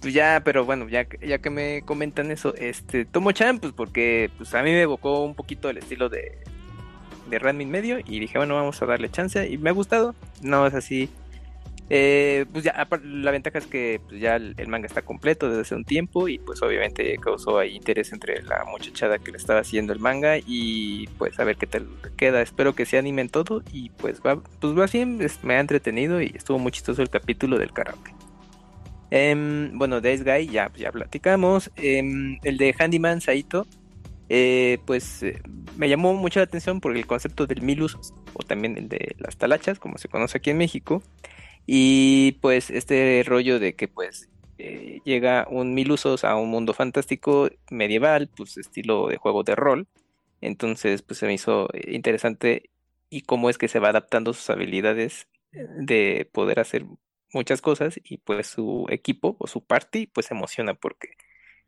[0.01, 4.29] Pues ya, pero bueno, ya, que- ya que me comentan eso, este, Tomo-chan, pues porque
[4.37, 6.37] pues a mí me evocó un poquito el estilo de,
[7.29, 10.15] de Ranmin medio y dije, bueno, vamos a darle chance y me ha gustado.
[10.41, 11.09] No es así.
[11.89, 15.75] Eh, pues ya, la ventaja es que pues ya el, manga está completo desde hace
[15.75, 19.93] un tiempo y pues obviamente causó ahí interés entre la muchachada que le estaba haciendo
[19.93, 21.87] el manga y pues a ver qué tal
[22.17, 22.41] queda.
[22.41, 24.87] Espero que se animen todo y pues va, pues va
[25.43, 28.13] me ha entretenido y estuvo muy chistoso el capítulo del karaoke.
[29.11, 31.71] Em, bueno, Ace Guy ya, ya platicamos.
[31.75, 33.67] Em, el de Handyman Saito,
[34.29, 35.41] eh, pues eh,
[35.77, 39.37] me llamó mucho la atención por el concepto del Milus o también el de las
[39.37, 41.03] talachas, como se conoce aquí en México.
[41.67, 47.49] Y pues este rollo de que pues eh, llega un Milusos a un mundo fantástico
[47.69, 49.87] medieval, pues estilo de juego de rol.
[50.41, 52.69] Entonces pues se me hizo eh, interesante
[53.09, 56.85] y cómo es que se va adaptando sus habilidades de poder hacer
[57.31, 61.11] muchas cosas y pues su equipo o su party pues se emociona porque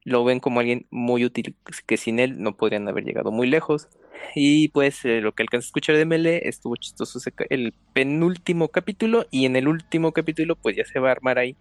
[0.07, 3.89] lo ven como alguien muy útil que sin él no podrían haber llegado muy lejos.
[4.35, 7.19] Y pues eh, lo que alcancé a escuchar de Mele estuvo chistoso
[7.49, 11.57] el penúltimo capítulo y en el último capítulo pues ya se va a armar ahí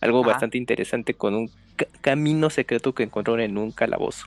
[0.00, 0.30] algo Ajá.
[0.30, 4.24] bastante interesante con un ca- camino secreto que encontraron en un calabozo.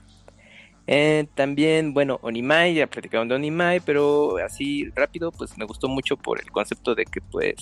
[0.86, 6.18] Eh, también, bueno, Onimai, ya platicaron de Onimai, pero así rápido, pues me gustó mucho
[6.18, 7.56] por el concepto de que pues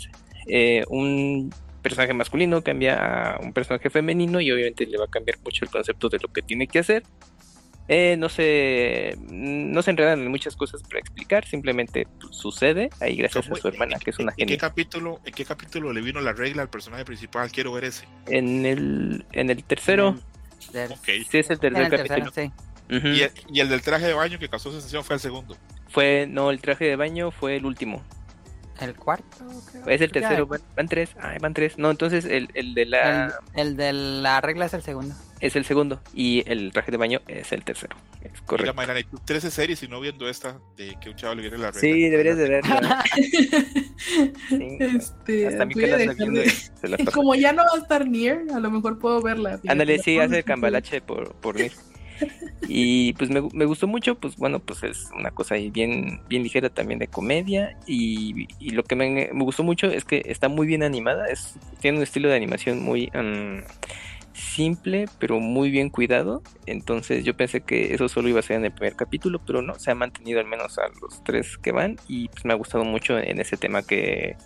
[0.47, 1.49] eh, un
[1.84, 5.69] personaje masculino, cambia a un personaje femenino y obviamente le va a cambiar mucho el
[5.69, 7.03] concepto de lo que tiene que hacer.
[7.89, 13.51] Eh, no se no se enredan en muchas cosas para explicar, simplemente sucede ahí gracias
[13.51, 16.31] a su hermana, que es una ¿En qué capítulo, en qué capítulo le vino la
[16.31, 17.51] regla al personaje principal?
[17.51, 18.05] Quiero ver ese.
[18.27, 20.18] En el en el tercero.
[21.01, 21.26] Okay.
[21.26, 22.31] Sí, es el tercer En el capítulo.
[22.31, 22.64] tercero, sí.
[22.89, 25.57] Y, el, y el del traje de baño que causó sensación fue el segundo.
[25.89, 28.01] Fue, no, el traje de baño fue el último.
[28.84, 29.38] El cuarto,
[29.72, 29.88] creo.
[29.88, 31.11] Es el tercero, van, van tres.
[31.19, 31.77] Ay, van tres.
[31.77, 33.34] No, entonces el, el de la.
[33.55, 35.15] El, el de la regla es el segundo.
[35.39, 35.99] Es el segundo.
[36.14, 37.97] Y el traje de baño es el tercero.
[38.22, 39.10] Es Mira, correcto.
[39.11, 41.81] Tú 13 series y no viendo esta de que un chaval le viene la regla.
[41.81, 43.03] Sí, deberías de verla.
[44.49, 44.77] Sí.
[44.80, 48.60] Este, Hasta mí que la viendo se como ya no va a estar Nier, a
[48.60, 49.60] lo mejor puedo verla.
[49.68, 51.69] Ándale, sí, hace cambalache por, por mí.
[52.68, 56.69] Y pues me, gustó mucho, pues bueno, pues es una cosa ahí bien, bien ligera
[56.69, 57.77] también de comedia.
[57.88, 62.03] Y, lo que me, gustó mucho es que está muy bien animada, es, tiene un
[62.03, 63.64] estilo de animación muy mm,
[64.34, 66.41] simple, pero muy bien cuidado.
[66.65, 69.76] Entonces yo pensé que eso solo iba a ser en el primer capítulo, pero no,
[69.76, 71.98] se ha mantenido al menos a los tres que van.
[72.07, 74.38] Y pues me ha gustado mucho en ese tema que,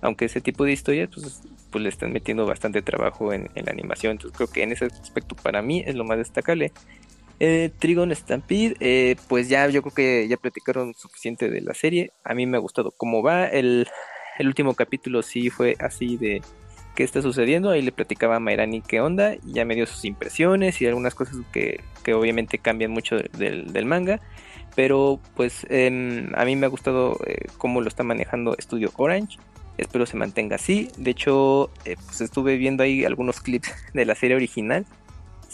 [0.00, 3.72] aunque ese tipo de historias, pues pues le están metiendo bastante trabajo en, en la
[3.72, 4.12] animación.
[4.12, 6.70] Entonces creo que en ese aspecto para mí es lo más destacable.
[7.40, 12.12] Eh, Trigon Stampede, eh, pues ya yo creo que ya platicaron suficiente de la serie.
[12.24, 13.46] A mí me ha gustado cómo va.
[13.46, 13.88] El,
[14.38, 16.42] el último capítulo sí fue así de
[16.94, 17.70] qué está sucediendo.
[17.70, 19.34] Ahí le platicaba a Mayrani qué onda.
[19.34, 23.72] Y ya me dio sus impresiones y algunas cosas que, que obviamente cambian mucho del,
[23.72, 24.20] del manga.
[24.74, 29.38] Pero pues em, a mí me ha gustado eh, cómo lo está manejando Studio Orange.
[29.78, 30.88] Espero se mantenga así.
[30.96, 34.86] De hecho, eh, pues estuve viendo ahí algunos clips de la serie original.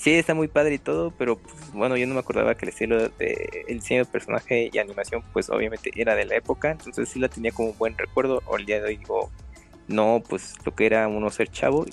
[0.01, 2.71] Sí, está muy padre y todo, pero pues, bueno, yo no me acordaba que el
[2.71, 7.07] estilo de el diseño de personaje y animación, pues obviamente era de la época, entonces
[7.11, 8.43] sí la tenía como un buen recuerdo.
[8.47, 9.31] O el día de hoy digo,
[9.89, 11.85] no, pues lo que era uno ser chavo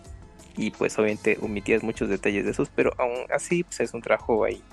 [0.55, 4.45] y pues obviamente omitías muchos detalles de esos, pero aún así pues es un trabajo
[4.45, 4.63] ahí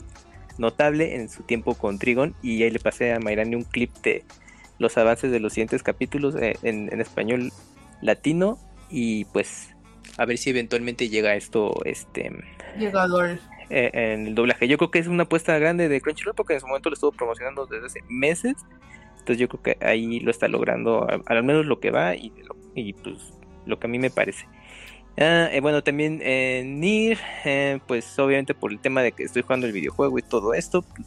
[0.57, 4.23] notable en su tiempo con Trigon y ahí le pasé a Mayrani un clip de
[4.79, 7.51] los avances de los siguientes capítulos eh, en, en español
[8.01, 9.74] latino y pues
[10.17, 12.31] a ver si eventualmente llega esto este
[12.79, 13.39] Llegador.
[13.71, 14.69] eh, en el doblaje.
[14.69, 17.13] Yo creo que es una apuesta grande de Crunchyroll porque en su momento lo estuvo
[17.13, 18.55] promocionando desde hace meses.
[19.13, 22.57] Entonces yo creo que ahí lo está logrando, al menos lo que va y, lo-
[22.75, 23.17] y, pues
[23.65, 24.47] lo que a mí me parece.
[25.17, 29.43] Ah, eh, bueno, también eh, Nier, eh, pues obviamente por el tema de que estoy
[29.43, 30.83] jugando el videojuego y todo esto.
[30.83, 31.07] pues,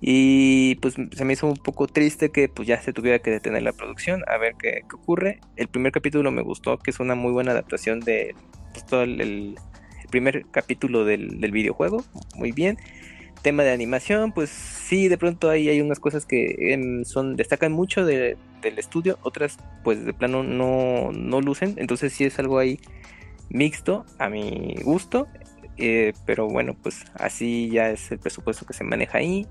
[0.00, 3.62] y pues se me hizo un poco triste que pues ya se tuviera que detener
[3.62, 5.40] la producción a ver qué, qué ocurre.
[5.56, 8.34] El primer capítulo me gustó, que es una muy buena adaptación de
[8.72, 9.56] pues, todo el,
[10.10, 12.04] primer capítulo del, del videojuego.
[12.36, 12.78] Muy bien.
[13.42, 17.72] Tema de animación, pues sí, de pronto ahí hay unas cosas que em, son destacan
[17.72, 21.74] mucho de- del estudio, otras pues de plano no, no lucen.
[21.76, 22.78] Entonces sí es algo ahí
[23.50, 25.28] mixto a mi gusto.
[25.78, 29.46] eh, pero bueno, pues así ya es el presupuesto que se maneja ahí.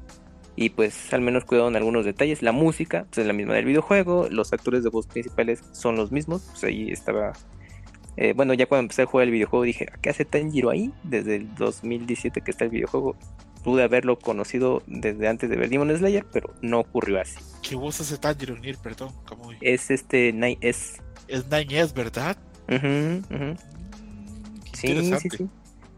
[0.57, 2.41] Y pues al menos cuidado en algunos detalles.
[2.41, 4.27] La música pues, es la misma del videojuego.
[4.30, 6.44] Los actores de voz principales son los mismos.
[6.52, 7.34] Pues ahí estaba.
[8.18, 10.91] eh, bueno, ya cuando empecé a jugar el videojuego dije, ¿qué hace Tanjiro ahí?
[11.03, 13.15] Desde el 2017 que está el videojuego.
[13.64, 17.40] Pude haberlo conocido desde antes de ver Demon Slayer, pero no ocurrió así.
[17.61, 18.77] ¿Qué voz hace Tanjiro Nier?
[18.77, 19.52] Perdón, ¿cómo?
[19.60, 21.02] Es este Night S.
[21.27, 22.38] Es Nine ¿verdad?
[22.69, 23.44] Ujú, ujú.
[23.45, 23.57] Mm,
[24.73, 25.49] Sí, sí, sí.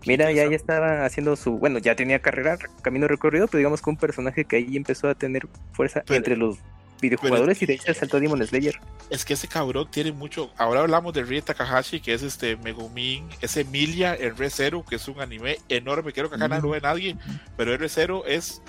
[0.08, 1.58] Mira, ya, ya estaba haciendo su.
[1.58, 5.16] Bueno, ya tenía carrera, camino recorrido, pero digamos que un personaje que ahí empezó a
[5.16, 6.58] tener fuerza Pero- entre los
[7.00, 8.80] videojugadores y de hecho saltó Demon Slayer.
[9.12, 10.52] Es que ese cabrón tiene mucho.
[10.58, 13.28] Ahora hablamos de Rie Takahashi, que es este Megumin.
[13.42, 16.12] Es Emilia en Re Zero, que es un anime enorme.
[16.12, 17.16] Creo que acá no lo ve nadie,
[17.56, 18.62] pero R Zero es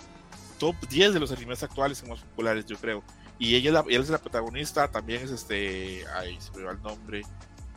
[0.58, 3.02] top 10 de los animes actuales y más populares, yo creo.
[3.38, 6.04] Y ella es la, ella es la protagonista, también es este.
[6.16, 7.22] Ay, se me va el nombre.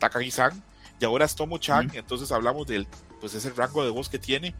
[0.00, 0.62] Takagi-san.
[1.02, 1.90] Y ahora es Tomo-chan.
[1.94, 2.86] Entonces hablamos del.
[3.20, 4.54] Pues ese rango de voz que tiene.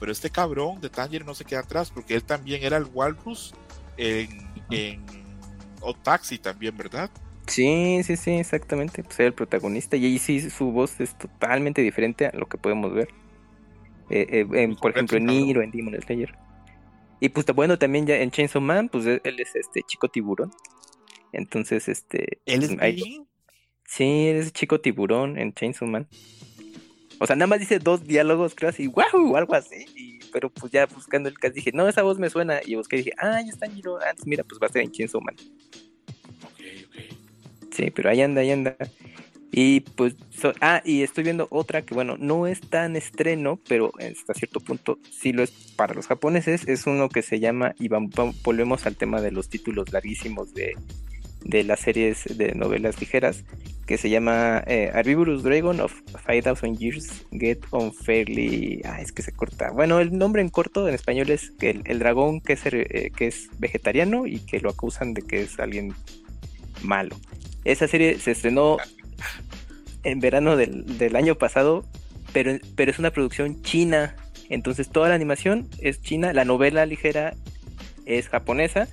[0.00, 3.54] Pero este cabrón de Tanjiro no se queda atrás, porque él también era el Walrus
[3.98, 5.04] en, en
[5.82, 7.10] O Taxi también, ¿verdad?
[7.46, 9.04] Sí, sí, sí, exactamente.
[9.04, 12.56] Pues era el protagonista y ahí sí su voz es totalmente diferente a lo que
[12.56, 13.08] podemos ver.
[14.08, 15.44] Eh, eh, en, por ejemplo, en cabrón.
[15.44, 16.34] Nier o en Demon Slayer.
[17.20, 20.52] Y pues bueno, también ya en Chainsaw Man, pues él es este chico tiburón.
[21.32, 22.40] Entonces, este.
[22.46, 23.26] Él es pues, ahí- bien.
[23.94, 26.08] Sí, él es chico tiburón en Chainsaw Man.
[27.18, 29.84] O sea, nada más dice dos diálogos, creo así, wow, algo así.
[29.94, 32.60] y- pero pues ya buscando el caso dije, no, esa voz me suena.
[32.64, 33.98] Y busqué y dije, ah, ya está Giro.
[33.98, 35.36] Ah, pues mira, pues va a ser en Chainsaw Man.
[36.42, 37.16] Ok, ok.
[37.70, 38.74] Sí, pero ahí anda, ahí anda.
[39.50, 40.14] Y pues,
[40.62, 44.98] ah, y estoy viendo otra que, bueno, no es tan estreno, pero hasta cierto punto
[45.10, 46.66] sí lo es para los japoneses.
[46.66, 47.88] Es uno que se llama, y
[48.42, 50.72] volvemos al tema de los títulos larguísimos de,
[51.44, 53.44] de las series de novelas ligeras,
[53.86, 54.92] que se llama eh,
[55.42, 55.92] Dragon of
[56.26, 58.80] 5000 Years Get Unfairly.
[58.84, 59.70] Ah, es que se corta.
[59.70, 63.26] Bueno, el nombre en corto en español es que el, dragón que es, eh, que
[63.26, 65.94] es vegetariano y que lo acusan de que es alguien
[66.82, 67.16] malo.
[67.64, 68.78] Esa serie se estrenó
[70.04, 71.84] en verano del, del año pasado,
[72.32, 74.16] pero, pero es una producción china.
[74.48, 77.34] Entonces toda la animación es china, la novela ligera
[78.04, 78.88] es japonesa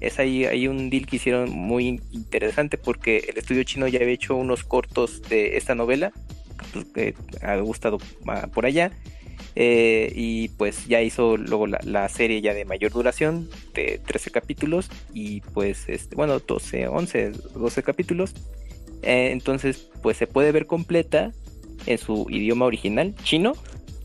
[0.00, 4.14] es ahí hay un deal que hicieron muy interesante porque el estudio chino ya había
[4.14, 6.12] hecho unos cortos de esta novela
[6.72, 8.92] pues, que ha gustado ah, por allá
[9.54, 14.88] eh, y pues ya hizo luego la, serie ya de mayor duración de 13 capítulos
[15.12, 18.34] y pues este, bueno 12 11 12 capítulos.
[19.02, 21.32] Eh, entonces pues se puede ver completa
[21.86, 23.54] en su idioma original chino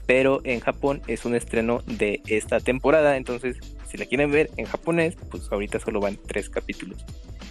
[0.06, 3.18] pero en Japón es un estreno de esta temporada.
[3.18, 3.58] Entonces
[3.94, 7.06] si la quieren ver en japonés, pues ahorita solo van tres capítulos.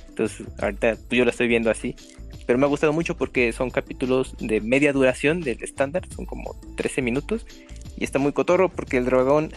[0.09, 1.95] Entonces, ahorita yo la estoy viendo así.
[2.49, 6.57] Pero me ha gustado mucho porque son capítulos de media duración del estándar, son como
[6.77, 7.47] 13 minutos.
[7.97, 9.53] Y está muy cotorro porque el dragón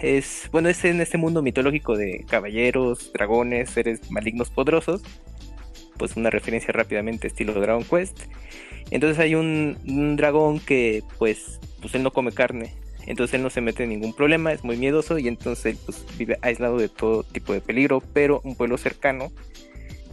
[0.00, 5.02] es, bueno, es en este mundo mitológico de caballeros, dragones, seres malignos poderosos.
[5.98, 8.18] Pues una referencia rápidamente estilo Dragon Quest.
[8.90, 12.72] Entonces hay un, un dragón que pues, pues él no come carne,
[13.06, 16.38] entonces él no se mete en ningún problema, es muy miedoso y entonces pues, vive
[16.42, 19.32] aislado de todo tipo de peligro, pero un pueblo cercano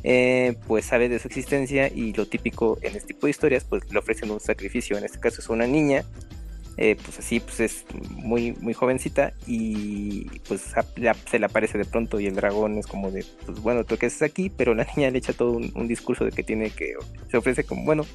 [0.04, 3.92] eh, pues sabe de su existencia y lo típico en este tipo de historias pues
[3.92, 6.06] le ofrecen un sacrificio, en este caso es una niña,
[6.78, 10.62] eh, pues así pues es muy muy jovencita y pues
[11.30, 14.06] se le aparece de pronto y el dragón es como de pues bueno tú qué
[14.06, 16.94] haces aquí pero la niña le echa todo un, un discurso de que tiene que
[17.32, 18.06] se ofrece como bueno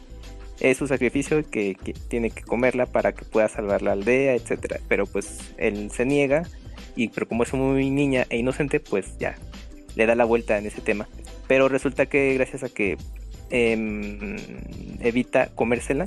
[0.62, 1.76] es su sacrificio que,
[2.08, 4.78] tiene que comerla para que pueda salvar la aldea, etcétera.
[4.88, 6.44] Pero pues él se niega
[6.94, 9.34] y pero como es muy niña e inocente, pues ya
[9.96, 11.08] le da la vuelta en ese tema.
[11.48, 12.96] Pero resulta que gracias a que
[13.50, 14.36] em,
[15.00, 16.06] evita comérsela,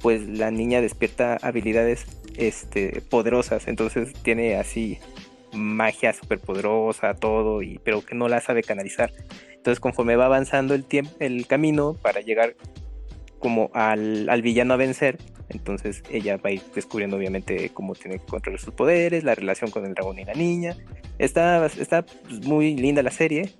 [0.00, 2.06] pues la niña despierta habilidades
[2.38, 3.68] este, poderosas.
[3.68, 4.98] Entonces tiene así
[5.52, 9.12] magia súper poderosa, todo, y, pero que no la sabe canalizar.
[9.52, 12.54] Entonces conforme va avanzando el tiempo, el camino para llegar
[13.44, 15.18] como al, al, villano a vencer.
[15.50, 19.70] Entonces ella va a ir descubriendo obviamente cómo tiene que controlar sus poderes, la relación
[19.70, 20.78] con el dragón y la niña.
[21.18, 23.52] Está, está pues, muy linda la serie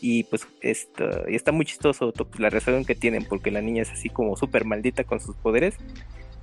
[0.00, 3.82] y pues esto, y está muy chistoso pues, la relación que tienen porque la niña
[3.82, 5.76] es así como súper maldita con sus poderes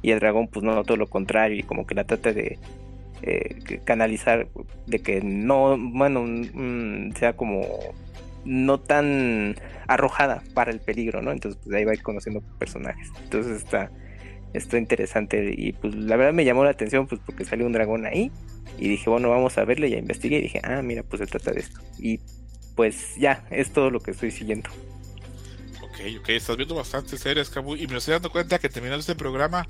[0.02, 2.58] y el dragón pues no, todo lo contrario y como que la trata de
[3.24, 4.48] eh, canalizar
[4.88, 7.62] de que no, bueno, mm, sea como
[8.46, 9.56] no tan
[9.88, 11.32] arrojada para el peligro, ¿no?
[11.32, 13.10] Entonces, pues ahí va a ir conociendo personajes.
[13.24, 13.92] Entonces está,
[14.54, 18.06] está interesante y pues la verdad me llamó la atención pues porque salió un dragón
[18.06, 18.32] ahí
[18.78, 21.52] y dije, bueno, vamos a verle, ya investigué y dije, ah, mira, pues se trata
[21.52, 21.80] de esto.
[21.98, 22.20] Y
[22.76, 24.70] pues ya, es todo lo que estoy siguiendo.
[25.82, 29.16] Ok, ok, estás viendo bastante series, Cabu, y me estoy dando cuenta que terminando este
[29.16, 29.66] programa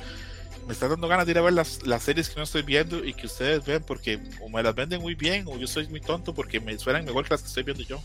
[0.66, 3.06] me está dando ganas de ir a ver las, las series que no estoy viendo
[3.06, 6.02] y que ustedes ven porque o me las venden muy bien o yo soy muy
[6.02, 8.02] tonto porque me suenan mejor que las que estoy viendo yo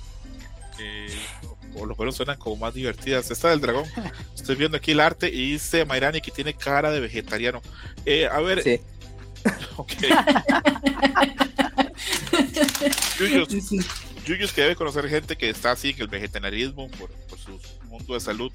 [1.74, 3.30] o los juegos suenan como más divertidas.
[3.30, 3.84] Esta del dragón,
[4.34, 7.62] estoy viendo aquí el arte y dice Mayrani que tiene cara de vegetariano.
[8.04, 8.62] Eh, a ver.
[8.62, 8.80] Sí.
[9.76, 9.92] Ok.
[14.26, 18.14] Yuyos, que debe conocer gente que está así en el vegetarianismo por, por su mundo
[18.14, 18.52] de salud.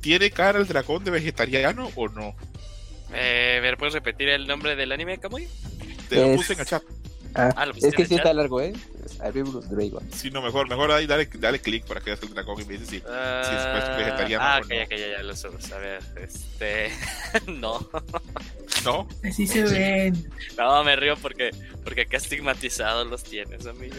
[0.00, 2.34] ¿Tiene cara el dragón de vegetariano o no?
[3.14, 5.48] Eh, ver, ¿puedes repetir el nombre del anime, Kamui?
[6.08, 6.82] Te lo puse en el chat.
[7.34, 8.72] Ah, ah es que sí está largo, ¿eh?
[9.18, 10.08] Dragon.
[10.12, 12.72] Sí, no, mejor, mejor ahí dale, dale clic para que veas el dragón y me
[12.74, 14.44] dices si, uh, si es vegetariano.
[14.44, 15.72] Ah, ok, ok, ya, ya lo subes.
[15.72, 16.90] A ver, este.
[17.46, 17.88] no.
[18.84, 19.08] ¿No?
[19.24, 20.30] Así se ven.
[20.56, 21.50] No, me río porque,
[21.84, 23.96] porque acá estigmatizados los tienes, amigo.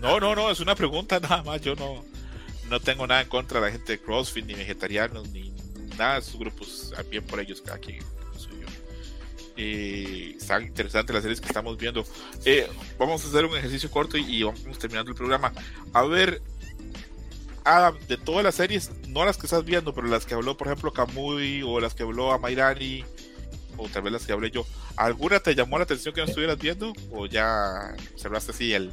[0.00, 1.60] No, no, no, es una pregunta nada más.
[1.60, 2.04] Yo no,
[2.68, 5.52] no tengo nada en contra de la gente de CrossFit, ni vegetarianos, ni
[5.96, 6.92] nada de sus grupos.
[7.10, 8.02] Bien por ellos, cada quien
[9.60, 12.04] eh, están interesantes las series que estamos viendo.
[12.44, 15.52] Eh, vamos a hacer un ejercicio corto y, vamos terminando el programa.
[15.92, 16.40] A ver,
[17.64, 20.68] Adam, de todas las series, no las que estás viendo, pero las que habló, por
[20.68, 23.04] ejemplo, Kamui o las que habló a Mayrani
[23.76, 24.64] o tal vez las que hablé yo,
[24.96, 26.92] ¿alguna te llamó la atención que no estuvieras viendo?
[27.10, 28.92] ¿O ya cerraste así el,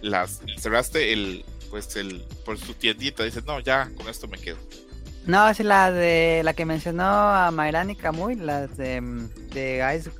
[0.00, 4.58] las, cerraste el, pues el, por su tiendita, dices, no, ya, con esto me quedo?
[5.28, 9.02] No, es la de la que mencionó a Mayrani Kamui, la de,
[9.52, 10.10] de Ice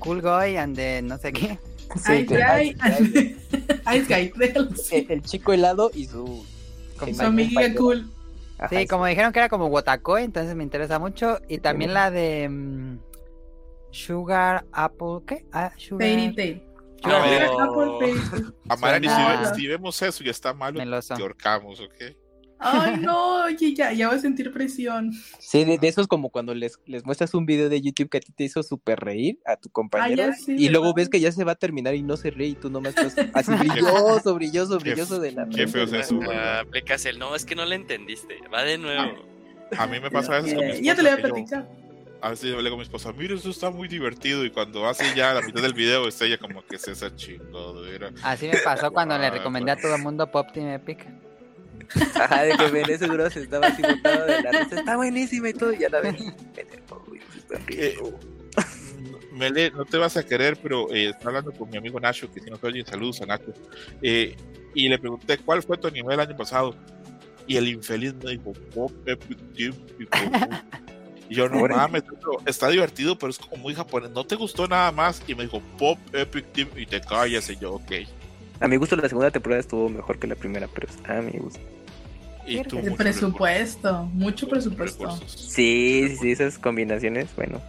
[0.00, 1.60] Cool Guy and de no sé qué.
[1.94, 2.76] Ice, Guy.
[3.94, 4.32] Ice Guy.
[5.08, 6.44] El, chico helado y su,
[6.98, 8.10] su amiga cool.
[8.68, 11.38] sí, como dijeron que era como Wotakoi, entonces me interesa mucho.
[11.48, 12.98] Y también la de um,
[13.92, 15.46] Sugar Apple, ¿qué?
[15.52, 16.08] Ah, Sugar...
[16.08, 16.62] Fairy Tail.
[18.68, 19.06] A Marani,
[19.54, 22.16] si, vemos eso y está malo, te ahorcamos, ¿ok?
[22.64, 25.12] Ay, no, oye, ya, ya voy a sentir presión.
[25.38, 28.20] Sí, de, de esos como cuando les, les muestras un video de YouTube que a
[28.20, 31.52] ti te hizo súper reír a tu compañero y luego ves que ya se va
[31.52, 35.20] a terminar y no se ríe y tú nomás estás así brilloso, brilloso, Qué- brilloso
[35.20, 36.58] de la qué feo es eso, Ah, ¿verdad?
[36.60, 38.36] aplicas el no, es que no le entendiste.
[38.52, 39.12] Va de nuevo.
[39.76, 41.34] A mí me pasa a veces con mi ya te lo voy a que yo-
[41.34, 41.68] platicar.
[42.20, 44.44] a veces yo le digo a mi esposa, mira, eso está muy divertido.
[44.44, 48.12] Y cuando hace ya la mitad del video, está ella como que es esa chingadera.
[48.22, 51.04] Así me pasó cuando le recomendé a todo el mundo Pop Team Epic.
[52.14, 55.54] Ajá, de que Bené seguro se estaba así botado de la risa, está buenísima y
[55.54, 56.16] todo, y ya la ven.
[56.56, 58.18] está riendo.
[59.32, 62.40] Mele, no te vas a querer, pero eh, estaba hablando con mi amigo Nacho, que
[62.40, 63.52] si nos oye, saludos a Nacho.
[64.02, 64.36] Eh,
[64.74, 66.74] y le pregunté cuál fue tu anime el año pasado.
[67.46, 69.74] Y el infeliz me dijo, Pop Epic Team.
[71.28, 74.10] Y, yo, no mames, pero está divertido, pero es como muy japonés.
[74.10, 75.22] ¿No te gustó nada más?
[75.26, 76.68] Y me dijo, Pop Epic Team.
[76.76, 77.48] Y te callas.
[77.50, 77.92] Y yo, ok.
[78.60, 81.60] A mi gusto la segunda temporada estuvo mejor que la primera, pero a mi gusto.
[82.46, 85.04] Y tú, El mucho presupuesto, mucho recurso, presupuesto.
[85.16, 85.40] recursos.
[85.52, 87.60] Sí, sí, sí, esas combinaciones, bueno,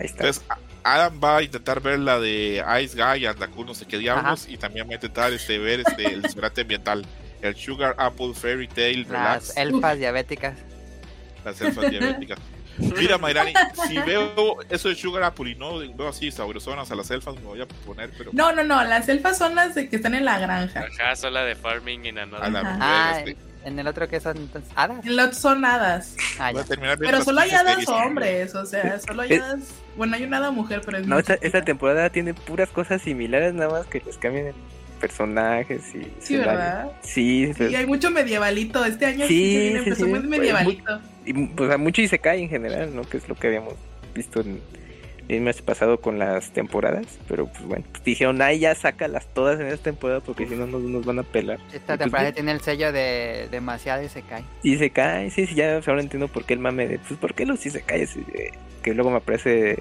[0.00, 0.26] ahí está.
[0.26, 3.98] Entonces, a- Adam va a intentar ver la de Ice Guy, Andaku, no sé qué
[3.98, 7.06] diablos, y también va a intentar este, ver este, el desodorante ambiental.
[7.42, 10.54] El Sugar Apple Fairy Tale Relax, Las elfas diabéticas.
[11.44, 12.38] las elfas diabéticas.
[12.78, 13.52] Mira, Mayrani,
[13.86, 17.42] si veo eso de Sugar Apple y no veo así sabrosonas a las elfas, me
[17.42, 20.24] voy a poner, pero No, no, no, las elfas son las de que están en
[20.24, 20.84] la granja.
[21.00, 22.50] Ajá, sola de Farming in a Another.
[22.50, 22.78] la Ajá.
[22.80, 25.04] Ah, este, en el otro que son entonces hadas.
[25.04, 26.16] En los son hadas.
[26.38, 26.52] Ah,
[26.98, 29.40] Pero solo hay 15 hadas hombres, o sea, solo hay Eh.
[29.40, 29.60] hadas.
[29.96, 33.70] Bueno, hay una hada mujer, pero es No, esta, temporada tiene puras cosas similares, nada
[33.70, 34.54] más que les cambian el
[35.00, 36.36] personajes y Sí.
[36.36, 36.90] ¿verdad?
[37.02, 38.84] Sí, pero- Sí, hay mucho medievalito.
[38.84, 40.10] Este año Sí, sí, se viene, sí, empezó sí.
[40.10, 41.00] muy medievalito.
[41.26, 43.02] y, pues a mucho y se cae en general, ¿no?
[43.02, 43.74] Que es lo que habíamos
[44.14, 44.60] visto en
[45.28, 49.58] el mes pasado con las temporadas, pero pues bueno, pues dijeron, ay, ya sácalas todas
[49.58, 51.58] en esta temporada porque si no nos, nos van a pelar.
[51.72, 54.44] Esta pues, temporada tiene el sello de demasiado y se cae.
[54.62, 57.34] Y se cae, sí, sí, ya ahora entiendo por qué el mame de, pues, ¿por
[57.34, 58.06] qué los se cae?
[58.82, 59.78] que luego me parece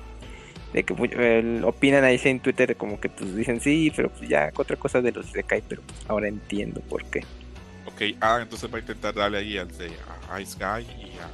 [0.72, 4.52] de que el- opinan ahí en Twitter como que pues dicen sí, pero pues ya
[4.56, 7.20] otra cosa de los se cae, pero pues, ahora entiendo por qué.
[7.86, 9.92] Ok, ah, entonces va a intentar darle ahí al de
[10.32, 11.30] a Ice Guy y a,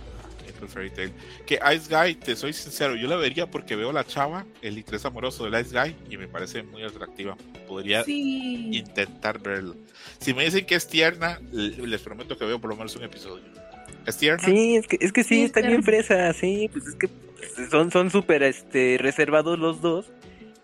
[0.61, 1.11] a April Fairy Tail.
[1.45, 5.06] Que Ice Guy, te soy sincero, yo la vería porque veo la chava, el interés
[5.06, 7.38] amoroso del Ice Guy, y me parece muy atractiva.
[7.68, 8.69] Podría Sí.
[8.73, 9.76] intentar verlo.
[10.19, 13.44] Si me dicen que es tierna, les prometo que veo por lo menos un episodio.
[14.06, 14.44] ¿Es tierna?
[14.45, 17.10] Sí, es que, es que sí, Sí, está bien fresa, sí, pues es que
[17.69, 20.11] son son súper este, reservados los dos.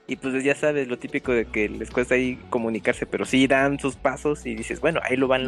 [0.07, 3.79] Y pues ya sabes, lo típico de que les cuesta ahí comunicarse, pero sí dan
[3.79, 5.45] sus pasos y dices, bueno, ahí lo van Mm.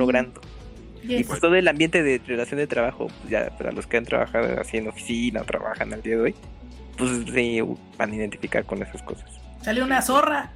[0.97, 1.13] Logrando.
[1.13, 1.27] Y Yes.
[1.27, 4.59] pues todo el ambiente de relación de trabajo, pues ya para los que han trabajado
[4.59, 6.35] así en oficina o trabajan al día de hoy,
[6.97, 7.59] pues sí
[7.97, 9.29] van a identificar con esas cosas.
[9.61, 10.51] Sale una zorra,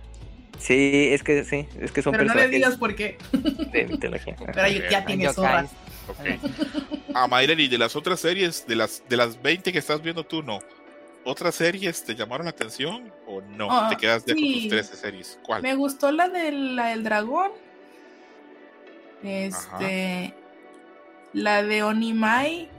[0.59, 3.17] Sí, es que sí, es que son pero no les personajes digas por qué.
[3.71, 4.35] de mitología.
[4.53, 5.65] Pero ya, ya tiene zorra.
[6.07, 6.39] Yokais.
[6.43, 7.15] Ok.
[7.15, 10.43] A Mayreli, de las otras series, de las, de las 20 que estás viendo tú,
[10.43, 10.59] no.
[11.25, 13.69] ¿Otras series te llamaron la atención o no?
[13.71, 14.59] Ah, ¿Te quedas con sí.
[14.61, 15.39] tus 13 series?
[15.43, 15.63] ¿Cuál?
[15.63, 17.49] Me gustó la del, la del dragón.
[19.23, 20.33] Este.
[21.33, 22.69] La de Onimai.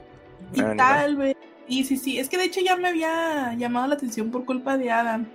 [0.53, 0.77] Y Ah, Onimai.
[0.77, 1.37] tal vez.
[1.67, 2.19] Sí, sí, sí.
[2.19, 5.25] Es que de hecho ya me había llamado la atención por culpa de Adam.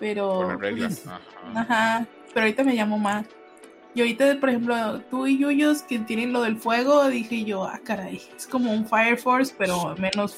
[0.00, 0.28] Pero.
[0.34, 1.00] Con las reglas.
[1.04, 1.06] pues,
[1.56, 1.60] Ajá.
[1.98, 2.06] Ajá.
[2.32, 3.26] Pero ahorita me llamó más.
[3.96, 7.78] Y ahorita, por ejemplo, tú y Yuyos que tienen lo del fuego, dije yo, ah,
[7.84, 8.20] caray.
[8.36, 10.34] Es como un Fire Force, pero menos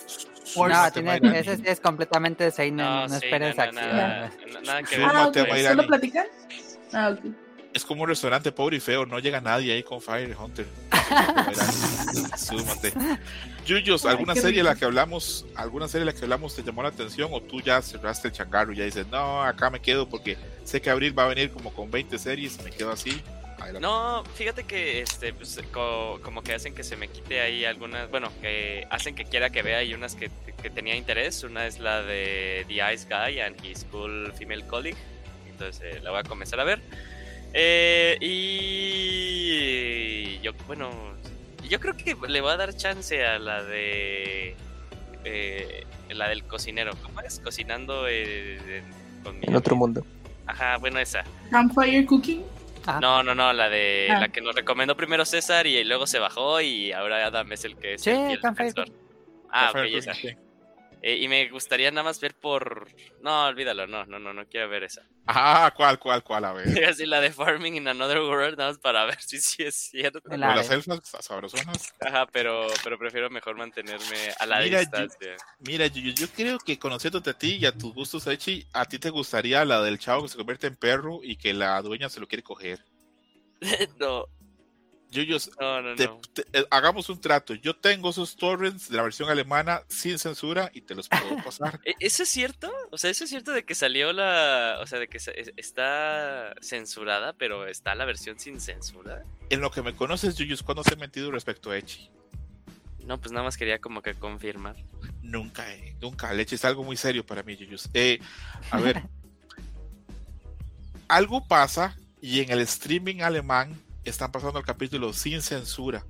[0.55, 0.77] Force.
[0.77, 3.97] No, tiene, ese sí es completamente Seinen, no, sí, esperes no, no, acción.
[3.97, 4.31] nada,
[4.63, 4.97] nada que.
[5.03, 5.49] Ah, Súmate, ok.
[5.49, 5.77] Mayrani.
[5.77, 6.27] ¿Solo platican?
[6.93, 7.25] Ah, ok.
[7.77, 10.65] Es como un restaurante pobre y feo, no llega nadie ahí con Fire Hunter.
[12.39, 12.93] Súmate.
[13.67, 16.83] Yuyos, ¿alguna serie de la que hablamos, alguna serie de la que hablamos te llamó
[16.83, 20.09] la atención o tú ya cerraste el changarro y ya dices, no, acá me quedo
[20.09, 23.21] porque sé que Abril va a venir como con 20 series, me quedo así?
[23.59, 23.81] Adelante.
[23.81, 28.09] No, fíjate que este, pues, co- como que hacen que se me quite ahí algunas,
[28.11, 30.31] bueno, que hacen que quiera que vea y unas que,
[30.63, 31.43] que tenía interés.
[31.45, 34.97] Una es la de The Ice Guy and His Cool Female Colleague.
[35.51, 36.81] Entonces eh, la voy a comenzar a ver.
[37.59, 39.49] Eh, y
[40.43, 40.91] yo, bueno,
[41.69, 44.55] yo creo que le voy a dar chance a la de
[45.25, 46.93] eh, la del cocinero.
[47.03, 47.41] ¿Cómo es?
[47.41, 48.83] Cocinando eh,
[49.25, 50.05] con mi En otro mundo.
[50.47, 51.25] Ajá, bueno, esa.
[51.51, 52.43] Campfire Cooking.
[52.87, 54.21] Ah, No, no, no, la de Ah.
[54.21, 57.75] la que nos recomendó primero César y luego se bajó y ahora Adam es el
[57.77, 58.95] que es Sí, el, fiel Campfire defensor.
[59.51, 60.13] Ah, ok, Fire esa.
[61.03, 62.89] Eh, y me gustaría nada más ver por...
[63.21, 65.03] No, olvídalo, no, no, no, no quiero ver esa.
[65.29, 66.45] Ah, ¿cuál, cuál, cuál?
[66.45, 66.67] A ver.
[66.89, 70.21] Así la de Farming in Another World, nada más para ver si sí es cierto.
[70.31, 71.93] ¿O La las elfas sabrosonas?
[72.01, 75.37] Ajá, pero, pero prefiero mejor mantenerme a la Mira, distancia.
[75.59, 78.99] Mira, yo, yo creo que conociéndote a ti y a tus gustos, Echi, a ti
[78.99, 82.21] te gustaría la del chavo que se convierte en perro y que la dueña se
[82.21, 82.85] lo quiere coger.
[83.99, 84.27] no.
[85.11, 86.21] Yuyos, No, no, te- no.
[86.35, 87.55] te- eh, hagamos un trato.
[87.55, 91.81] Yo tengo esos torrents de la versión alemana sin censura y te los puedo pasar.
[91.85, 92.71] ¿E- ¿Eso es cierto?
[92.91, 94.79] O sea, ¿eso es cierto de que salió la...
[94.83, 99.23] O sea, de que se- es- está censurada, pero está la versión sin censura?
[99.51, 102.11] En lo que me conoces, Yuyos, ¿cuándo te he mentido respecto a Echi?
[103.05, 104.75] No, pues nada más quería como que confirmar.
[105.23, 106.33] Nunca, eh, nunca.
[106.35, 107.89] Leche es algo muy serio para mí, Yuyos.
[107.95, 108.19] Eh,
[108.73, 109.05] a ver,
[111.09, 113.81] algo pasa y en el streaming alemán
[114.11, 116.05] están pasando el capítulo sin censura.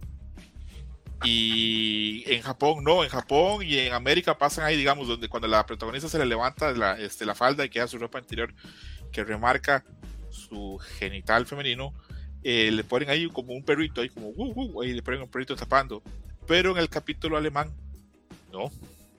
[1.24, 5.64] Y en Japón no, en Japón y en América pasan ahí, digamos, donde cuando la
[5.64, 8.54] protagonista se le levanta la, este, la falda y queda su ropa interior
[9.10, 9.82] que remarca
[10.30, 11.94] su genital femenino,
[12.42, 15.28] eh, le ponen ahí como un perrito, ahí como, "Uh, uh", ahí le ponen un
[15.28, 16.02] perrito tapando.
[16.46, 17.72] Pero en el capítulo alemán,
[18.52, 18.70] no,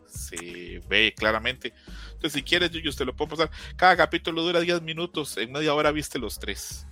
[0.07, 1.73] se ve claramente.
[2.13, 3.51] Entonces, si quieres, yo te lo puedo pasar.
[3.75, 6.85] Cada capítulo dura 10 minutos, en media hora viste los tres.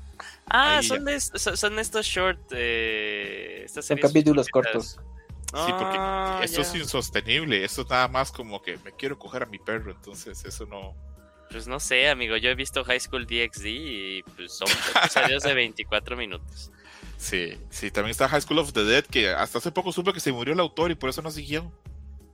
[0.47, 2.39] Ah, Ahí son, de son, estos short...
[2.51, 4.99] Eh, estas Son capítulos cortos.
[5.53, 6.67] Sí, porque Ah, esto ya.
[6.67, 7.63] es insostenible.
[7.63, 9.91] Esto es nada más como que me quiero coger a mi perro.
[9.91, 10.93] Entonces, eso no.
[11.49, 12.35] Pues no sé, amigo.
[12.37, 14.67] Yo he visto High School DxD y pues son
[14.99, 16.71] episodios de 24 minutos.
[17.17, 20.19] Sí, sí, también está High School of the Dead, que hasta hace poco supe que
[20.19, 21.71] se murió el autor y por eso no siguió.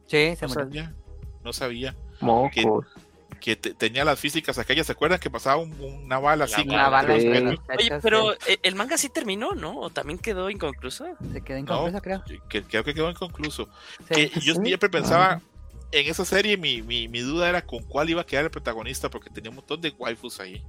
[0.08, 0.64] Sí, se No murió.
[0.64, 0.96] sabía.
[1.44, 1.96] No sabía.
[2.20, 2.52] Mocos.
[2.54, 2.64] Que
[3.56, 4.86] te- tenía las físicas aquellas.
[4.86, 6.62] ¿Se acuerdan que pasaba un- una bala así?
[6.62, 7.28] Una bala, sí.
[7.28, 8.54] Oye, pero sí.
[8.54, 9.78] eh, el manga sí terminó, ¿no?
[9.80, 11.06] ¿O también quedó inconcluso?
[11.34, 12.24] se quedó No, inconcluso, creo.
[12.50, 13.68] que, creo que quedó inconcluso.
[14.10, 14.14] Sí.
[14.16, 14.62] que yo Sí.
[14.66, 15.42] siempre pensaba
[15.92, 19.10] en esa serie mi, mi, mi duda era con cuál iba a quedar el protagonista
[19.10, 20.64] porque tenía un montón de waifus ahí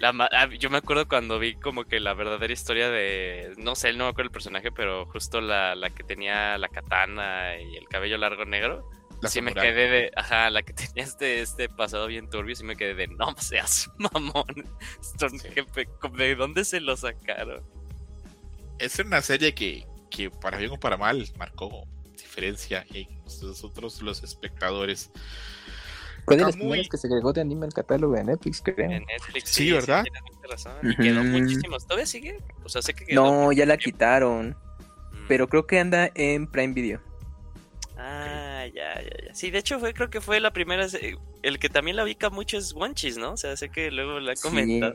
[0.00, 3.54] La ma- ah, yo me acuerdo cuando vi como que la verdadera historia de...
[3.56, 7.58] No sé, no me acuerdo el personaje, pero justo la, la que tenía la katana
[7.58, 8.90] y el cabello largo negro.
[9.22, 9.68] La sí me samurai.
[9.72, 10.10] quedé de...
[10.16, 13.06] Ajá, la que tenía este, este pasado bien turbio, sí me quedé de...
[13.08, 14.44] No seas mamón.
[15.00, 15.48] Esto, Sí.
[15.54, 17.62] ¿qué pe- ¿De dónde se lo sacaron?
[18.78, 24.22] es una serie que, que para bien o para mal marcó diferencia en nosotros los
[24.22, 25.10] espectadores
[26.26, 28.90] Fue de las primeras que se agregó de anime al catálogo de Netflix, creo.
[28.90, 29.48] En Netflix.
[29.48, 30.04] Sí, ¿verdad?
[30.50, 30.74] razón.
[30.82, 31.30] Y quedó Ujú.
[31.30, 31.84] muchísimos.
[31.86, 32.38] ¿Todavía sigue?
[32.64, 33.24] O sea, sé que quedó...
[33.24, 33.96] No, ya la tiempo.
[33.96, 34.48] quitaron.
[34.50, 35.26] Mm.
[35.28, 37.00] Pero creo que anda en Prime Video.
[37.96, 39.34] Ah, ya, ya, ya.
[39.34, 40.86] Sí, de hecho fue, creo que fue la primera.
[41.42, 43.32] El que también la ubica mucho es One Cheese, ¿no?
[43.32, 44.94] O sea, sé que luego la he Sí, comentado.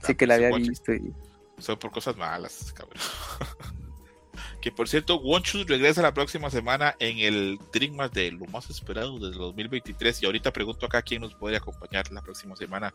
[0.00, 0.92] sí que la pues, había visto.
[0.94, 1.12] y-
[1.58, 2.98] son por cosas malas cabrón
[4.60, 9.18] que por cierto Wonchus regresa la próxima semana en el Dreammas de lo más esperado
[9.18, 12.92] del 2023 y ahorita pregunto acá quién nos puede acompañar la próxima semana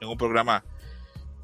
[0.00, 0.64] en un programa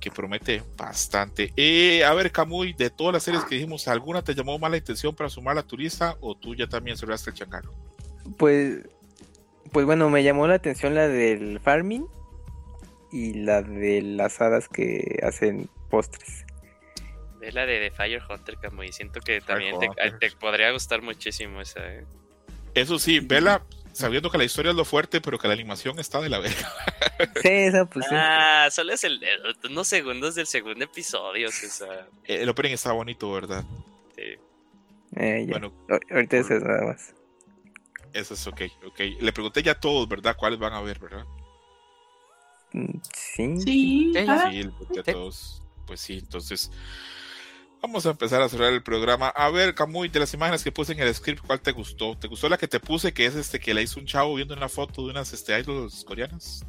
[0.01, 1.53] que promete bastante.
[1.57, 5.15] Eh, a ver, Camuy, de todas las series que dijimos, ¿alguna te llamó mala intención
[5.15, 7.73] para sumar a tu lista o tú ya también cerraste el changarro?
[8.39, 8.81] Pues,
[9.73, 12.07] pues bueno, me llamó la atención la del farming
[13.13, 16.45] y la de las hadas que hacen postres.
[17.41, 19.89] Es la de, de Fire Hunter, como y siento que también te,
[20.19, 21.81] te podría gustar muchísimo esa.
[21.87, 22.05] ¿eh?
[22.75, 23.63] Eso sí, vela
[23.93, 26.73] sabiendo que la historia es lo fuerte, pero que la animación está de la verga.
[27.41, 28.15] Sí, esa pues sí.
[28.15, 33.33] Ah, solo es el, el- unos segundos del segundo episodio, Eh, El opening está bonito,
[33.33, 33.65] ¿verdad?
[34.15, 34.35] sí.
[35.17, 35.47] Eh.
[35.49, 35.73] Bueno,
[36.11, 37.15] Ahorita eso es nada más.
[38.19, 39.01] Eso es ok, ok.
[39.21, 40.37] Le pregunté ya a todos, ¿verdad?
[40.37, 41.25] ¿Cuáles van a ver, verdad?
[42.73, 43.61] Mm, Sí.
[43.61, 45.63] Sí, ah, le pregunté a todos.
[45.87, 46.71] Pues sí, entonces
[47.81, 49.29] vamos a empezar a cerrar el programa.
[49.29, 52.17] A ver, Camuy, de las imágenes que puse en el script, ¿cuál te gustó?
[52.19, 54.55] ¿Te gustó la que te puse, que es este que la hizo un chavo viendo
[54.55, 56.65] una foto de unas este, idols coreanas?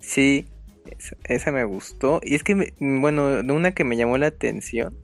[0.00, 0.46] Sí,
[0.86, 2.20] esa, esa me gustó.
[2.24, 4.96] Y es que, me- bueno, de una que me llamó la atención,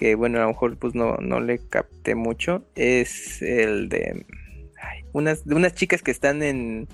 [0.00, 4.24] que bueno, a lo mejor pues no, no le capté mucho, es el de
[4.80, 6.88] ay, unas, de unas chicas que están en,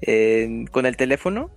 [0.00, 1.52] en- con el teléfono.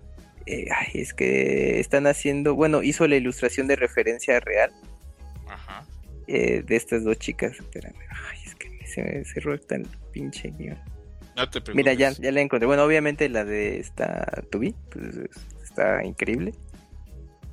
[0.46, 4.72] Eh, ay, es que están haciendo, bueno, hizo la ilustración de referencia real
[5.48, 5.88] Ajá.
[6.28, 7.54] eh, de estas dos chicas.
[7.60, 9.62] Espérame, ay, es que se me cerró el
[10.12, 10.78] pinche guion.
[11.36, 11.74] No te.
[11.74, 12.68] Mira, ya, ya la encontré.
[12.68, 16.54] Bueno, obviamente la de esta Tubi, pues es- está increíble.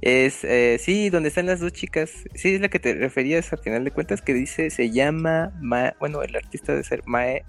[0.02, 2.10] Es, eh, sí, donde están las dos chicas.
[2.34, 5.94] Sí, es la que te referías al final de cuentas, que dice, se llama, Ma-
[5.98, 7.44] bueno, el artista de ser Mae,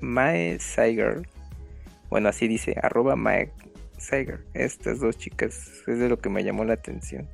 [0.00, 1.22] Mae Saiger.
[2.10, 3.52] Bueno, así dice, arroba Mae
[3.98, 4.40] Saiger.
[4.54, 5.54] Estas dos chicas
[5.86, 7.28] es de lo que me llamó la atención.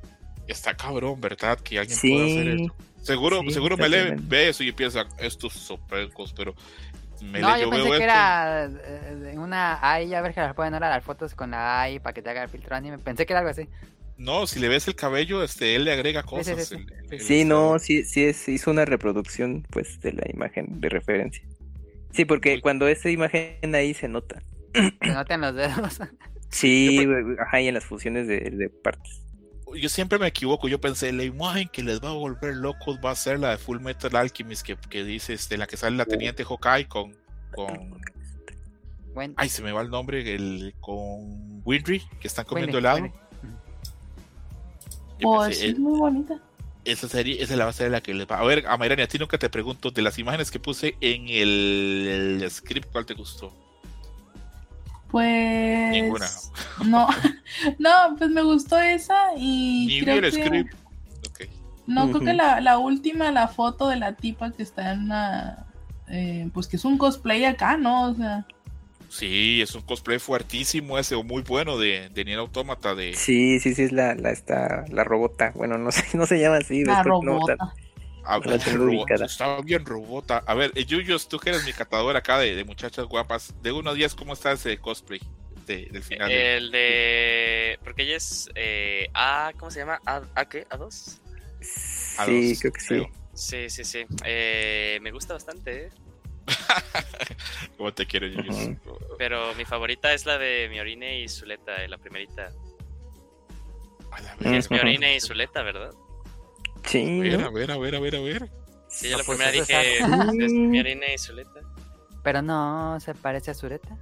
[0.47, 1.59] Está cabrón, ¿verdad?
[1.61, 2.11] Que alguien Sí.
[2.13, 2.75] pueda hacer eso.
[3.03, 6.55] Seguro, Sí, seguro me lee, ve eso y piensa, estos sopencos, pero
[7.23, 8.03] me No, lee, yo yo pensé que esto.
[8.05, 11.81] era eh, una AI, a ver que las pueden dar a las fotos con la
[11.83, 12.99] AI para que te haga el filtro anime.
[12.99, 13.69] Pensé que era algo así.
[14.19, 16.67] No, si le ves el cabello, este, él le agrega sí, cosas.
[16.69, 16.75] sí.
[16.75, 20.81] el- el- Sí, el- no, sí, sí es, hizo una reproducción, pues, de la imagen
[20.81, 21.43] de referencia.
[22.13, 24.43] Sí, porque cuando esa imagen ahí se nota.
[24.75, 26.01] Se notan los dedos.
[26.51, 29.21] Sí, güey, ajá, y en las fusiones de, de partes.
[29.77, 30.67] yo siempre me equivoco.
[30.67, 33.59] Yo pensé, la imagen que les va a volver locos va a ser la de
[33.59, 37.15] Full Metal Alchemist, que, que dice, este, la que sale la teniente Hawkeye con.
[37.55, 38.01] con
[39.13, 43.03] Bueno, ay, se me va el nombre, el, con Winry, que están comiendo Winry, helado.
[43.03, 43.19] Winry.
[45.23, 46.41] Oh, pensé, eh, es muy bonita.
[46.85, 48.39] esa serie, esa la va a ser la que les va.
[48.39, 51.29] A ver, a Mayrani, a ti nunca te pregunto, de las imágenes que puse en
[51.29, 53.53] el, el script, ¿cuál te gustó?
[55.11, 55.91] Pues.
[55.91, 56.27] Ninguna.
[56.85, 57.09] No,
[57.79, 60.45] no, pues me gustó esa y Ni vi creo el que.
[60.45, 60.75] script.
[61.27, 61.41] Ok.
[61.87, 65.67] No, creo que la, la última, la foto de la tipa que está en una.
[66.09, 68.11] eh, pues que es un cosplay acá, ¿no?
[68.11, 68.47] O sea.
[69.09, 73.15] Sí, es un cosplay fuertísimo ese, o muy bueno de, de Nier Automata de.
[73.15, 75.53] Sí, sí, sí, es la, la, esta, la robota.
[75.55, 76.85] Bueno, no sé, no se llama así.
[76.85, 77.57] La después no, robota.
[77.59, 77.73] Ah.
[79.25, 80.43] Estaba bien robota.
[80.47, 83.73] A ver, eh, Yuyos, tú que eres mi catador acá de, de muchachas guapas, de
[83.73, 85.21] 1 a 10, ¿cómo está ese cosplay
[85.67, 86.31] de- del final?
[86.31, 87.79] El de.
[87.83, 88.51] Porque ella es.
[88.55, 89.53] Eh, A.
[89.59, 90.01] ¿Cómo se llama?
[90.05, 90.67] ¿A, ¿A qué?
[90.69, 91.19] ¿A2?
[92.19, 92.87] A Sí, dos, creo que sí.
[92.89, 93.11] creo.
[93.33, 94.05] Sí, sí, sí.
[94.25, 95.89] Eh, me gusta bastante, ¿eh?
[97.77, 98.27] ¿Cómo te quiero?
[99.19, 102.51] Pero mi favorita es la de Miorine y Zuleta, eh, la primerita.
[104.11, 105.91] A la ver, Es Miorine y Zuleta, ¿verdad?
[106.85, 108.51] Sí, a ver, a ver, a ver, a ver, a ver.
[108.89, 111.61] Sí, yo No, la pues primera dije es Miorine y Zuleta.
[112.23, 113.97] Pero no se parece a Zureta.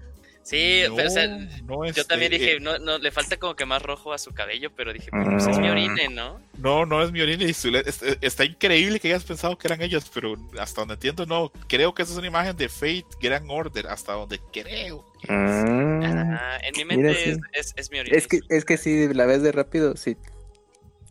[0.48, 3.56] Sí, pero o sea, no, yo este, también dije, eh, no, no, le falta como
[3.56, 5.60] que más rojo a su cabello, pero dije, pues es Mm.
[5.60, 6.40] Miorine, ¿no?
[6.56, 7.90] no, no es Miorine y Zuleta.
[7.90, 11.51] Es- es- Está increíble que hayas pensado que eran ellos, pero hasta donde entiendo, no.
[11.66, 15.05] Creo que esa es una imagen de Fate Grand Order, hasta donde creo.
[15.20, 15.64] que es.
[15.64, 16.02] Mm.
[16.05, 17.40] Ah, en mi mente Mira, es, sí.
[17.52, 18.16] es, es Miorine.
[18.16, 20.16] Es que, es que si la ves de rápido, sí.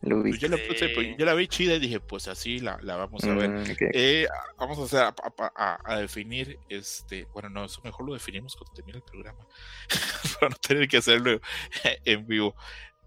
[0.05, 0.29] Lo vi.
[0.31, 0.91] Pues yo, la puse, Sí.
[0.95, 3.49] pues, yo la vi chida y dije, pues así la, la vamos a ver.
[3.49, 3.63] Mm.
[3.93, 4.27] Eh,
[4.57, 7.25] vamos a, hacer, a, a- a- a definir este.
[7.33, 9.45] Bueno, no, eso mejor lo definimos cuando termine el programa.
[10.39, 11.39] para no tener que hacerlo
[12.05, 12.55] en vivo.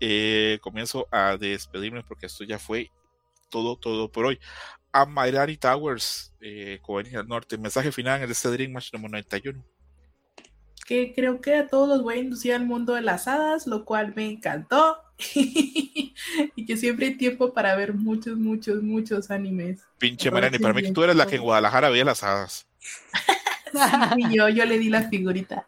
[0.01, 2.91] Eh, comienzo a despedirme porque esto ya fue
[3.51, 4.39] todo, todo por hoy.
[4.93, 9.65] A Mayrari Towers, eh, Covenant del Norte, mensaje final en este Dream Match número 91.
[10.89, 13.85] Que creo que a todos los voy a inducir al mundo de las hadas, lo
[13.85, 14.97] cual me encantó.
[15.35, 19.81] y que siempre hay tiempo para ver muchos, muchos, muchos animes.
[19.99, 22.67] Pinche sí, para mí que tú eres la que en Guadalajara veía las hadas.
[24.17, 25.67] Y yo, yo le di la figurita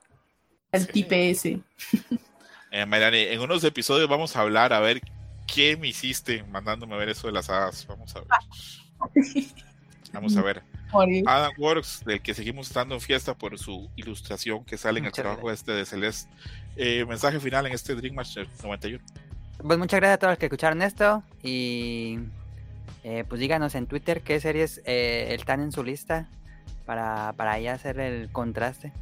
[0.72, 1.04] al Sí.
[1.04, 1.60] TPS.
[2.72, 5.00] Eh, Mayrani, en unos episodios vamos a hablar a ver
[5.52, 7.84] qué me hiciste mandándome a ver eso de las hadas.
[7.88, 8.28] Vamos a ver.
[10.12, 10.62] Vamos a ver.
[10.92, 11.24] Morir.
[11.26, 15.12] Adam Works, del que seguimos estando en fiesta por su ilustración que sale en el
[15.12, 16.30] trabajo este de Celeste.
[16.76, 19.04] Eh, mensaje final en este Dream Match 91.
[19.62, 21.22] Pues muchas gracias a todos los que escucharon esto.
[21.42, 22.18] Y
[23.04, 26.28] eh, pues díganos en Twitter qué series eh, están en su lista
[26.86, 28.92] para, para ahí hacer el contraste.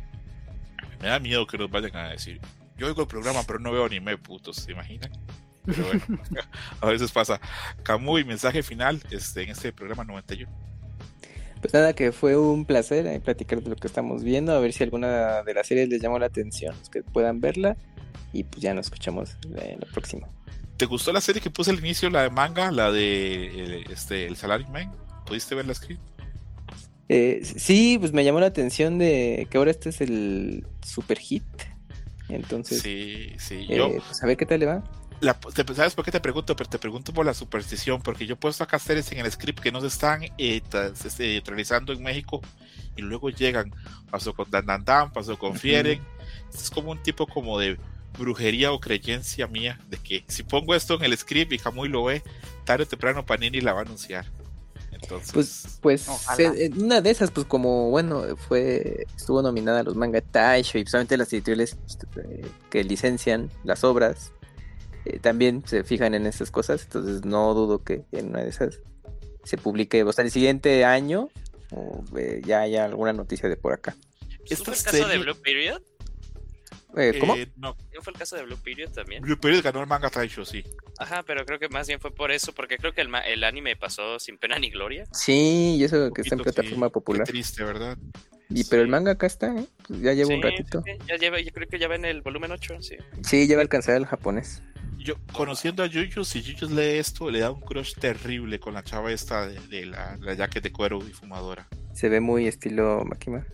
[1.01, 2.41] Me da miedo que nos vayan a decir.
[2.77, 5.11] Yo oigo el programa, pero no veo anime, putos, ¿se imaginan?
[5.67, 6.03] Pero bueno,
[6.81, 7.41] a veces pasa.
[7.83, 10.68] Camuy, mensaje final este, en este programa 91.
[11.61, 14.73] Pues nada, que fue un placer eh, platicar de lo que estamos viendo, a ver
[14.73, 17.77] si alguna de las series les llamó la atención, que puedan verla,
[18.33, 20.29] y pues ya nos escuchamos en la próxima.
[20.77, 24.27] ¿Te gustó la serie que puse al inicio, la de manga, la de eh, este,
[24.29, 24.93] El Salaryman?
[25.27, 26.01] ¿Pudiste ver la script?
[27.09, 31.43] Eh, sí, pues me llamó la atención de que ahora este es el super hit,
[32.29, 33.67] entonces, Sí, sí.
[33.69, 34.85] eh, Yo, pues a ver qué tal le va.
[35.21, 36.55] La- te- ¿Sabes por qué te pregunto?
[36.57, 39.61] Pero te pregunto por la superstición, porque yo he puesto acá series en el script
[39.61, 40.63] que no se están eh,
[41.05, 42.41] este, realizando en México
[42.97, 43.73] y luego llegan.
[44.11, 45.57] Pasó con Dan Dan Dan, pasó con.
[45.57, 46.01] Fieren.
[46.53, 47.79] Es como un tipo como de
[48.19, 52.05] brujería o creencia mía de que si pongo esto en el script y Camuy lo
[52.05, 52.23] ve,
[52.65, 54.25] tarde o temprano Panini la va a anunciar.
[54.91, 56.09] Entonces, Pues, pues
[56.39, 60.87] eh, una de esas, pues como bueno, fue estuvo nominada a los manga Taisho y
[60.87, 61.77] solamente las editoriales
[62.17, 64.33] eh, que licencian las obras
[65.09, 68.81] eh, también se fijan en esas cosas, entonces no dudo que en una de esas
[69.45, 71.29] se publique, o sea, el siguiente año
[71.71, 73.97] o, eh, ya haya alguna noticia de por acá.
[73.99, 75.83] ¿No esta fue el caso de Blue Period?
[76.97, 77.35] Eh, ¿Cómo?
[77.37, 79.23] eh, no, ¿No fue el caso de Blue Period también?
[79.23, 80.65] Blue Period ganó el manga Taisho, sí.
[80.99, 83.45] Ajá, pero creo que más bien fue por eso, porque creo que el, ma- el
[83.45, 85.05] anime pasó sin pena ni gloria.
[85.13, 86.45] Sí, y eso que está en sí.
[86.45, 87.27] plataforma Qué popular.
[87.27, 87.97] triste, ¿verdad?
[88.51, 89.67] Y pero el manga acá está, ¿eh?
[89.91, 90.83] Ya lleva un ratito.
[90.87, 92.97] sí, ya lleva, yo creo que ya va en el volumen 8, sí.
[93.23, 94.63] Sí, ya va a alcanzar el japonés.
[94.99, 98.83] Yo, conociendo a Yuyu, si Yuyu lee esto, le da un crush terrible con la
[98.83, 101.69] chava esta de, de la, la jacket de cuero y fumadora.
[101.95, 103.45] Se ve muy estilo Makima.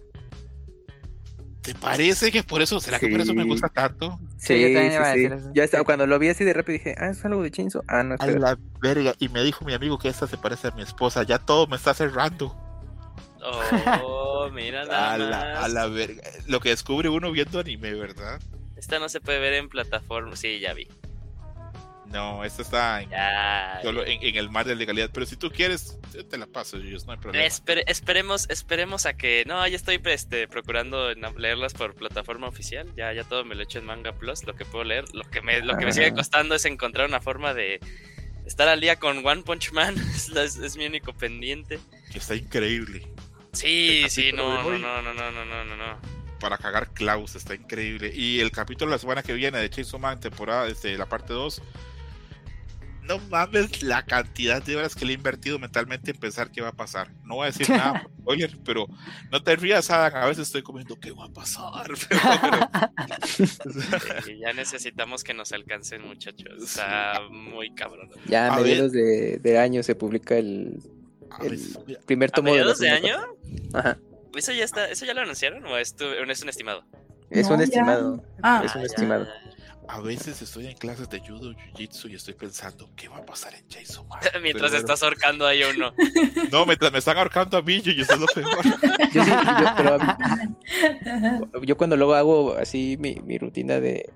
[1.63, 3.49] ¿Te parece que por eso, será que por eso me Sí.
[3.49, 4.19] gusta tanto?
[4.37, 5.51] Sí, yo también iba a decir eso.
[5.55, 7.83] Ya está, cuando lo vi así de rápido dije, ah, es algo de Chainsaw.
[7.89, 9.15] Ah, no, A la verga.
[9.19, 11.23] Y me dijo mi amigo que esta se parece a mi esposa.
[11.23, 12.55] Ya todo me está cerrando.
[13.43, 15.65] Oh, mira nada A la, más.
[15.65, 16.23] a la verga.
[16.47, 18.41] Lo que descubre uno viendo anime, ¿verdad?
[18.77, 20.37] Esta no se puede ver en plataforma.
[20.37, 20.87] Sí, ya vi.
[22.15, 23.81] No, esta está en, Ya.
[23.83, 25.11] solo en, en el mar de legalidad.
[25.13, 27.45] Pero si tú quieres, yo te la paso, Yuyos, no hay problema.
[27.45, 29.43] Espere- esperemos, esperemos a que.
[29.47, 32.89] No, ya estoy este, procurando leerlas por plataforma oficial.
[32.97, 35.05] Ya, ya todo me lo he hecho en Manga Plus, lo que puedo leer.
[35.13, 36.15] Lo que me, lo que me sigue Ah.
[36.15, 37.81] costando es encontrar una forma de
[38.47, 39.95] estar al día con One Punch Man.
[40.15, 41.81] es, la- es- es mi único pendiente.
[42.13, 43.09] Que está increíble.
[43.53, 45.99] Sí, sí, no, no, no, no, no, no, no, no, no.
[46.41, 48.13] Para cagar Klaus, está increíble.
[48.15, 51.33] Y el capítulo de la semana que viene de Chainsaw Man, temporada, desde la parte
[51.33, 51.63] 2.
[53.07, 56.69] No mames la cantidad de horas que le he invertido mentalmente en pensar qué va
[56.69, 57.11] a pasar.
[57.25, 58.87] No voy a decir nada, spoiler, pero
[59.31, 60.15] no te rías, Adam.
[60.23, 61.87] A veces estoy comiendo qué va a pasar.
[62.09, 62.69] Pero-
[64.25, 66.63] pero- ya necesitamos que nos alcancen, muchachos.
[66.63, 68.11] Está muy cabrón.
[68.27, 70.79] Ya a A mediados de, de año se publica el
[71.31, 71.39] a
[72.07, 73.17] primer ¿A tomo de la mediados de año?
[73.73, 73.99] Ajá.
[74.37, 76.85] ¿Eso ya está, eso ya lo anunciaron o es, tu- es un estimado?
[77.31, 77.65] Es No, un ya.
[77.65, 78.25] estimado.
[78.43, 78.63] Ah.
[78.65, 79.29] es un Ah, estimado.
[79.89, 83.53] A veces estoy en clases de judo, jiu-jitsu y estoy pensando qué va a pasar
[83.55, 83.65] en
[84.09, 84.19] Man.
[84.43, 85.93] Mientras Pero estás ahorcando ahí uno.
[86.53, 88.49] No, mientras me están ahorcando a mí, y eso es lo peor.
[89.13, 89.99] Yo, sí, yo- pero a
[91.59, 94.11] mí- yo cuando luego hago así mi, mi rutina de,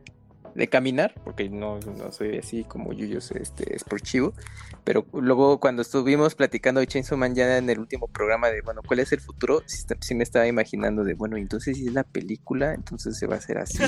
[0.59, 4.35] de caminar, porque no, no soy así como Yuyos este, esportivo,
[4.82, 8.82] pero luego cuando estuvimos platicando de Chainsaw Man ya en el último programa de, bueno,
[8.85, 9.62] ¿cuál es el futuro?
[9.66, 13.39] Sí, me estaba imaginando de, bueno, entonces si es la película, entonces se va a
[13.39, 13.85] hacer así.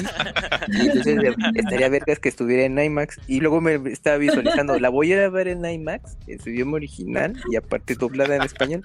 [0.69, 1.19] Y entonces
[1.55, 3.19] estaría vergas que estuviera en IMAX.
[3.27, 6.51] Y luego me estaba visualizando, la voy a ir a ver en IMAX, en su
[6.51, 8.85] idioma original y aparte doblada en español.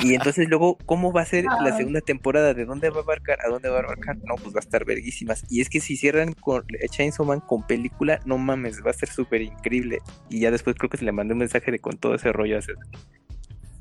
[0.00, 2.54] Y entonces luego, ¿cómo va a ser la segunda temporada?
[2.54, 3.40] ¿De dónde va a abarcar?
[3.44, 4.16] ¿A dónde va a abarcar?
[4.24, 5.44] No, pues va a estar verguísimas.
[5.50, 9.08] Y es que si cierran con Chainsaw Man con película, no mames, va a ser
[9.10, 10.00] súper increíble.
[10.30, 12.58] Y ya después creo que se le mandé un mensaje de con todo ese rollo
[12.58, 12.76] hacer.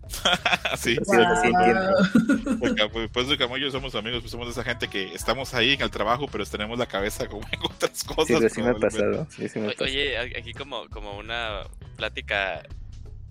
[0.78, 2.90] sí, Sí, o sea, sí entiendo.
[2.92, 5.82] pues, pues de Camuyo somos amigos, pues somos de esa gente que estamos ahí en
[5.82, 8.40] el trabajo, pero tenemos la cabeza como en otras cosas.
[8.42, 9.28] Sí, sí me ha pasado.
[9.30, 9.74] Sí, sí me O-.
[9.84, 11.62] Oye, a- aquí como, como una
[11.96, 12.64] plática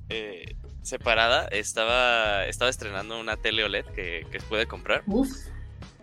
[0.09, 5.03] eh, separada, estaba, estaba estrenando una tele OLED que, que puede comprar.
[5.07, 5.29] Uf.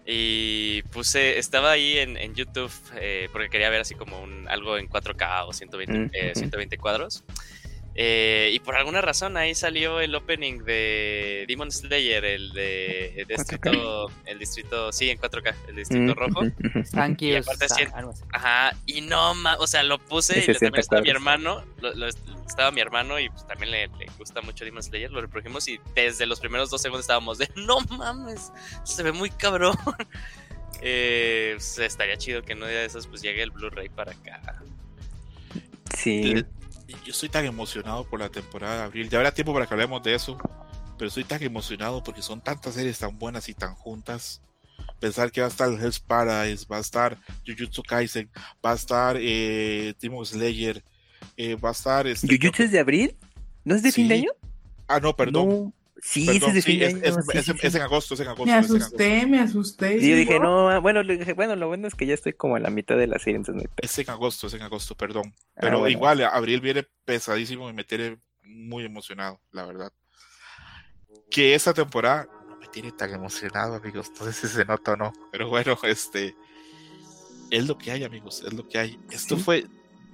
[0.06, 4.78] Y puse, estaba ahí en, en YouTube eh, porque quería ver así como un, algo
[4.78, 6.32] en 4K o 120, Mm, eh.
[6.36, 7.24] 120 cuadros.
[7.94, 13.28] Eh, y por alguna razón ahí salió el opening de Demon Slayer, el de el
[13.28, 13.38] 4K.
[13.38, 16.42] distrito, el distrito, sí, en 4K, el distrito Mm, rojo.
[16.94, 17.38] Thank Y you.
[17.40, 18.24] aparte algo así.
[18.32, 21.66] Ajá, y no, ma- o sea, lo puse y le- 60 también estaba mi hermano,
[21.82, 25.20] lo- lo- estaba mi hermano y pues también le, le gusta mucho Demon Slayer, lo
[25.20, 28.54] reprodujimos y desde los primeros dos segundos estábamos de, no mames,
[28.86, 29.76] se ve muy cabrón.
[30.84, 34.64] Eh, pues, estaría chido que en una de esas pues llegue el Blu-ray para acá.
[35.96, 36.44] Sí.
[37.04, 39.10] Yo estoy tan emocionado por la temporada de abril.
[39.10, 40.38] Ya habrá tiempo para que hablemos de eso.
[40.98, 44.42] Pero estoy tan emocionado porque son tantas series tan buenas y tan juntas.
[45.00, 48.30] Pensar que va a estar Hell's Paradise, va a estar Jujutsu Kaisen,
[48.64, 50.84] va a estar eh, Demon Slayer,
[51.38, 52.06] eh, va a estar.
[52.06, 53.18] Este, ¿Jujutsu es de abril?
[53.64, 54.22] ¿No es de fin de Sí.
[54.22, 54.32] año?
[54.88, 55.50] Ah, no, perdón.
[55.50, 55.74] No.
[56.04, 57.04] Sí, perdón, ese es de sí, fin de es, año.
[57.04, 57.78] es- sí, es- sí, es sí.
[57.78, 58.46] en agosto, es en agosto.
[58.46, 58.76] Me en agosto.
[58.78, 59.98] asusté, me asusté.
[59.98, 60.70] Y yo dije, ¿no?
[60.70, 62.98] ah, bueno, le dije, bueno, lo bueno es que ya estoy como a la mitad
[62.98, 63.70] de la serie, entonces no.
[63.78, 65.34] Es en agosto, es en agosto, perdón.
[65.56, 65.92] Ah, Pero bueno.
[65.92, 69.92] igual, abril viene pesadísimo y me tiene muy emocionado, la verdad.
[71.30, 74.12] Que esa temporada no me tiene tan emocionado, amigos.
[74.20, 75.14] No sé si se nota o no.
[75.32, 76.36] Pero bueno, este.
[77.50, 78.44] Es lo que hay, amigos.
[78.46, 79.00] Es lo que hay.
[79.12, 79.44] Esto Sí.
[79.44, 79.66] fue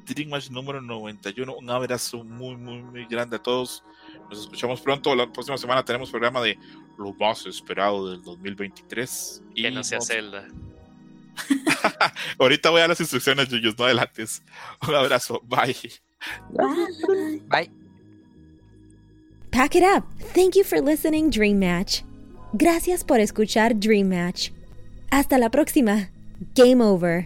[0.08, 1.56] Dream Match número 91.
[1.56, 3.84] Un abrazo muy, muy, muy grande a todos.
[4.30, 5.16] Nos escuchamos pronto.
[5.16, 6.58] La próxima semana tenemos programa de
[6.98, 9.42] lo más esperado del 2023.
[9.56, 10.48] Que no sea nos- Zelda.
[12.40, 14.42] Ahorita voy a las instrucciones, Yuyos, no adelantes.
[14.88, 15.42] Un abrazo.
[15.48, 15.76] Bye.
[16.50, 17.42] Bye.
[17.48, 17.72] Bye.
[19.52, 20.04] Pack it up.
[20.34, 22.02] Thank you for listening, Dream Match.
[22.54, 24.50] Gracias por escuchar Dream Match.
[25.12, 26.10] Hasta la próxima.
[26.56, 27.26] Game over.